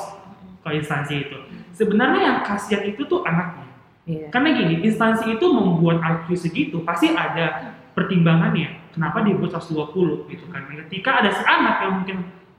ke 0.63 0.69
instansi 0.77 1.15
itu 1.29 1.39
sebenarnya 1.73 2.21
yang 2.21 2.39
kasihan 2.45 2.85
itu 2.85 3.03
tuh 3.07 3.25
anaknya 3.25 3.63
Iya. 4.03 4.35
karena 4.35 4.51
gini, 4.59 4.75
instansi 4.83 5.39
itu 5.39 5.47
membuat 5.47 6.03
IQ 6.03 6.35
segitu 6.35 6.83
pasti 6.83 7.15
ada 7.15 7.79
pertimbangannya. 7.95 8.83
Kenapa 8.91 9.23
dia 9.23 9.39
buat 9.39 9.55
120 9.55 10.27
gitu 10.27 10.45
kan? 10.51 10.67
Ketika 10.67 11.23
ada 11.23 11.31
si 11.31 11.43
anak 11.47 11.87
yang 11.87 11.93
mungkin 12.03 12.17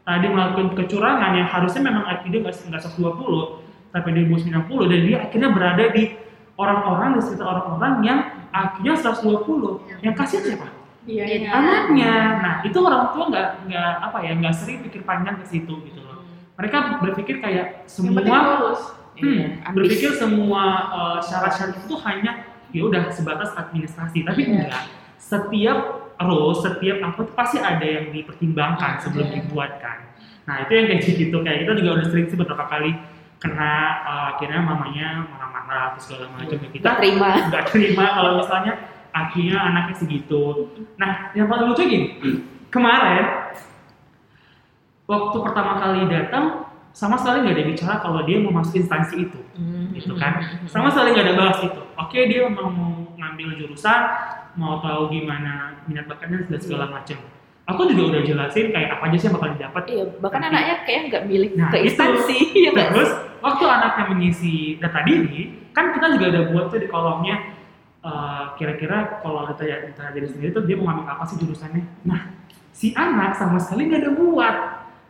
tadi 0.08 0.26
melakukan 0.32 0.72
kecurangan 0.72 1.36
yang 1.36 1.48
harusnya 1.52 1.84
memang 1.84 2.08
IQ 2.16 2.24
dia 2.32 2.40
nggak 2.48 2.56
nggak 2.72 2.82
120, 2.96 3.60
tapi 3.92 4.08
dia 4.16 4.24
buat 4.24 4.40
90 4.40 4.88
dan 4.88 5.00
dia 5.04 5.18
akhirnya 5.20 5.50
berada 5.52 5.84
di 5.92 6.04
orang-orang 6.56 7.20
di 7.20 7.22
sekitar 7.28 7.48
orang-orang 7.52 7.94
yang 8.08 8.20
IQ-nya 8.54 8.94
120. 9.04 10.00
Yang 10.00 10.14
kasihan 10.16 10.44
siapa? 10.48 10.68
Iya, 11.04 11.24
Iya. 11.24 11.36
iya. 11.38 11.50
Anaknya. 11.52 12.14
Nah 12.40 12.56
itu 12.62 12.78
orang 12.78 13.12
tua 13.12 13.26
nggak 13.28 13.48
nggak 13.68 13.92
apa 14.02 14.18
ya 14.22 14.32
nggak 14.34 14.56
sering 14.56 14.78
pikir 14.82 15.02
panjang 15.04 15.36
ke 15.38 15.46
situ 15.46 15.74
gitu 15.84 16.00
loh. 16.00 16.24
Mereka 16.56 16.78
berpikir 17.00 17.36
kayak 17.38 17.84
semua. 17.86 18.22
Iya, 19.14 19.30
Hmm, 19.30 19.62
ambis. 19.62 19.76
berpikir 19.78 20.10
semua 20.18 20.64
uh, 20.90 21.18
syarat-syarat 21.22 21.78
itu 21.78 21.94
hanya 22.02 22.32
ya 22.74 22.82
udah 22.82 23.14
sebatas 23.14 23.54
administrasi, 23.54 24.26
tapi 24.26 24.42
Iya. 24.44 24.66
enggak. 24.66 24.84
Setiap 25.16 25.80
role, 26.18 26.58
setiap 26.58 26.98
apa 27.00 27.22
tuh 27.22 27.34
pasti 27.34 27.58
ada 27.58 27.86
yang 27.86 28.10
dipertimbangkan 28.10 28.98
sebelum 29.00 29.30
Iya. 29.30 29.36
dibuatkan. 29.40 29.98
Nah 30.44 30.66
itu 30.66 30.72
yang 30.74 30.88
kayak 30.90 31.02
gitu, 31.06 31.38
kayak 31.40 31.58
kita 31.62 31.72
juga 31.78 31.90
udah 31.94 32.06
sering 32.10 32.26
sih 32.26 32.36
beberapa 32.36 32.66
kali 32.66 32.92
kena 33.38 33.74
uh, 34.02 34.26
akhirnya 34.34 34.60
mamanya 34.60 35.08
marah-marah 35.28 35.94
terus 35.94 36.04
segala 36.08 36.32
macam 36.32 36.58
kita 36.64 36.80
Nggak 36.82 36.96
terima. 36.98 37.30
nggak 37.52 37.66
terima 37.70 38.06
kalau 38.10 38.32
misalnya 38.40 38.74
akhirnya 39.14 39.58
anaknya 39.62 39.96
segitu. 39.96 40.68
Nah 40.98 41.32
yang 41.32 41.46
paling 41.46 41.70
lucu 41.70 41.86
gini, 41.86 42.08
kemarin 42.68 43.54
waktu 45.06 45.38
pertama 45.40 45.78
kali 45.78 46.10
datang 46.10 46.66
sama 46.94 47.18
sekali 47.18 47.42
nggak 47.42 47.56
ada 47.58 47.66
bicara 47.66 47.94
kalau 48.02 48.22
dia 48.22 48.38
mau 48.38 48.54
masuk 48.54 48.78
instansi 48.78 49.30
itu. 49.30 49.40
Hmm. 49.54 49.94
gitu 49.94 50.14
kan. 50.18 50.42
Sama 50.66 50.90
sekali 50.90 51.14
nggak 51.14 51.26
ada 51.30 51.36
bahas 51.38 51.58
itu. 51.62 51.82
Oke 51.94 52.20
dia 52.26 52.46
mau 52.46 52.70
mau 52.70 52.92
ngambil 53.14 53.58
jurusan 53.58 54.02
mau 54.54 54.78
tahu 54.78 55.10
gimana 55.10 55.82
minat 55.86 56.06
bakatnya 56.06 56.46
dan 56.46 56.60
segala 56.62 56.86
macam. 56.90 57.18
Aku 57.64 57.88
juga 57.88 58.12
udah 58.12 58.22
jelasin 58.22 58.76
kayak 58.76 59.00
apa 59.00 59.08
aja 59.08 59.18
sih 59.18 59.26
yang 59.32 59.36
bakal 59.40 59.50
didapat. 59.56 59.84
Iya, 59.88 60.04
bahkan 60.20 60.42
Tapi- 60.44 60.52
anaknya 60.52 60.76
kayak 60.84 61.02
nggak 61.08 61.24
milih 61.26 61.50
Nah, 61.56 61.70
ke 61.72 61.78
itu. 61.80 61.86
instansi, 61.90 62.38
ya 62.68 62.70
nggak 62.76 62.88
terus 62.92 63.12
waktu 63.40 63.64
anaknya 63.66 64.04
mengisi 64.12 64.56
data 64.78 65.00
diri 65.04 65.42
kan 65.72 65.90
kita 65.90 66.06
juga 66.14 66.26
udah 66.30 66.44
buat 66.52 66.66
tuh 66.70 66.80
di 66.80 66.88
kolomnya 66.88 67.36
eh, 68.04 68.44
kira-kira 68.56 68.98
kalau 69.20 69.48
ditanya 69.48 69.88
ditanya 69.88 70.12
diri 70.12 70.28
sendiri 70.28 70.50
tuh 70.52 70.64
dia 70.64 70.76
mau 70.76 70.92
ngambil 70.92 71.08
apa 71.10 71.24
sih 71.26 71.38
jurusannya 71.40 71.84
nah 72.04 72.22
si 72.70 72.92
anak 72.94 73.34
sama 73.34 73.58
sekali 73.58 73.88
nggak 73.88 74.02
ada 74.02 74.12
buat 74.14 74.56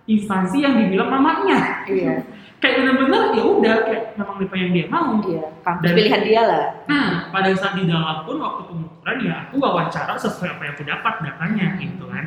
instansi 0.06 0.58
yang 0.60 0.75
dibilang 0.75 1.08
mamanya 1.08 1.88
Iya, 1.88 2.27
kayak 2.62 2.75
bener-bener 2.79 3.34
ya 3.34 3.43
udah 3.43 3.75
kayak 3.88 4.03
memang 4.13 4.36
apa 4.38 4.56
yang 4.56 4.71
dia 4.71 4.86
mau 4.88 5.15
iya. 5.23 5.43
Kampus 5.63 5.84
Dan- 5.84 5.95
pilihan 5.95 6.21
dia 6.23 6.41
lah. 6.43 6.63
Nah, 6.88 7.08
pada 7.32 7.49
saat 7.56 7.75
di 7.75 7.88
dalam 7.88 8.23
pun 8.23 8.36
waktu 8.36 8.62
pengukuran 8.67 9.17
ya 9.19 9.34
aku 9.47 9.56
wawancara 9.60 10.13
sesuai 10.15 10.56
apa 10.56 10.62
yang 10.63 10.73
aku 10.75 10.84
dapat 10.84 11.13
datanya 11.23 11.67
gitu 11.79 12.06
kan. 12.08 12.25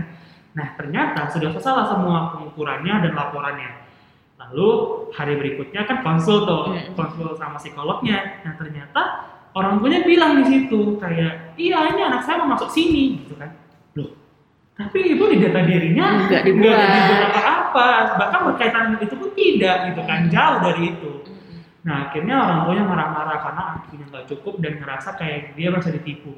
Nah, 0.56 0.66
ternyata 0.72 1.28
sudah 1.28 1.52
selesai 1.52 1.72
lah 1.72 1.86
semua 1.86 2.18
pengukurannya 2.32 2.94
dan 3.04 3.12
laporannya. 3.12 3.70
Lalu 4.40 4.68
hari 5.12 5.36
berikutnya 5.36 5.84
kan 5.84 6.00
konsul 6.00 6.44
tuh, 6.44 6.72
Hmm. 6.72 6.96
konsul 6.96 7.36
sama 7.36 7.56
psikolognya. 7.56 8.40
Nah, 8.40 8.56
ternyata 8.56 9.02
orang 9.56 9.80
tuanya 9.80 10.04
bilang 10.04 10.36
di 10.36 10.44
situ 10.44 11.00
kayak, 11.00 11.56
"Iya, 11.56 11.96
ini 11.96 12.00
anak 12.04 12.28
saya 12.28 12.44
mau 12.44 12.52
masuk 12.52 12.68
sini." 12.68 13.24
gitu 13.24 13.34
kan. 13.40 13.56
Loh, 13.96 14.12
tapi 14.76 15.16
ibu 15.16 15.24
di 15.32 15.40
data 15.40 15.64
dirinya 15.64 16.28
Nggak 16.28 16.44
dibuat. 16.44 16.76
dibuat 16.76 17.32
apa-apa, 17.32 17.88
bahkan 18.20 18.40
berkaitan 18.52 18.82
dengan 18.92 19.00
itu 19.00 19.14
pun 19.16 19.30
tidak 19.32 19.76
gitu 19.88 20.02
kan, 20.04 20.18
jauh 20.28 20.58
dari 20.60 20.82
itu. 20.92 21.12
Nah 21.86 22.10
akhirnya 22.10 22.36
orang 22.36 22.58
tuanya 22.66 22.84
marah-marah 22.84 23.38
karena 23.40 23.62
akhirnya 23.80 24.06
nggak 24.12 24.26
cukup 24.28 24.54
dan 24.60 24.72
ngerasa 24.82 25.08
kayak 25.16 25.56
dia 25.56 25.68
merasa 25.72 25.94
ditipu. 25.94 26.34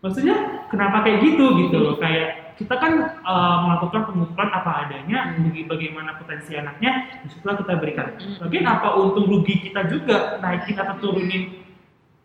Maksudnya 0.00 0.64
kenapa 0.72 1.04
kayak 1.04 1.18
gitu 1.24 1.44
gitu 1.66 1.76
loh 1.76 1.96
kayak 2.00 2.56
kita 2.56 2.76
kan 2.76 3.20
uh, 3.24 3.56
melakukan 3.64 4.12
pengukuran 4.12 4.48
apa 4.52 4.70
adanya 4.84 5.32
bagi 5.40 5.64
bagaimana 5.64 6.20
potensi 6.20 6.52
anaknya 6.52 7.20
di 7.24 7.28
situlah 7.32 7.56
kita 7.56 7.80
berikan. 7.80 8.12
Lagian 8.44 8.64
apa 8.68 8.96
untung 9.00 9.28
rugi 9.28 9.60
kita 9.64 9.88
juga 9.88 10.36
naikin 10.44 10.76
atau 10.76 10.96
turunin 11.00 11.60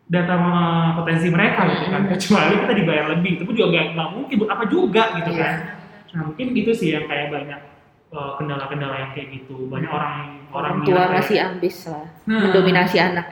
data 0.06 0.34
uh, 0.34 0.48
potensi 0.94 1.26
mereka 1.28 1.66
gitu 1.66 1.84
kan 1.88 2.02
kecuali 2.06 2.54
kita 2.56 2.74
dibayar 2.74 3.04
lebih 3.10 3.30
itu 3.32 3.42
pun 3.42 3.52
juga 3.52 3.68
nggak 3.72 3.86
nggak 3.92 4.08
mungkin 4.12 4.34
buat 4.38 4.50
apa 4.50 4.64
juga 4.66 5.02
gitu 5.16 5.30
Iya. 5.30 5.42
kan. 5.42 5.54
Nah 6.14 6.22
mungkin 6.24 6.46
gitu 6.52 6.70
sih 6.70 6.88
yang 6.92 7.04
kayak 7.04 7.26
banyak 7.28 7.60
uh, 8.10 8.38
kendala-kendala 8.38 8.94
yang 8.96 9.10
kayak 9.12 9.28
gitu 9.34 9.66
banyak 9.66 9.90
orang 9.90 10.14
Orang 10.48 10.72
ngira 10.78 10.86
tua 10.86 11.02
kayak- 11.02 11.14
masih 11.20 11.38
ambis 11.42 11.76
lah, 11.84 12.06
Nah, 12.24 12.38
mendominasi 12.40 12.96
anak. 12.96 13.26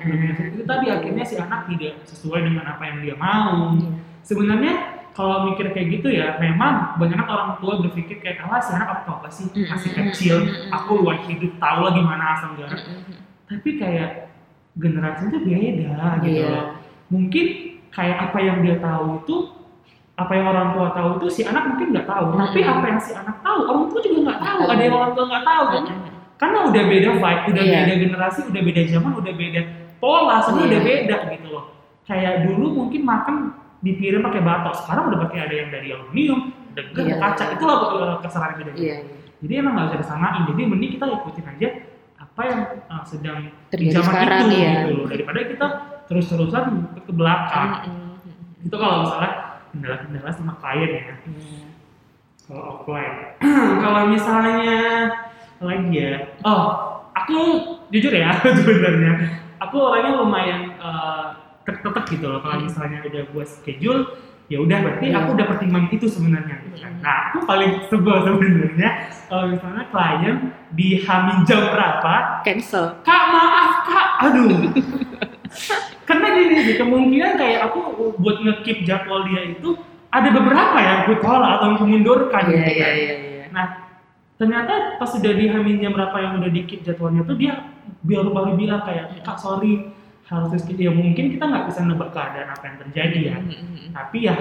itu 0.50 0.62
tadi 0.62 0.87
akhirnya 0.88 1.24
si 1.24 1.34
anak 1.37 1.60
tidak 1.66 1.94
sesuai 2.04 2.40
dengan 2.42 2.64
apa 2.66 2.82
yang 2.84 2.98
dia 3.00 3.14
mau. 3.16 3.78
Sebenarnya 4.20 4.74
kalau 5.14 5.46
mikir 5.46 5.70
kayak 5.70 5.88
gitu 5.94 6.08
ya, 6.10 6.34
memang 6.37 6.98
banyak 6.98 7.16
orang 7.16 7.54
tua 7.56 7.78
berpikir 7.78 8.18
kayak 8.18 8.42
alah 8.42 8.58
si 8.58 8.74
anak 8.74 8.88
apa 8.98 9.10
apa 9.14 9.28
sih 9.30 9.46
masih 9.54 9.94
kecil, 9.94 10.37
aku 10.68 11.00
luar 11.00 11.22
hidup 11.22 11.54
tahu 11.56 11.78
lah 11.80 11.92
gimana 11.92 12.24
asal 12.34 12.52
negara. 12.52 12.74
Mm-mm. 12.74 13.14
Tapi 13.46 13.70
kayak 13.78 14.10
generasi 14.74 15.22
itu 15.28 15.38
beda 15.38 16.08
gitu 16.20 16.40
Iya. 16.40 16.48
loh. 16.50 16.66
Mungkin 17.08 17.46
kayak 17.88 18.16
apa 18.30 18.38
yang 18.38 18.58
dia 18.60 18.76
tahu 18.78 19.22
itu 19.22 19.37
apa 20.14 20.30
yang 20.30 20.46
orang 20.46 20.68
tua 20.72 20.88
tahu 20.90 21.08
itu 21.18 21.26
si 21.28 21.42
anak 21.42 21.74
mungkin 21.74 21.90
nggak 21.90 22.06
tahu, 22.06 22.34
tapi 22.34 22.60
Mm. 22.62 22.70
apa 22.70 22.84
yang 22.87 23.00
si 23.02 23.10
anak 23.14 23.37
tahu 23.40 23.58
orang 23.66 23.84
tua 23.87 24.00
juga 24.00 24.18
nggak 24.24 24.40
tahu. 24.40 24.58
Nggak 24.62 24.74
Ada 24.74 24.82
yang 24.82 24.94
orang 24.94 25.12
tua 25.12 25.24
nggak 25.26 25.44
tahu 25.44 25.64
kan? 25.66 25.82
Mm-mm. 25.84 26.12
karena 26.34 26.58
udah 26.66 26.82
beda 26.84 27.08
vibe, 27.14 27.42
udah 27.46 27.62
Iya. 27.62 27.78
beda 27.78 27.94
generasi, 27.96 28.40
udah 28.44 28.62
beda 28.62 28.82
zaman, 28.90 29.12
udah 29.14 29.32
beda 29.32 29.60
pola, 29.96 30.37
semua 30.42 30.60
Iya. 30.60 30.68
udah 30.68 30.80
beda 30.82 31.16
gitu 31.30 31.46
loh. 31.48 31.64
Kayak 32.04 32.34
dulu 32.44 32.66
mungkin 32.74 33.00
makan 33.00 33.34
dipiring 33.80 34.20
pakai 34.20 34.42
batok, 34.42 34.74
sekarang 34.76 35.04
udah 35.08 35.18
pakai 35.24 35.38
ada 35.40 35.54
yang 35.54 35.68
dari 35.70 35.88
aluminium, 35.94 36.40
ada 36.74 36.82
Iya. 36.90 37.16
kaca, 37.16 37.44
itulah 37.54 37.76
kesalahan 38.20 38.54
beda. 38.58 38.70
Iya, 38.74 38.94
iya. 39.06 39.16
Jadi 39.40 39.52
emang 39.56 39.72
nggak 39.74 39.87
bisa 39.88 39.98
disamain, 40.02 40.42
jadi 40.44 40.60
mending 40.66 40.90
kita 40.94 41.04
ikutin 41.06 41.46
aja 41.46 41.68
apa 42.35 42.42
yang 42.51 42.61
uh, 42.90 43.05
sedang 43.07 43.38
di 43.70 43.79
Terjadi 43.79 44.03
zaman 44.03 44.11
sekarang, 44.11 44.42
itu 44.51 44.57
iya. 44.59 44.75
gitu 44.75 44.90
loh, 44.99 45.07
daripada 45.07 45.38
kita 45.47 45.66
terus-terusan 46.11 46.64
ke 47.07 47.12
belakang. 47.14 47.70
Mm-mm. 47.87 48.66
Itu 48.66 48.75
kalau 48.75 49.07
misalnya 49.07 49.33
kendala-kendala 49.70 50.31
sama 50.35 50.53
klien 50.59 50.90
ya. 50.90 51.03
Iya. 51.31 51.66
Kalau 52.42 52.62
offline. 52.75 53.16
kalau 53.87 54.03
misalnya 54.11 54.75
lagi 55.62 55.94
ya. 55.94 56.14
Oh, 56.42 56.66
aku 57.14 57.38
jujur 57.94 58.11
ya 58.11 58.35
sebenarnya. 58.59 59.14
Aku 59.62 59.79
orangnya 59.79 60.18
lumayan 60.18 60.75
eh, 60.75 61.27
tek-tek 61.62 62.18
gitu 62.18 62.27
loh. 62.35 62.42
Kalau 62.42 62.66
misalnya 62.66 62.99
udah 63.07 63.23
buat 63.31 63.47
schedule, 63.47 64.11
ya 64.46 64.59
udah 64.61 64.78
berarti 64.78 65.07
Iya. 65.09 65.16
aku 65.18 65.28
udah 65.33 65.46
pertimbangin 65.48 65.90
itu 65.92 66.07
sebenarnya. 66.07 66.57
gitu 66.62 66.76
kan. 66.78 66.92
Nah, 67.00 67.16
aku 67.28 67.38
paling 67.44 67.70
sebel 67.87 68.16
sebenarnya 68.22 68.90
kalau 69.24 69.44
misalnya 69.48 69.85
klien 69.88 70.37
di 70.70 71.00
hamin 71.00 71.38
jam 71.44 71.62
berapa, 71.66 72.14
Cancel. 72.42 73.00
kak 73.00 73.24
maaf 73.28 73.72
kak, 73.85 74.09
aduh. 74.22 74.52
Karena 76.04 76.26
gini 76.30 76.57
sih, 76.62 76.74
kemungkinan 76.76 77.33
kayak 77.35 77.61
aku 77.66 77.78
buat 78.18 78.37
ngekip 78.38 78.85
jadwal 78.85 79.24
dia 79.24 79.48
itu 79.48 79.72
ada 80.09 80.28
beberapa 80.28 80.76
yang 80.76 80.96
aku 81.02 81.18
tolak 81.18 81.59
atau 81.59 81.74
aku 81.74 81.85
mundurkan 81.85 82.42
Iya, 82.44 82.52
gitu 82.52 82.70
iya, 82.70 82.85
kan. 82.85 82.92
iya, 82.94 83.14
iya. 83.16 83.44
Nah, 83.50 83.66
ternyata 84.35 84.72
pas 84.96 85.09
sudah 85.09 85.33
di 85.33 85.48
Hamin 85.48 85.78
jam 85.78 85.90
berapa 85.90 86.16
yang 86.18 86.37
udah 86.37 86.50
dikit 86.50 86.83
jadwalnya 86.83 87.24
tuh 87.24 87.35
dia 87.35 87.64
baru 88.03 88.28
baru 88.28 88.53
bilang 88.55 88.82
kayak 88.82 89.22
kak 89.22 89.38
sorry 89.38 89.88
harus 90.25 90.57
skip 90.57 90.77
ya 90.77 90.89
mungkin 90.89 91.37
kita 91.37 91.45
nggak 91.45 91.68
bisa 91.68 91.85
nebak 91.85 92.11
keadaan 92.11 92.49
apa 92.49 92.64
yang 92.64 92.77
terjadi 92.81 93.18
ya 93.20 93.37
Mm-mm. 93.39 93.93
tapi 93.93 94.18
ya 94.25 94.37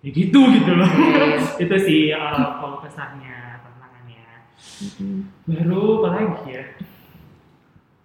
ya 0.00 0.10
gitu 0.10 0.40
gitu 0.48 0.72
loh 0.72 0.86
Iya, 0.86 1.36
itu 1.66 1.76
sih 1.82 2.00
uh, 2.14 2.56
kalau 2.56 2.78
kesannya 2.78 3.58
tantangannya 3.60 4.24
Mm-mm. 4.86 5.16
baru 5.44 5.82
apa 5.98 6.08
lagi 6.14 6.48
ya 6.48 6.64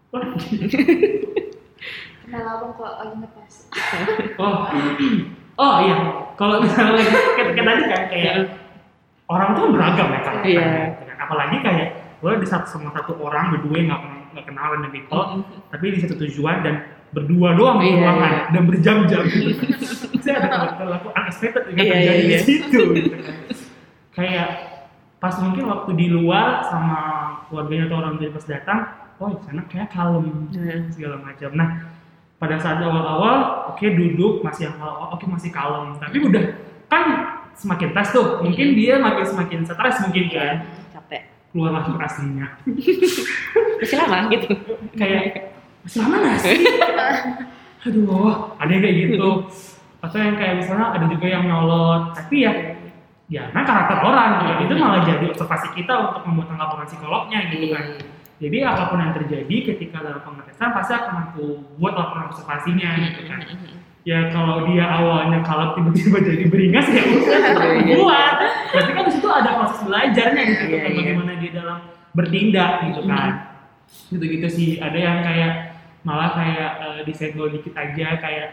Apa 0.09 0.17
lagi? 0.17 0.55
Kenal 2.25 2.41
abang 2.47 2.71
kok 2.73 2.91
lagi 2.97 3.15
ngetes. 3.21 3.55
oh 4.41 4.57
oh 5.55 5.75
iya 5.83 5.97
kalau 6.33 6.59
misalnya 6.59 7.03
kayak 7.37 7.53
tadi 7.53 7.83
kan 7.85 8.01
kayak 8.09 8.35
orang 9.25 9.49
tuh 9.53 9.69
beragam 9.69 10.09
ya 10.09 10.19
kan 10.21 10.35
Iya. 10.41 10.67
apalagi 11.15 11.57
kayak 11.61 11.89
gue 12.25 12.41
di 12.41 12.47
satu 12.49 12.65
sama 12.67 12.89
satu 12.89 13.21
orang 13.21 13.53
berdua 13.53 13.75
yang 13.77 13.87
nggak 13.87 14.01
nggak 14.33 14.45
kenal 14.45 14.65
random 14.73 14.89
people 14.89 15.23
tapi 15.69 15.85
di 15.93 15.99
satu 16.01 16.17
tujuan 16.17 16.57
dan 16.59 16.75
berdua 17.13 17.53
doang 17.53 17.77
di 17.77 17.87
Iya, 17.87 18.01
ruangan 18.01 18.31
iya. 18.31 18.41
dan 18.49 18.63
berjam-jam 18.65 19.23
gitu 19.23 19.61
saya 20.25 20.35
ada 20.41 20.73
perilaku 20.73 21.07
unexpected 21.13 21.63
yang 21.69 21.77
Iya, 21.77 21.93
terjadi 21.93 22.09
iya, 22.17 22.17
di 22.17 22.33
iya. 22.33 22.39
situ 22.41 22.79
gitu 22.91 23.09
kan. 23.13 23.21
kayak 24.11 24.47
pas 25.15 25.35
mungkin 25.37 25.63
waktu 25.65 25.91
di 25.93 26.07
luar 26.09 26.65
sama 26.65 26.99
keluarganya 27.45 27.85
atau 27.87 27.97
orang 27.99 28.13
tua 28.17 28.33
pas 28.33 28.45
datang 28.45 28.79
oh 29.15 29.29
di 29.31 29.41
sana 29.43 29.61
kayak 29.65 29.89
kalem 29.89 30.25
Hmm. 30.49 30.89
segala 30.89 31.15
macam. 31.21 31.49
Nah 31.53 31.69
pada 32.35 32.57
saat 32.57 32.81
awal-awal 32.81 33.37
oke 33.69 33.85
duduk 33.85 34.41
masih 34.41 34.67
yang 34.67 34.77
awal 34.77 35.13
oke 35.13 35.23
masih 35.23 35.49
kalem 35.49 35.95
tapi 35.95 36.19
udah 36.19 36.43
kan 36.85 37.05
semakin 37.55 37.95
tes 37.95 38.11
tuh 38.11 38.43
mungkin 38.43 38.75
dia 38.75 38.99
makin 38.99 39.23
semakin 39.23 39.59
stres 39.63 40.03
mungkin 40.03 40.25
kan 40.27 40.55
keluar 41.55 41.71
makhluk 41.71 42.03
aslinya 42.03 42.51
masih 43.79 43.95
lama 44.03 44.27
gitu. 44.27 44.51
Kayak 44.93 45.55
masih 45.81 45.99
lama 46.03 46.15
nggak 46.19 46.37
sih. 46.43 46.57
Aduh 47.87 48.29
ada 48.59 48.71
yang 48.71 48.83
kayak 48.83 48.97
gitu. 49.07 49.29
Atau 50.03 50.17
yang 50.19 50.35
kayak 50.35 50.55
misalnya 50.59 50.85
ada 50.91 51.05
juga 51.07 51.25
yang 51.25 51.43
nyolot. 51.47 52.11
Tapi 52.11 52.35
ya 52.43 52.51
ya 53.25 53.49
nah 53.49 53.63
karakter 53.63 54.03
orang 54.03 54.31
ya. 54.43 54.53
itu 54.61 54.73
malah 54.75 55.01
jadi 55.01 55.25
observasi 55.31 55.73
kita 55.73 55.93
untuk 55.97 56.21
membuat 56.27 56.51
tanggapan 56.51 56.85
psikolognya 56.85 57.39
gitu 57.49 57.65
kan. 57.71 57.85
Jadi 58.35 58.57
apa 58.61 58.91
pun 58.91 58.99
yang 58.99 59.15
terjadi 59.15 59.55
ketika 59.63 60.03
dalam 60.03 60.19
pengetesan 60.19 60.75
pasti 60.75 60.91
akan 60.91 61.15
aku 61.31 61.45
buat 61.79 61.95
laporan 61.95 62.27
observasinya 62.27 62.89
gitu 62.99 63.23
kan. 63.25 63.39
ya 64.05 64.29
kalau 64.29 64.69
dia 64.69 64.85
awalnya 64.85 65.41
kalau 65.41 65.73
tiba-tiba 65.73 66.21
jadi 66.21 66.45
beringas 66.45 66.85
ya 66.85 67.01
udah 67.01 67.41
Iya. 67.81 67.95
buat. 67.97 68.35
Berarti 68.69 68.91
kan 68.93 69.03
di 69.07 69.13
situ 69.17 69.25
ada 69.25 69.49
proses 69.57 69.81
belajarnya 69.81 70.41
gitu 70.45 70.63
Iya, 70.69 70.77
kan 70.77 70.91
iya. 71.45 71.53
dia 71.53 71.59
dalam 71.61 71.79
bertindak 72.15 72.71
gitu 72.89 73.01
kan. 73.05 73.29
Gitu-gitu 74.09 74.47
sih. 74.49 74.69
Ada 74.81 74.97
yang 74.97 75.17
kayak 75.21 75.53
malah 76.05 76.37
kayak 76.37 76.71
eh, 76.79 76.99
disenggol 77.03 77.49
dikit 77.49 77.73
aja 77.73 78.21
kayak 78.21 78.49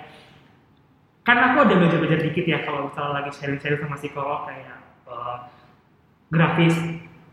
kan 1.22 1.38
aku 1.38 1.68
ada 1.68 1.74
belajar-belajar 1.78 2.20
dikit 2.24 2.45
ya 2.49 2.66
kalau 2.66 2.90
misalnya 2.90 3.22
lagi 3.22 3.30
sharing-sharing 3.36 3.78
sama 3.78 3.97
psikolog 4.01 4.49
kayak 4.49 4.80
eh, 5.07 5.36
grafis 6.32 6.76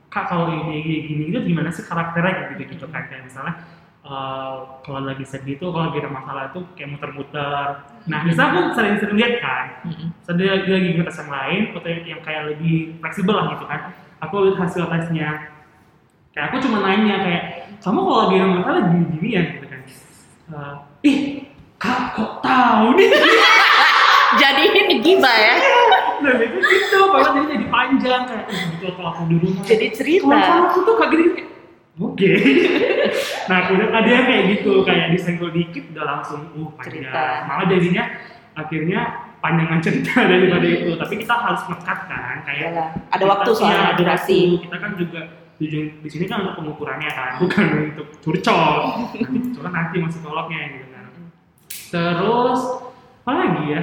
kak 0.09 0.25
kalau 0.25 0.49
ini 0.51 0.81
gini, 0.83 0.97
gini 1.07 1.23
itu 1.31 1.39
gimana 1.47 1.71
sih 1.71 1.87
karakternya? 1.87 2.53
Gitu 2.53 2.75
gitu 2.75 2.85
kan 2.91 3.07
kayak 3.07 3.31
misalnya 3.31 3.53
eh, 4.03 4.55
kalau 4.83 5.01
lagi 5.07 5.23
sedih 5.23 5.55
tuh 5.55 5.71
kalau 5.71 5.87
lagi 5.87 6.03
ada 6.03 6.11
masalah 6.11 6.43
tuh 6.51 6.67
kayak 6.75 6.99
muter-muter. 6.99 7.67
Nah 8.11 8.19
misalnya 8.27 8.51
aku 8.51 8.61
sering-sering 8.75 9.15
lihat 9.15 9.33
kan 9.39 9.65
sedih 10.27 10.47
lagi 10.51 10.67
lagi 10.67 10.87
yang 10.99 11.29
lain 11.31 11.61
atau 11.71 11.87
yang, 11.87 12.03
yang 12.05 12.21
kayak 12.27 12.43
lebih 12.51 12.99
fleksibel 12.99 13.33
lah 13.39 13.55
gitu 13.55 13.65
kan 13.65 13.95
aku 14.19 14.33
lihat 14.47 14.57
hasil 14.59 14.83
tesnya. 14.87 15.29
Kayak 16.31 16.45
aku 16.51 16.55
cuma 16.67 16.77
nanya 16.85 17.15
kayak 17.25 17.43
kamu 17.79 17.99
kalau 18.03 18.17
lagi 18.27 18.35
ada 18.37 18.47
masalah 18.51 18.81
gini-gini 18.91 19.29
ya 19.33 19.41
gitu 19.55 19.65
kan. 19.65 19.81
Eh, 20.49 20.73
ih 21.09 21.17
kak 21.79 22.01
kok 22.15 22.31
tahu 22.43 22.87
nih? 22.95 23.09
Jadi 24.41 24.63
ini 24.69 24.95
gibah 25.01 25.33
ya. 25.33 25.55
Nah 26.19 26.35
itu 26.37 26.59
gitu 26.61 26.99
bahkan 27.09 27.31
jadi 27.41 27.47
jadi 27.55 27.65
panjang 27.71 28.21
kayak 28.27 28.45
"Ih, 28.51 28.61
gitu 28.75 28.85
kalau 28.93 29.09
aku 29.09 29.21
di 29.25 29.35
rumah. 29.41 29.63
Jadi 29.65 29.85
cerita. 29.95 30.35
Kalau 30.37 30.63
aku 30.69 30.79
tuh 30.85 30.95
kayak 30.99 31.11
gini 31.15 31.25
oke. 31.97 32.29
Nah 33.49 33.65
kemudian 33.65 33.89
ada 33.89 34.05
yang 34.05 34.25
kayak 34.29 34.43
gitu 34.53 34.85
kayak 34.85 35.09
disenggol 35.09 35.49
dikit 35.49 35.89
udah 35.89 36.05
langsung 36.05 36.45
uh 36.53 36.69
panjang. 36.77 37.09
Cerita. 37.09 37.25
malah 37.49 37.65
jadinya 37.65 38.03
akhirnya 38.53 38.99
panjangan 39.39 39.79
cerita 39.79 40.13
daripada 40.23 40.67
itu. 40.67 40.91
Tapi 40.95 41.13
kita 41.17 41.33
harus 41.35 41.61
mekat 41.67 41.99
kan 42.05 42.35
kayak 42.43 42.63
Yalah, 42.71 42.89
ada 43.09 43.15
kita- 43.17 43.31
waktu 43.31 43.49
iya, 43.49 43.57
soalnya 43.57 43.79
ada 43.81 43.93
durasi. 43.95 44.39
Kita 44.61 44.75
kan 44.77 44.91
juga 44.95 45.21
tujuan 45.59 45.85
di 45.99 46.07
sini 46.07 46.23
kan 46.23 46.37
untuk 46.39 46.55
pengukurannya 46.55 47.11
kan 47.11 47.31
bukan 47.39 47.65
untuk 47.91 48.07
curcol. 48.19 48.75
Nanti 49.11 49.37
curcol 49.51 49.71
nanti 49.71 49.95
masih 49.99 50.19
psikolognya 50.19 50.59
gitu 50.71 50.87
kan. 50.89 51.05
Terus 51.89 52.61
apa 53.21 53.31
lagi 53.35 53.63
ya? 53.69 53.81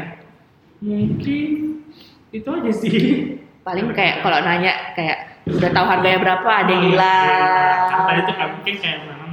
Mungkin 0.81 1.51
itu 2.31 2.49
aja 2.49 2.73
sih. 2.73 2.93
Paling 3.61 3.91
kayak 3.93 4.23
kalau 4.23 4.39
nanya 4.41 4.95
kayak 4.95 5.19
udah 5.47 5.71
tahu 5.71 5.87
harganya 5.87 6.19
berapa 6.23 6.49
ada 6.49 6.71
yang 6.71 6.83
iya, 6.83 6.91
hilang 6.91 7.79
kan 7.87 8.01
tadi 8.05 8.21
tuh 8.25 8.35
kan 8.35 8.49
mungkin 8.51 8.75
kayak 8.79 8.99
memang 9.07 9.33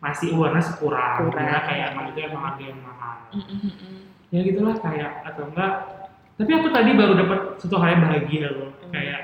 masih 0.00 0.28
awareness 0.32 0.72
kurang, 0.80 1.28
Kurang. 1.28 1.44
ya 1.44 1.60
kayak 1.68 1.84
emang 1.92 2.04
itu 2.08 2.18
emang 2.24 2.42
harga 2.48 2.64
yang 2.64 2.80
mahal. 2.80 3.16
Ya 4.30 4.40
gitulah 4.40 4.76
kayak 4.76 5.10
atau 5.24 5.42
enggak. 5.46 5.74
Tapi 6.34 6.50
aku 6.56 6.68
tadi 6.70 6.90
baru 6.94 7.12
dapat 7.14 7.40
satu 7.58 7.76
hal 7.76 7.88
yang 7.92 8.02
bahagia 8.02 8.48
loh. 8.50 8.70
Hmm. 8.80 8.90
kayak 8.90 9.20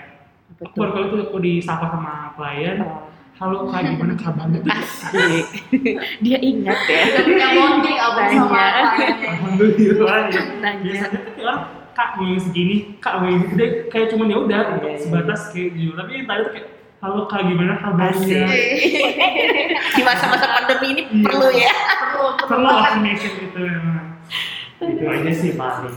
Apa 0.53 0.63
aku 0.63 0.75
baru 0.77 0.91
kali 0.93 1.05
itu 1.07 1.17
aku 1.23 1.39
disapa 1.41 1.87
sama 1.89 2.15
klien 2.33 2.77
Oh, 2.81 3.09
halo 3.37 3.69
kak 3.69 3.81
gimana 3.85 4.15
kabarnya 4.23 4.59
tuh 4.59 4.73
asik. 4.73 5.47
Dia 6.25 6.39
ingat 6.39 6.79
ya. 6.87 7.01
Udah 7.09 7.23
punya 7.25 7.49
bonding 7.53 7.99
apa 7.99 8.21
sama 8.27 8.47
kliennya. 8.49 8.85
alhamdulillah. 9.27 10.21
Ya 10.67 10.71
biasanya 10.83 11.19
tuh 11.25 11.33
orang 11.41 11.61
kak 11.93 12.09
mau 12.15 12.27
yang 12.27 12.41
segini 12.41 12.77
kak 12.99 13.15
mau 13.17 13.27
yang 13.27 13.41
segini 13.43 13.65
kayak 13.89 14.07
cuman 14.11 14.27
ya 14.27 14.37
udah 14.39 14.61
Iya, 14.67 14.77
iya. 14.87 14.99
sebatas 14.99 15.41
kayak 15.51 15.71
gitu. 15.73 15.93
Tapi 15.95 16.11
yang 16.13 16.27
tadi 16.27 16.41
tuh 16.43 16.53
kayak 16.53 16.67
halo 16.99 17.21
kak 17.25 17.41
gimana 17.45 17.73
kabarnya? 17.79 18.45
Di 19.93 20.03
masa-masa 20.03 20.47
pandemi 20.51 20.87
ini 20.91 21.03
Iya. 21.07 21.23
perlu 21.23 21.49
ya. 21.51 21.73
Perlu 22.13 22.27
perlu 22.45 22.69
affirmation 22.69 23.33
itu 23.39 23.59
memang 23.59 24.16
itu 24.83 25.05
aja 25.09 25.33
sih 25.33 25.53
paling 25.57 25.97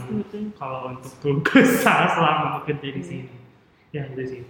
kalau 0.56 0.96
untuk 0.96 1.12
tugas 1.20 1.68
selama 1.84 2.60
bekerja 2.64 2.88
di 2.96 3.02
sini 3.04 3.34
ya 3.90 4.06
itu 4.10 4.22
sih. 4.26 4.42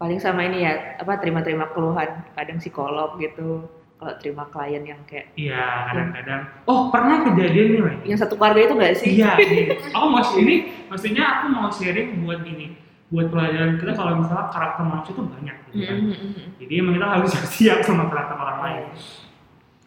Paling 0.00 0.18
sama 0.18 0.42
ini 0.42 0.66
ya 0.66 0.98
apa 0.98 1.22
terima-terima 1.22 1.70
keluhan. 1.70 2.26
Kadang 2.34 2.58
psikolog 2.58 3.14
gitu 3.22 3.70
kalau 4.02 4.18
terima 4.18 4.44
klien 4.50 4.82
yang 4.82 4.98
kayak 5.06 5.30
iya 5.38 5.86
kadang-kadang. 5.86 6.42
Oh 6.66 6.90
pernah 6.90 7.22
kejadian 7.22 7.66
nih 7.70 7.80
Wen. 7.86 7.98
yang 8.02 8.18
satu 8.18 8.34
keluarga 8.34 8.66
itu 8.66 8.74
enggak 8.74 8.94
sih? 8.98 9.08
Iya 9.14 9.38
ini. 9.38 9.62
aku 9.94 10.06
mau 10.10 10.22
ini 10.34 10.56
maksudnya 10.90 11.22
aku 11.22 11.44
mau 11.54 11.70
sharing 11.70 12.26
buat 12.26 12.42
ini 12.42 12.74
buat 13.14 13.28
pelajaran 13.30 13.78
kita 13.78 13.92
kalau 13.94 14.24
misalnya 14.24 14.48
karakter 14.50 14.82
manusia 14.88 15.12
itu 15.12 15.22
banyak 15.22 15.56
gitu 15.68 15.76
kan. 15.84 15.96
Mm-mm-mm. 16.00 16.46
jadi 16.58 16.72
emang 16.80 16.94
kita 16.96 17.08
harus 17.12 17.32
siap 17.54 17.78
sama 17.86 18.10
karakter 18.10 18.36
orang 18.40 18.58
lain. 18.58 18.84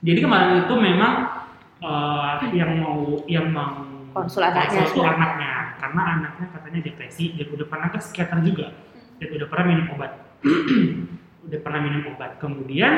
Jadi 0.06 0.20
kemarin 0.22 0.64
itu 0.64 0.76
memang 0.78 1.14
eh, 1.84 2.34
yang 2.56 2.72
mau 2.80 3.20
yang 3.28 3.48
mau 3.52 3.96
Konsul 4.16 4.48
anaknya. 4.48 4.88
konsul 4.88 5.04
anaknya. 5.04 5.76
Karena 5.76 6.02
anaknya 6.16 6.46
katanya 6.56 6.80
depresi 6.88 7.36
dan 7.36 7.52
udah 7.52 7.68
pernah 7.68 7.88
ke 7.92 7.98
psikiater 8.00 8.40
juga. 8.48 8.72
Dan 9.20 9.28
udah 9.36 9.48
pernah 9.52 9.66
minum 9.68 9.88
obat. 9.92 10.12
Udah 11.46 11.62
pernah 11.62 11.78
minum 11.78 12.10
obat. 12.10 12.42
Kemudian 12.42 12.90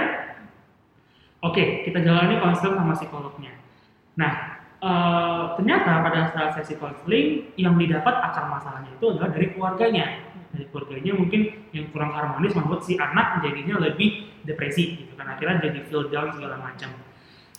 oke 1.43 1.83
kita 1.83 1.99
jalani 1.99 2.39
konsul 2.39 2.79
sama 2.79 2.95
psikolognya. 2.95 3.51
Nah 4.15 4.61
eh, 4.79 5.43
ternyata 5.59 5.99
pada 6.05 6.31
saat 6.31 6.55
sesi 6.55 6.79
konseling 6.79 7.51
yang 7.59 7.75
didapat 7.75 8.13
akar 8.23 8.47
masalahnya 8.47 8.93
itu 8.93 9.05
adalah 9.11 9.29
dari 9.35 9.51
keluarganya. 9.51 10.05
Dari 10.55 10.63
keluarganya 10.71 11.11
mungkin 11.17 11.41
yang 11.75 11.91
kurang 11.91 12.15
harmonis 12.15 12.55
membuat 12.55 12.87
si 12.87 12.95
anak 12.95 13.43
jadinya 13.43 13.83
lebih 13.83 14.31
depresi 14.47 15.01
gitu 15.01 15.11
kan. 15.19 15.27
Akhirnya 15.33 15.67
jadi 15.67 15.83
feel 15.83 16.07
down 16.07 16.31
segala 16.31 16.55
macam. 16.61 16.93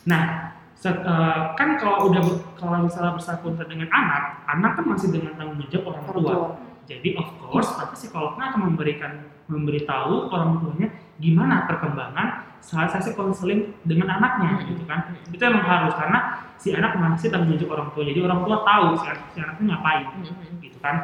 Nah 0.08 0.56
set- 0.78 1.02
eh, 1.02 1.38
kan 1.58 1.74
kalau 1.82 2.06
udah 2.06 2.22
ber- 2.22 2.42
kalau 2.54 2.86
misalnya 2.86 3.18
bersangkutan 3.18 3.66
dengan 3.66 3.90
anak 3.90 4.46
anak 4.46 4.70
kan 4.78 4.84
masih 4.86 5.10
dengan 5.10 5.34
tanggung 5.34 5.58
jawab 5.66 5.98
orang 5.98 6.04
tua. 6.06 6.22
tua. 6.22 6.48
jadi 6.88 7.20
of 7.20 7.28
course 7.42 7.68
pasti 7.76 8.08
psikolognya 8.08 8.54
akan 8.54 8.60
memberikan 8.72 9.12
memberitahu 9.50 10.32
orang 10.32 10.56
tuanya 10.62 10.88
gimana 11.20 11.68
perkembangan 11.68 12.48
saat 12.62 12.90
sesi 12.94 13.12
konseling 13.12 13.74
dengan 13.86 14.18
anaknya 14.18 14.64
gitu 14.66 14.82
kan. 14.88 15.14
Itu 15.30 15.42
emang 15.42 15.64
harus 15.66 15.94
karena 15.94 16.18
si 16.58 16.74
anak 16.74 16.96
masih 16.98 17.28
tanggung 17.30 17.54
jawab 17.60 17.76
orang 17.80 17.88
tua. 17.94 18.02
Jadi 18.08 18.18
orang 18.24 18.40
tua 18.44 18.56
tahu 18.66 18.86
si, 18.98 19.06
anak- 19.08 19.28
si 19.34 19.38
anaknya 19.42 19.64
ngapain 19.74 20.06
Mm-mm. 20.20 20.58
gitu 20.62 20.78
kan. 20.80 20.96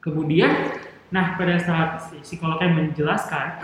Kemudian 0.00 0.50
nah 1.12 1.38
pada 1.38 1.56
saat 1.62 1.90
si 2.10 2.16
psikolognya 2.24 2.74
menjelaskan 2.74 3.60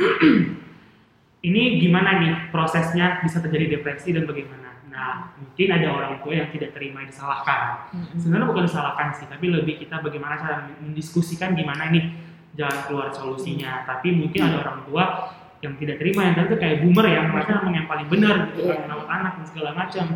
ini 1.48 1.62
gimana 1.80 2.20
nih 2.20 2.32
prosesnya 2.54 3.18
bisa 3.24 3.40
terjadi 3.40 3.80
depresi 3.80 4.12
dan 4.14 4.28
bagaimana 4.28 4.69
nah 5.00 5.32
mungkin 5.40 5.68
ada 5.72 5.88
orang 5.88 6.20
tua 6.20 6.32
yang 6.36 6.52
tidak 6.52 6.76
terima 6.76 7.08
disalahkan. 7.08 7.88
Mm-mm. 7.96 8.20
sebenarnya 8.20 8.46
bukan 8.52 8.64
disalahkan 8.68 9.08
sih 9.16 9.24
tapi 9.32 9.48
lebih 9.48 9.80
kita 9.80 10.04
bagaimana 10.04 10.36
cara 10.36 10.68
mendiskusikan 10.84 11.56
gimana 11.56 11.88
nih 11.88 12.12
jalan 12.58 12.78
keluar 12.84 13.08
solusinya. 13.14 13.88
Tapi 13.88 14.12
mungkin 14.12 14.40
ada 14.44 14.56
orang 14.60 14.78
tua 14.84 15.04
yang 15.60 15.76
tidak 15.76 16.00
terima 16.00 16.24
yang 16.24 16.34
tuh 16.48 16.56
kayak 16.56 16.80
boomer 16.80 17.04
ya 17.04 17.20
mereka 17.28 17.60
memang 17.60 17.74
yang 17.84 17.88
paling 17.88 18.08
benar 18.08 18.48
gitu 18.52 18.64
kan 18.64 18.80
Iya. 18.80 18.84
merawat 18.88 19.08
anak 19.12 19.32
dan 19.36 19.44
segala 19.48 19.70
macam. 19.76 20.06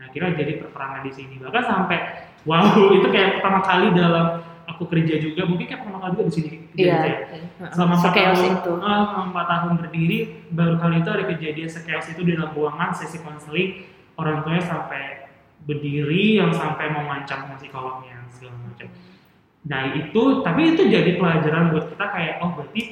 Nah 0.00 0.04
akhirnya 0.08 0.32
jadi 0.36 0.52
perperangan 0.64 1.00
di 1.04 1.12
sini. 1.12 1.34
Bahkan 1.40 1.64
sampai 1.64 1.98
wow 2.48 2.72
itu 2.96 3.08
kayak 3.12 3.40
pertama 3.40 3.60
kali 3.60 3.86
dalam 3.92 4.26
aku 4.68 4.84
kerja 4.88 5.16
juga 5.20 5.48
mungkin 5.48 5.64
kayak 5.68 5.80
pertama 5.84 5.98
kali 6.04 6.10
juga 6.16 6.24
di 6.28 6.34
sini 6.34 6.48
iya. 6.76 6.96
gitu 7.04 7.08
ya. 7.08 7.18
Selama 7.72 7.94
empat 8.00 8.12
tahun 8.16 8.36
itu. 8.48 8.72
ah, 8.80 9.00
selama 9.08 9.24
empat 9.32 9.46
tahun 9.48 9.72
berdiri 9.80 10.18
baru 10.52 10.74
kali 10.80 10.94
itu 11.04 11.10
ada 11.12 11.24
kejadian 11.36 11.68
sekeos 11.68 12.06
itu 12.12 12.20
di 12.24 12.32
dalam 12.36 12.50
ruangan 12.56 12.90
sesi 12.96 13.20
konseling 13.20 13.84
orang 14.18 14.42
tuanya 14.42 14.64
sampai 14.66 15.30
berdiri 15.64 16.42
yang 16.42 16.50
sampai 16.50 16.90
mau 16.90 17.06
ngancam 17.06 17.54
psikolognya 17.56 18.26
segala 18.34 18.56
macam. 18.66 18.88
Nah 19.68 19.82
itu 19.94 20.22
tapi 20.42 20.60
itu 20.74 20.82
jadi 20.88 21.10
pelajaran 21.16 21.70
buat 21.70 21.86
kita 21.92 22.06
kayak 22.10 22.34
oh 22.42 22.50
berarti 22.56 22.82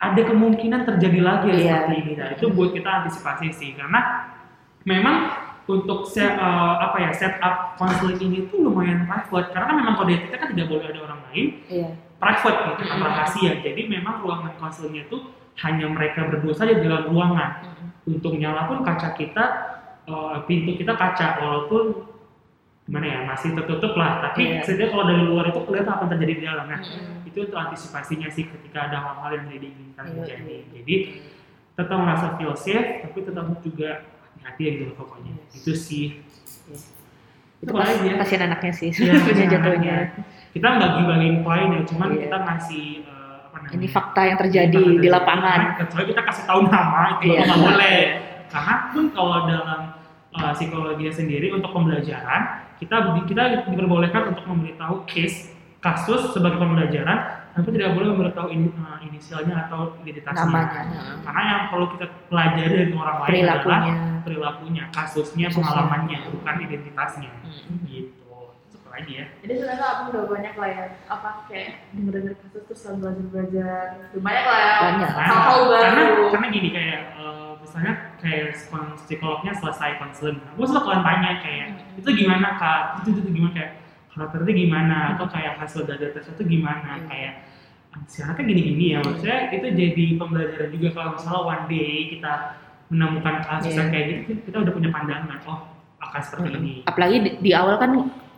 ada 0.00 0.22
kemungkinan 0.24 0.88
terjadi 0.88 1.20
lagi 1.20 1.48
ya 1.50 1.56
Iya. 1.56 1.64
seperti 1.84 1.94
ini. 2.00 2.12
Nah 2.16 2.28
itu 2.32 2.46
buat 2.52 2.70
kita 2.72 2.88
antisipasi 3.04 3.46
sih 3.52 3.70
karena 3.76 4.00
memang 4.88 5.16
untuk 5.70 6.02
set, 6.08 6.34
eh, 6.34 6.74
apa 6.82 6.96
ya 6.98 7.10
setup 7.14 7.78
konseling 7.78 8.18
ini 8.18 8.38
tuh 8.50 8.64
lumayan 8.66 9.06
private. 9.06 9.54
Karena 9.54 9.66
kan 9.70 9.76
memang 9.78 9.94
kode 10.00 10.12
etiknya 10.18 10.38
kan 10.42 10.48
tidak 10.56 10.66
boleh 10.66 10.84
ada 10.90 11.00
orang 11.04 11.20
lain. 11.30 11.46
Iya. 11.70 11.88
Private 12.20 12.58
gitu 12.74 12.82
kan 12.90 12.98
rahasia. 13.00 13.52
Jadi 13.62 13.80
memang 13.86 14.20
ruangan 14.24 14.52
konselnya 14.58 15.06
itu 15.06 15.30
hanya 15.62 15.86
mereka 15.88 16.26
berdua 16.28 16.52
saja 16.56 16.74
di 16.76 16.82
dalam 16.84 17.08
ruangan. 17.08 17.50
Untuk 18.08 18.34
nyala 18.36 18.66
pun 18.66 18.82
kaca 18.82 19.12
kita 19.14 19.44
eh, 20.10 20.40
pintu 20.44 20.70
kita 20.74 20.92
kaca 20.92 21.38
walaupun 21.38 21.84
gimana 22.82 23.06
ya 23.06 23.18
masih 23.24 23.54
tertutup 23.54 23.94
lah 23.94 24.18
tapi 24.20 24.50
Iya. 24.50 24.60
setidaknya 24.60 24.90
kalau 24.90 25.04
dari 25.06 25.22
luar 25.22 25.44
itu 25.46 25.60
kelihatan 25.60 25.88
apa 25.88 26.02
yang 26.02 26.10
terjadi 26.12 26.32
di 26.32 26.44
dalam 26.44 26.66
nah 26.66 26.80
Mm-mm. 26.80 27.22
itu 27.24 27.38
untuk 27.40 27.58
antisipasinya 27.60 28.28
sih 28.28 28.44
ketika 28.44 28.78
ada 28.84 28.98
hal-hal 29.00 29.30
yang 29.32 29.44
tidak 29.46 29.60
diinginkan 29.64 30.04
Iya, 30.04 30.14
terjadi 30.16 30.50
iya. 30.50 30.64
jadi 30.74 30.94
tetap 31.72 31.96
merasa 31.96 32.26
feel 32.34 32.54
safe 32.54 32.88
tapi 33.00 33.18
tetap 33.22 33.44
juga 33.60 33.90
hati-hati 34.34 34.62
ya 34.62 34.70
gitu 34.74 34.84
loh 34.86 34.96
pokoknya 34.98 35.32
Yes. 35.38 35.54
itu 35.56 35.72
sih 35.76 36.06
itu 37.60 37.62
Itu 37.62 37.70
pas, 37.70 37.86
aja. 37.86 38.12
kasihan 38.18 38.42
anaknya 38.48 38.72
sih 38.72 38.88
Iya, 38.90 39.12
sebenarnya 39.20 39.22
kasihan 39.22 39.50
jatuhnya 39.54 39.96
kita 40.50 40.66
nggak 40.68 40.90
gibangin 40.96 41.34
klien 41.40 41.68
ya 41.70 41.80
cuman 41.86 42.08
Iya. 42.10 42.20
kita 42.20 42.36
ngasih 42.40 42.86
apa 43.46 43.56
namanya 43.60 43.74
ini 43.76 43.86
fakta 43.86 44.20
yang 44.24 44.38
terjadi 44.40 44.80
Fakta 44.80 44.98
di 44.98 45.08
lapangan 45.08 45.60
kecuali 45.78 46.04
kita 46.08 46.22
kasih 46.24 46.44
tahu 46.44 46.60
nama 46.66 47.02
itu 47.14 47.24
Iya. 47.28 47.40
nggak 47.44 47.60
boleh 47.60 47.98
karena 48.50 48.74
pun 48.90 49.04
kalau 49.12 49.38
dalam 49.46 49.80
uh, 50.34 50.52
psikologi 50.54 51.10
sendiri 51.10 51.50
untuk 51.50 51.70
pembelajaran 51.70 52.40
kita 52.78 52.96
kita 53.28 53.42
diperbolehkan 53.68 54.32
untuk 54.32 54.44
memberitahu 54.46 55.04
case 55.04 55.52
kasus 55.80 56.32
sebagai 56.32 56.60
pembelajaran 56.60 57.40
tapi 57.50 57.74
tidak 57.74 57.98
boleh 57.98 58.14
memberitahu 58.14 58.46
ini, 58.48 58.70
uh, 58.78 59.02
inisialnya 59.02 59.66
atau 59.66 59.98
identitasnya 60.00 60.46
namanya 60.46 60.86
karena 61.26 61.42
yang 61.42 61.62
perlu 61.68 61.86
kita 61.92 62.06
pelajari 62.30 62.74
dari 62.86 62.92
orang 62.94 63.16
lain 63.20 63.32
adalah 63.42 63.58
perilakunya 63.58 63.94
perilakunya 64.22 64.84
kasusnya 64.92 65.46
Kasusnya. 65.48 65.64
pengalamannya 65.64 66.18
bukan 66.30 66.54
identitasnya 66.62 67.30
Mm. 67.40 67.82
gitu 67.90 68.30
itu 68.70 68.78
lagi 68.86 69.12
ya 69.18 69.26
Jadi 69.42 69.52
sebenarnya 69.58 69.86
aku 69.90 70.02
udah 70.14 70.24
banyak 70.30 70.54
lah 70.54 70.68
ya, 70.70 70.84
apa 71.06 71.28
kayak 71.50 71.90
denger-denger 71.90 72.34
kasus 72.38 72.62
terus 72.66 72.78
selalu 72.78 72.98
belajar-belajar. 73.02 73.84
Udah 74.14 74.22
banyak 74.22 74.44
lah 74.46 74.58
ya. 74.60 74.74
Banyak. 74.78 75.10
Hal-hal 75.10 75.58
karena 75.66 76.02
baru. 76.06 76.24
karena 76.30 76.46
gini 76.50 76.68
kayak 76.70 77.00
eh, 77.18 77.39
misalnya 77.60 77.94
kayak 78.18 78.56
psikol- 78.56 78.96
psikolognya 78.98 79.52
selesai 79.52 80.00
konseling 80.00 80.40
aku 80.42 80.64
suka 80.64 80.80
kalian 80.80 81.02
tanya 81.04 81.30
kayak 81.40 81.66
itu 81.94 82.08
gimana 82.16 82.48
kak? 82.56 82.80
Itu 83.04 83.08
itu, 83.12 83.20
itu 83.22 83.30
gimana? 83.36 83.52
Kayak 83.52 83.70
karakternya 84.10 84.52
gimana? 84.56 84.96
Atau 85.14 85.26
kayak 85.28 85.52
hasil 85.56 85.80
dari 85.84 86.06
tes 86.10 86.26
itu 86.26 86.42
gimana? 86.42 86.90
Hmm. 86.96 87.06
kayak 87.06 87.32
si 88.06 88.22
anaknya 88.22 88.44
gini-gini 88.48 88.84
ya. 88.94 88.98
Maksudnya 89.02 89.38
itu 89.50 89.66
jadi 89.68 90.04
pembelajaran 90.16 90.70
juga 90.70 90.88
kalau 90.92 91.10
misalnya 91.18 91.40
one 91.42 91.64
day 91.66 91.92
kita 92.08 92.32
menemukan 92.86 93.36
kasus 93.42 93.72
yang 93.72 93.88
kayak 93.88 94.04
gitu 94.26 94.42
kita 94.44 94.56
udah 94.60 94.72
punya 94.72 94.90
pandangan 94.90 95.38
oh 95.46 95.58
akan 96.00 96.20
seperti 96.22 96.48
Mm-mm. 96.48 96.60
ini. 96.62 96.74
Apalagi 96.86 97.16
di, 97.18 97.30
di 97.38 97.50
awal 97.52 97.76
kan 97.76 97.90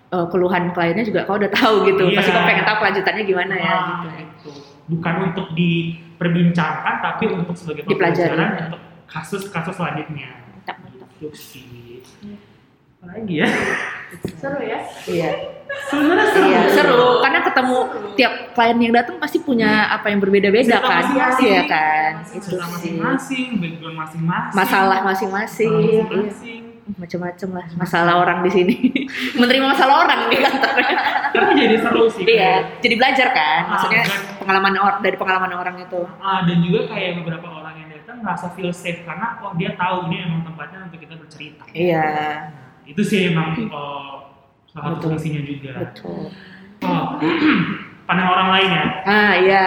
eh, 0.09 0.27
keluhan 0.29 0.73
kliennya 0.73 1.05
juga 1.05 1.25
kau 1.25 1.39
udah 1.39 1.49
tahu 1.49 1.75
gitu 1.87 2.05
Iya. 2.05 2.17
pasti 2.19 2.31
kau 2.31 2.43
pengen 2.43 2.65
tahu 2.65 2.77
kelanjutannya 2.79 3.23
gimana 3.25 3.55
ya 3.55 3.65
Wah, 3.65 3.85
gitu. 4.05 4.09
itu. 4.19 4.51
bukan 4.91 5.15
untuk 5.25 5.47
diperbincangkan 5.57 6.95
tapi 7.01 7.25
untuk 7.31 7.55
sebagai 7.57 7.83
pembelajaran 7.87 8.49
untuk 8.69 8.81
kasus-kasus 9.13 9.77
selanjutnya. 9.77 10.33
Mantap, 10.57 10.77
mantap. 10.81 11.09
itu 11.21 11.29
sih. 11.37 12.01
Apa 13.03 13.19
lagi 13.19 13.35
ya? 13.45 13.49
Seru 14.41 14.61
ya? 14.65 14.79
iya. 15.11 15.31
Sebenarnya 15.91 16.27
seru. 16.33 16.47
Iya 16.49 16.61
seru. 16.73 17.05
Karena 17.21 17.41
ketemu 17.45 17.79
tiap 18.17 18.33
klien 18.57 18.79
yang 18.81 18.95
datang 18.97 19.17
pasti 19.21 19.39
punya 19.43 19.91
apa 19.93 20.09
yang 20.09 20.23
berbeda-beda 20.23 20.79
kan? 20.81 21.03
masing-masing. 21.05 21.47
iya 21.51 21.63
kan? 21.69 22.13
Itu 22.33 22.57
masing-masing 22.57 23.47
background 23.61 23.97
masing-masing. 24.01 24.57
Masalah 24.57 24.99
masing-masing. 25.05 25.71
Masalah 25.73 25.93
iya. 25.93 26.03
masing-masing. 26.07 26.63
Macam-macam 26.83 27.49
lah. 27.59 27.67
Masalah 27.79 28.15
orang 28.23 28.39
di 28.47 28.51
sini. 28.55 28.77
Menerima 29.41 29.67
masalah 29.67 30.07
orang 30.07 30.21
di 30.31 30.37
kantornya 30.41 31.13
tapi 31.33 31.53
jadi 31.57 31.77
seru 31.81 32.05
sih 32.13 32.25
iya. 32.29 32.77
jadi 32.85 32.95
belajar 33.01 33.29
kan? 33.33 33.61
Ah, 33.65 33.71
maksudnya 33.75 34.03
pengalaman 34.37 34.73
or 34.79 34.95
dari 35.01 35.17
pengalaman 35.17 35.53
orang 35.57 35.77
itu. 35.81 36.01
Ah, 36.21 36.45
dan 36.45 36.61
juga 36.61 36.93
kayak 36.93 37.25
beberapa 37.25 37.47
orang 37.49 37.62
merasa 38.23 38.47
feel 38.55 38.71
safe 38.71 39.03
karena 39.03 39.43
oh 39.43 39.53
dia 39.59 39.75
tahu 39.75 40.09
ini 40.09 40.25
emang 40.25 40.47
tempatnya 40.47 40.87
untuk 40.87 40.99
kita 41.03 41.15
bercerita. 41.19 41.63
Iya. 41.75 42.07
Nah, 42.07 42.35
itu 42.87 43.03
sih 43.03 43.35
emang 43.35 43.59
oh, 43.69 44.31
salah 44.71 44.97
satu 44.97 45.13
fungsinya 45.13 45.43
juga. 45.43 45.73
Betul. 45.83 46.31
Oh, 46.87 47.07
pandang 48.09 48.29
orang 48.31 48.49
lain 48.55 48.69
ya? 48.71 48.87
Ah 49.05 49.33
iya. 49.37 49.65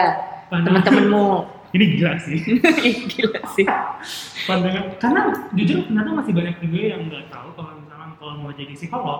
Teman-temanmu. 0.50 1.28
Ini 1.76 1.86
gila 2.00 2.16
sih. 2.24 2.40
Ih, 2.88 2.96
gila 3.12 3.40
sih. 3.52 3.68
Pandangan 4.48 4.96
karena 4.96 5.22
jujur 5.52 5.84
ternyata 5.84 6.10
masih 6.16 6.32
banyak 6.32 6.56
juga 6.64 6.80
yang 6.96 7.02
nggak 7.12 7.28
tahu 7.28 7.50
kalau 7.60 7.72
misalnya 7.76 8.16
kalau 8.16 8.34
mau 8.40 8.52
jadi 8.56 8.74
psikolog 8.74 9.20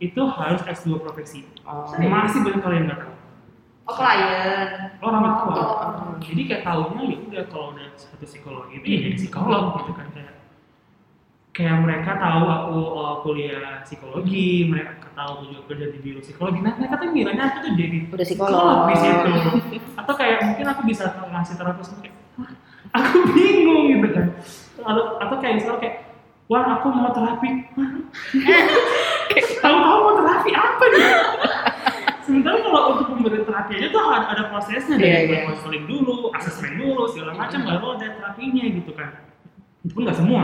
itu 0.00 0.22
harus 0.24 0.60
S2 0.64 0.96
profesi. 0.96 1.44
Oh. 1.68 1.84
masih 2.00 2.40
banyak 2.40 2.60
kalian 2.64 2.84
nggak 2.88 3.00
tahu 3.04 3.14
Oh 3.90 3.98
klien. 3.98 4.68
orang 5.00 5.18
nggak 5.20 5.36
tahu 5.36 5.50
Oh. 5.50 6.14
jadi 6.20 6.40
kayak 6.46 6.62
tahunya 6.62 7.02
ya 7.02 7.16
udah 7.18 7.44
kalau 7.48 7.66
udah 7.72 7.86
satu 7.96 8.22
psikologi 8.22 8.74
itu 8.76 8.86
ya 8.86 8.98
jadi 9.02 9.16
psikolog 9.16 9.64
gitu 9.80 9.92
kan 9.92 10.06
kayak 10.12 10.34
kayak 11.50 11.76
mereka 11.80 12.10
tahu 12.14 12.42
aku 12.46 12.76
uh, 12.94 13.14
kuliah 13.20 13.82
psikologi 13.82 14.68
mereka 14.68 14.92
tahu 15.10 15.30
aku 15.34 15.42
juga 15.48 15.60
kerja 15.66 15.86
di 15.90 15.98
biro 15.98 16.20
psikologi. 16.20 16.60
Nah 16.60 16.72
mereka 16.76 16.94
tuh 16.96 17.08
ngiranya 17.10 17.42
aku 17.48 17.56
tuh 17.60 17.72
jadi 17.74 17.98
Udah 18.06 18.22
psikolog. 18.24 18.76
di 18.86 18.96
situ. 18.96 19.32
Atau 19.96 20.14
kayak 20.14 20.38
mungkin 20.46 20.66
aku 20.68 20.80
bisa 20.86 21.04
ngasih 21.10 21.54
terapi 21.56 21.80
sama 21.82 21.98
kayak 22.00 22.16
"Wah, 22.36 22.50
aku 22.94 23.16
bingung 23.34 23.82
gitu 23.90 24.08
kan. 24.14 24.26
Atau, 24.80 25.04
atau 25.18 25.36
kayak 25.36 25.54
misalnya 25.58 25.80
kayak 25.80 25.96
wah 26.46 26.64
aku 26.76 26.86
mau 26.88 27.10
terapi 27.10 27.48
tahu-tahu 29.60 29.98
mau 30.00 30.14
terapi 30.16 30.50
apa 30.52 30.84
nih 30.88 31.04
sementara 32.20 32.56
kalau 32.60 32.82
untuk 32.92 33.09
pemberian 33.20 33.44
terapi 33.44 33.72
aja 33.76 33.88
tuh 33.92 34.00
ada, 34.08 34.26
ada 34.32 34.42
prosesnya 34.48 34.96
Iya, 34.96 35.04
dari 35.04 35.28
iya. 35.28 35.40
konseling 35.52 35.84
dulu 35.84 36.32
asesmen 36.32 36.72
dulu 36.80 37.02
segala 37.12 37.36
macam 37.36 37.60
baru 37.68 37.86
ada 38.00 38.06
terapinya 38.16 38.64
gitu 38.64 38.90
kan. 38.96 39.08
Itu 39.84 39.92
pun 39.92 40.02
nggak 40.08 40.16
semua 40.16 40.42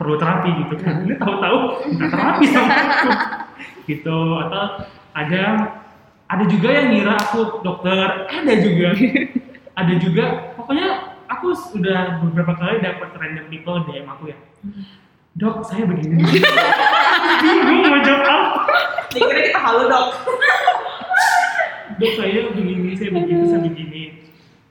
perlu 0.00 0.14
terapi 0.16 0.50
gitu 0.64 0.74
kan. 0.80 0.94
Ini 1.04 1.14
tahu-tahu 1.20 1.58
minta 1.92 2.06
terapi 2.08 2.44
sama 2.48 2.72
aku. 2.72 3.08
Gitu 3.84 4.18
atau 4.40 4.64
ada 5.12 5.42
ada 6.24 6.44
juga 6.48 6.68
yang 6.72 6.88
ngira 6.90 7.14
aku 7.20 7.60
dokter 7.60 8.24
ada 8.24 8.52
juga. 8.56 8.88
Ada 9.74 9.98
juga 9.98 10.54
pokoknya 10.54 11.18
aku 11.26 11.50
sudah 11.50 12.22
beberapa 12.22 12.54
kali 12.54 12.78
dapat 12.78 13.10
random 13.18 13.50
people 13.50 13.82
DM 13.82 14.06
aku 14.06 14.30
ya. 14.30 14.38
Dok 15.34 15.66
saya 15.66 15.82
begini. 15.82 16.22
Bingung 17.42 17.82
mau 17.82 17.98
jawab 17.98 18.22
apa? 18.22 18.62
Dikira 19.10 19.40
kita 19.50 19.58
halu 19.58 19.90
dok. 19.90 20.06
Dok 22.00 22.12
saya 22.16 22.40
begini 22.52 22.92
saya 22.96 23.10
begini 23.12 23.44
saya 23.46 23.60
begini 23.62 24.02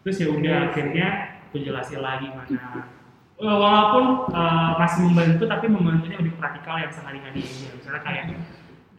terus 0.03 0.17
ya 0.19 0.27
udah 0.29 0.55
akhirnya 0.71 1.07
aku 1.49 1.55
jelasin 1.61 2.01
lagi 2.01 2.27
mana 2.33 2.87
Eh, 3.43 3.49
walaupun 3.49 4.29
eh, 4.29 4.71
masih 4.77 5.09
membantu 5.09 5.43
tapi 5.49 5.65
membantunya 5.65 6.15
lebih 6.21 6.37
praktikal 6.37 6.77
yang 6.79 6.93
sehari-hari 6.93 7.41
aja 7.43 7.67
misalnya 7.75 8.01
kayak 8.05 8.25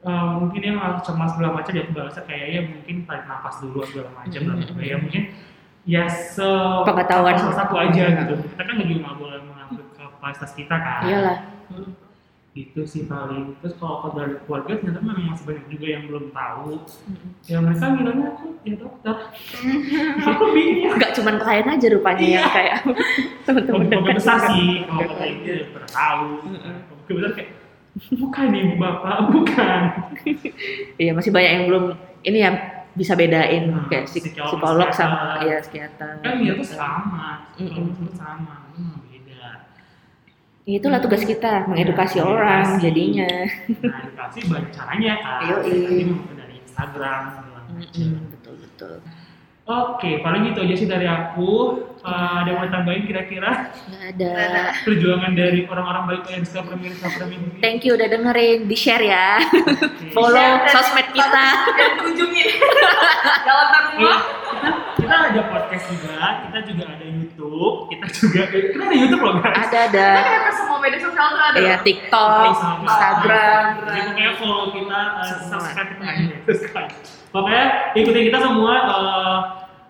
eh, 0.05 0.31
mungkin 0.43 0.61
yang 0.61 0.77
cemas 1.01 1.33
segala 1.33 1.63
macam 1.63 1.73
ya 1.73 1.83
aku 1.87 1.93
balasnya 1.95 2.25
kayak 2.29 2.47
ya 2.51 2.61
mungkin 2.67 2.97
tarik 3.09 3.25
nafas 3.31 3.57
dulu 3.63 3.81
segala 3.89 4.11
macam 4.13 4.41
lah 4.45 4.85
ya 4.85 4.97
mungkin 5.01 5.23
ya 5.87 6.05
se 6.11 6.45
Pengetahuan. 6.85 7.39
satu 7.41 7.75
aja 7.79 8.05
gitu. 8.21 8.35
Kita 8.53 8.63
kan 8.69 8.75
juga 8.75 8.95
nggak 9.07 9.17
boleh 9.17 9.39
mengambil 9.49 9.85
kapasitas 9.97 10.53
kita 10.53 10.77
kan. 10.77 11.01
Iyalah 11.09 11.37
gitu 12.55 12.81
sih 12.85 13.03
paling 13.05 13.59
terus 13.59 13.75
kalau 13.75 13.99
aku 13.99 14.15
dari 14.15 14.39
keluarga 14.41 14.79
ternyata 14.79 15.03
memang 15.03 15.27
masih 15.29 15.45
banyak 15.45 15.67
juga 15.69 15.87
yang 15.89 16.03
belum 16.07 16.25
tahu. 16.31 16.71
Ya 17.45 17.59
mereka 17.59 17.85
bilangnya 17.93 18.29
aku 18.31 18.47
ya 18.63 18.75
dokter. 18.77 19.17
Aku 20.31 20.45
bingung. 20.51 20.95
Nggak 20.95 21.13
cuman 21.15 21.35
klien 21.37 21.67
aja 21.69 21.87
rupanya 21.91 22.23
Iya. 22.23 22.33
yang 22.33 22.49
kayak 22.49 22.77
teman-teman 23.43 23.85
dekat 23.85 24.15
besar 24.15 24.39
sih 24.49 24.87
kalau 24.87 25.03
kata 25.05 25.25
udah 25.27 25.67
pernah 25.69 25.91
tahu. 25.91 26.27
Besar 27.05 27.31
kayak 27.35 27.51
bukan 28.13 28.47
ibu 28.53 28.75
bapak 28.77 29.17
bukan. 29.29 29.81
Iya 31.03 31.11
masih 31.13 31.31
banyak 31.31 31.51
yang 31.53 31.65
belum 31.67 31.85
ini 32.23 32.39
ya 32.39 32.51
bisa 32.95 33.13
bedain 33.13 33.65
Nah, 33.69 33.91
kayak 33.91 34.07
psik- 34.07 34.31
psikolog, 34.31 34.55
psikolog 34.55 34.91
sama 34.91 35.43
ya 35.43 35.59
psikiater. 35.59 36.23
Kan 36.23 36.39
dia 36.39 36.55
tuh 36.55 36.69
sama 36.71 37.51
kalau 37.53 37.83
disebut 37.85 38.15
sama. 38.15 38.55
Hmm, 38.73 39.03
Ya, 39.04 39.04
itulah 40.67 40.97
tugas 40.97 41.21
kita 41.23 41.69
mengedukasi 41.69 42.17
Ya, 42.17 42.25
orang 42.25 42.65
edukasi. 42.73 42.83
jadinya. 42.83 43.31
Nah 43.85 43.99
edukasi 44.03 44.39
banyak 44.45 44.71
caranya 44.71 45.13
kan 45.17 45.41
mungkin 45.45 46.07
dari 46.33 46.55
Instagram. 46.59 47.23
Mm-mm, 47.75 48.11
betul 48.31 48.55
betul. 48.57 48.95
Oke, 49.65 50.21
paling 50.21 50.45
gitu 50.47 50.61
aja 50.61 50.75
sih 50.75 50.85
dari 50.85 51.05
aku. 51.05 51.53
Eh, 51.99 52.13
ada 52.37 52.45
yang 52.47 52.61
mau 52.61 52.69
tambahin 52.69 53.05
kira-kira? 53.05 53.73
Nggak 53.89 54.05
ada. 54.13 54.77
Perjuangan 54.85 55.33
dari 55.33 55.65
orang-orang 55.65 56.05
baik 56.05 56.23
yang 56.29 56.45
suka 56.45 56.61
premier 56.63 56.93
premier 56.93 57.41
ini? 57.41 57.61
thank 57.61 57.81
you 57.81 57.97
udah 57.97 58.05
dengerin. 58.05 58.69
Di 58.69 58.77
share 58.77 59.01
ya. 59.01 59.41
Oke. 59.41 60.13
follow 60.13 60.37
Share 60.37 60.69
sosmed 60.69 61.09
kita. 61.11 61.47
Dan 61.73 61.91
kunjungi. 61.97 62.45
Dalam 63.49 63.69
rumah. 63.97 64.21
Kita, 64.95 65.03
kita 65.05 65.15
ada 65.29 65.43
podcast 65.49 65.85
juga, 65.89 66.17
kita 66.43 66.59
juga 66.65 66.85
ada 66.89 67.05
YouTube, 67.05 67.77
kita 67.91 68.07
juga 68.11 68.41
kita 68.47 68.79
ada 68.81 68.95
YouTube 68.95 69.23
loh 69.23 69.35
guys. 69.37 69.57
ada 69.65 69.79
ada 69.85 70.07
Kan 70.09 70.25
hampir 70.25 70.55
semua 70.55 70.79
media 70.79 70.99
sosial 70.99 71.27
tuh 71.29 71.43
ada. 71.45 71.59
ya 71.59 71.77
TikTok 71.79 72.29
Sama- 72.31 72.79
Instagram 72.81 73.63
Jadi 73.85 74.01
pokoknya 74.05 74.33
follow 74.37 74.67
kita, 74.71 75.01
eh, 75.21 75.37
subscribe 75.45 75.89
kita 75.91 76.05
aja, 76.05 76.35
subscribe. 76.45 76.91
Pokoknya 77.29 77.63
ikutin 77.93 78.25
kita 78.25 78.39
semua. 78.41 78.75
eh, 78.85 79.39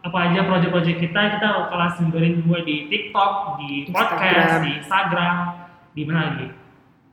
apa 0.04 0.18
aja 0.22 0.40
project-project 0.42 0.98
kita 1.00 1.20
kita 1.32 1.46
bakalan 1.58 1.90
sebarin 1.94 2.36
juga 2.38 2.60
di 2.60 2.76
TikTok, 2.86 3.30
di 3.56 3.88
podcast, 3.88 4.20
Instagram. 4.20 4.60
di 4.60 4.70
Instagram, 4.76 5.36
di 5.90 6.02
mana 6.04 6.20
lagi? 6.26 6.46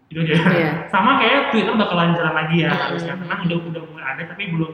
Itu 0.07 0.19
aja. 0.21 0.35
Iya. 0.35 0.71
Sama 0.87 1.15
kayak 1.17 1.39
Twitter 1.49 1.71
bakalan 1.73 2.11
jalan 2.11 2.35
lagi 2.35 2.55
ya 2.57 2.67
Hmm. 2.67 2.83
harusnya. 2.85 3.15
Karena 3.15 3.35
udah 3.41 3.57
udah 3.65 3.81
mulai 3.85 4.05
ada 4.05 4.23
tapi 4.27 4.43
belum 4.49 4.71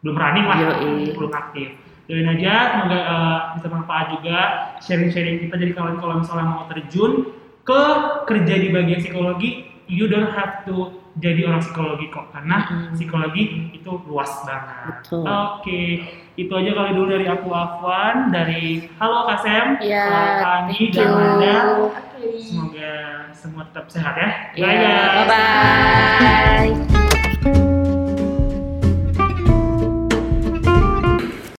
belum 0.00 0.16
running 0.16 0.46
lah, 0.46 0.56
belum 1.12 1.28
aktif. 1.30 1.68
Doain 2.10 2.26
aja 2.26 2.54
semoga 2.74 2.98
eh, 2.98 3.38
bisa 3.54 3.66
manfaat 3.70 4.06
juga 4.18 4.38
sharing-sharing 4.82 5.46
kita 5.46 5.54
jadi 5.54 5.72
kalau 5.78 5.94
kalau 5.96 6.14
misalnya 6.18 6.46
mau 6.50 6.66
terjun 6.66 7.30
ke 7.62 7.82
kerja 8.26 8.54
di 8.58 8.68
bagian 8.74 8.98
psikologi, 8.98 9.50
you 9.86 10.10
don't 10.10 10.34
have 10.34 10.66
to 10.66 10.90
jadi 11.18 11.46
orang 11.46 11.62
psikologi 11.62 12.06
kok 12.10 12.34
karena 12.34 12.66
Mm-mm. 12.66 12.94
psikologi 12.98 13.42
itu 13.70 13.90
luas 14.10 14.30
banget. 14.42 15.06
Oke, 15.22 15.82
itu 16.34 16.50
aja 16.50 16.70
kali 16.70 16.90
dulu 16.94 17.06
dari 17.14 17.26
aku 17.26 17.46
Afwan 17.50 18.30
dari 18.34 18.90
Halo 18.98 19.26
Kasem, 19.30 19.78
Ya, 19.82 20.38
Kami 20.42 20.90
thank 20.90 20.94
dan. 20.94 21.14
Anda. 21.14 21.54
Oke. 21.90 22.26
Semoga 22.42 22.92
semua 23.34 23.62
tetap 23.70 23.86
sehat 23.86 24.14
ya. 24.18 24.30
Ya, 24.54 24.66
Bye 24.66 24.76
guys. 24.82 25.14
bye-bye. 25.30 26.89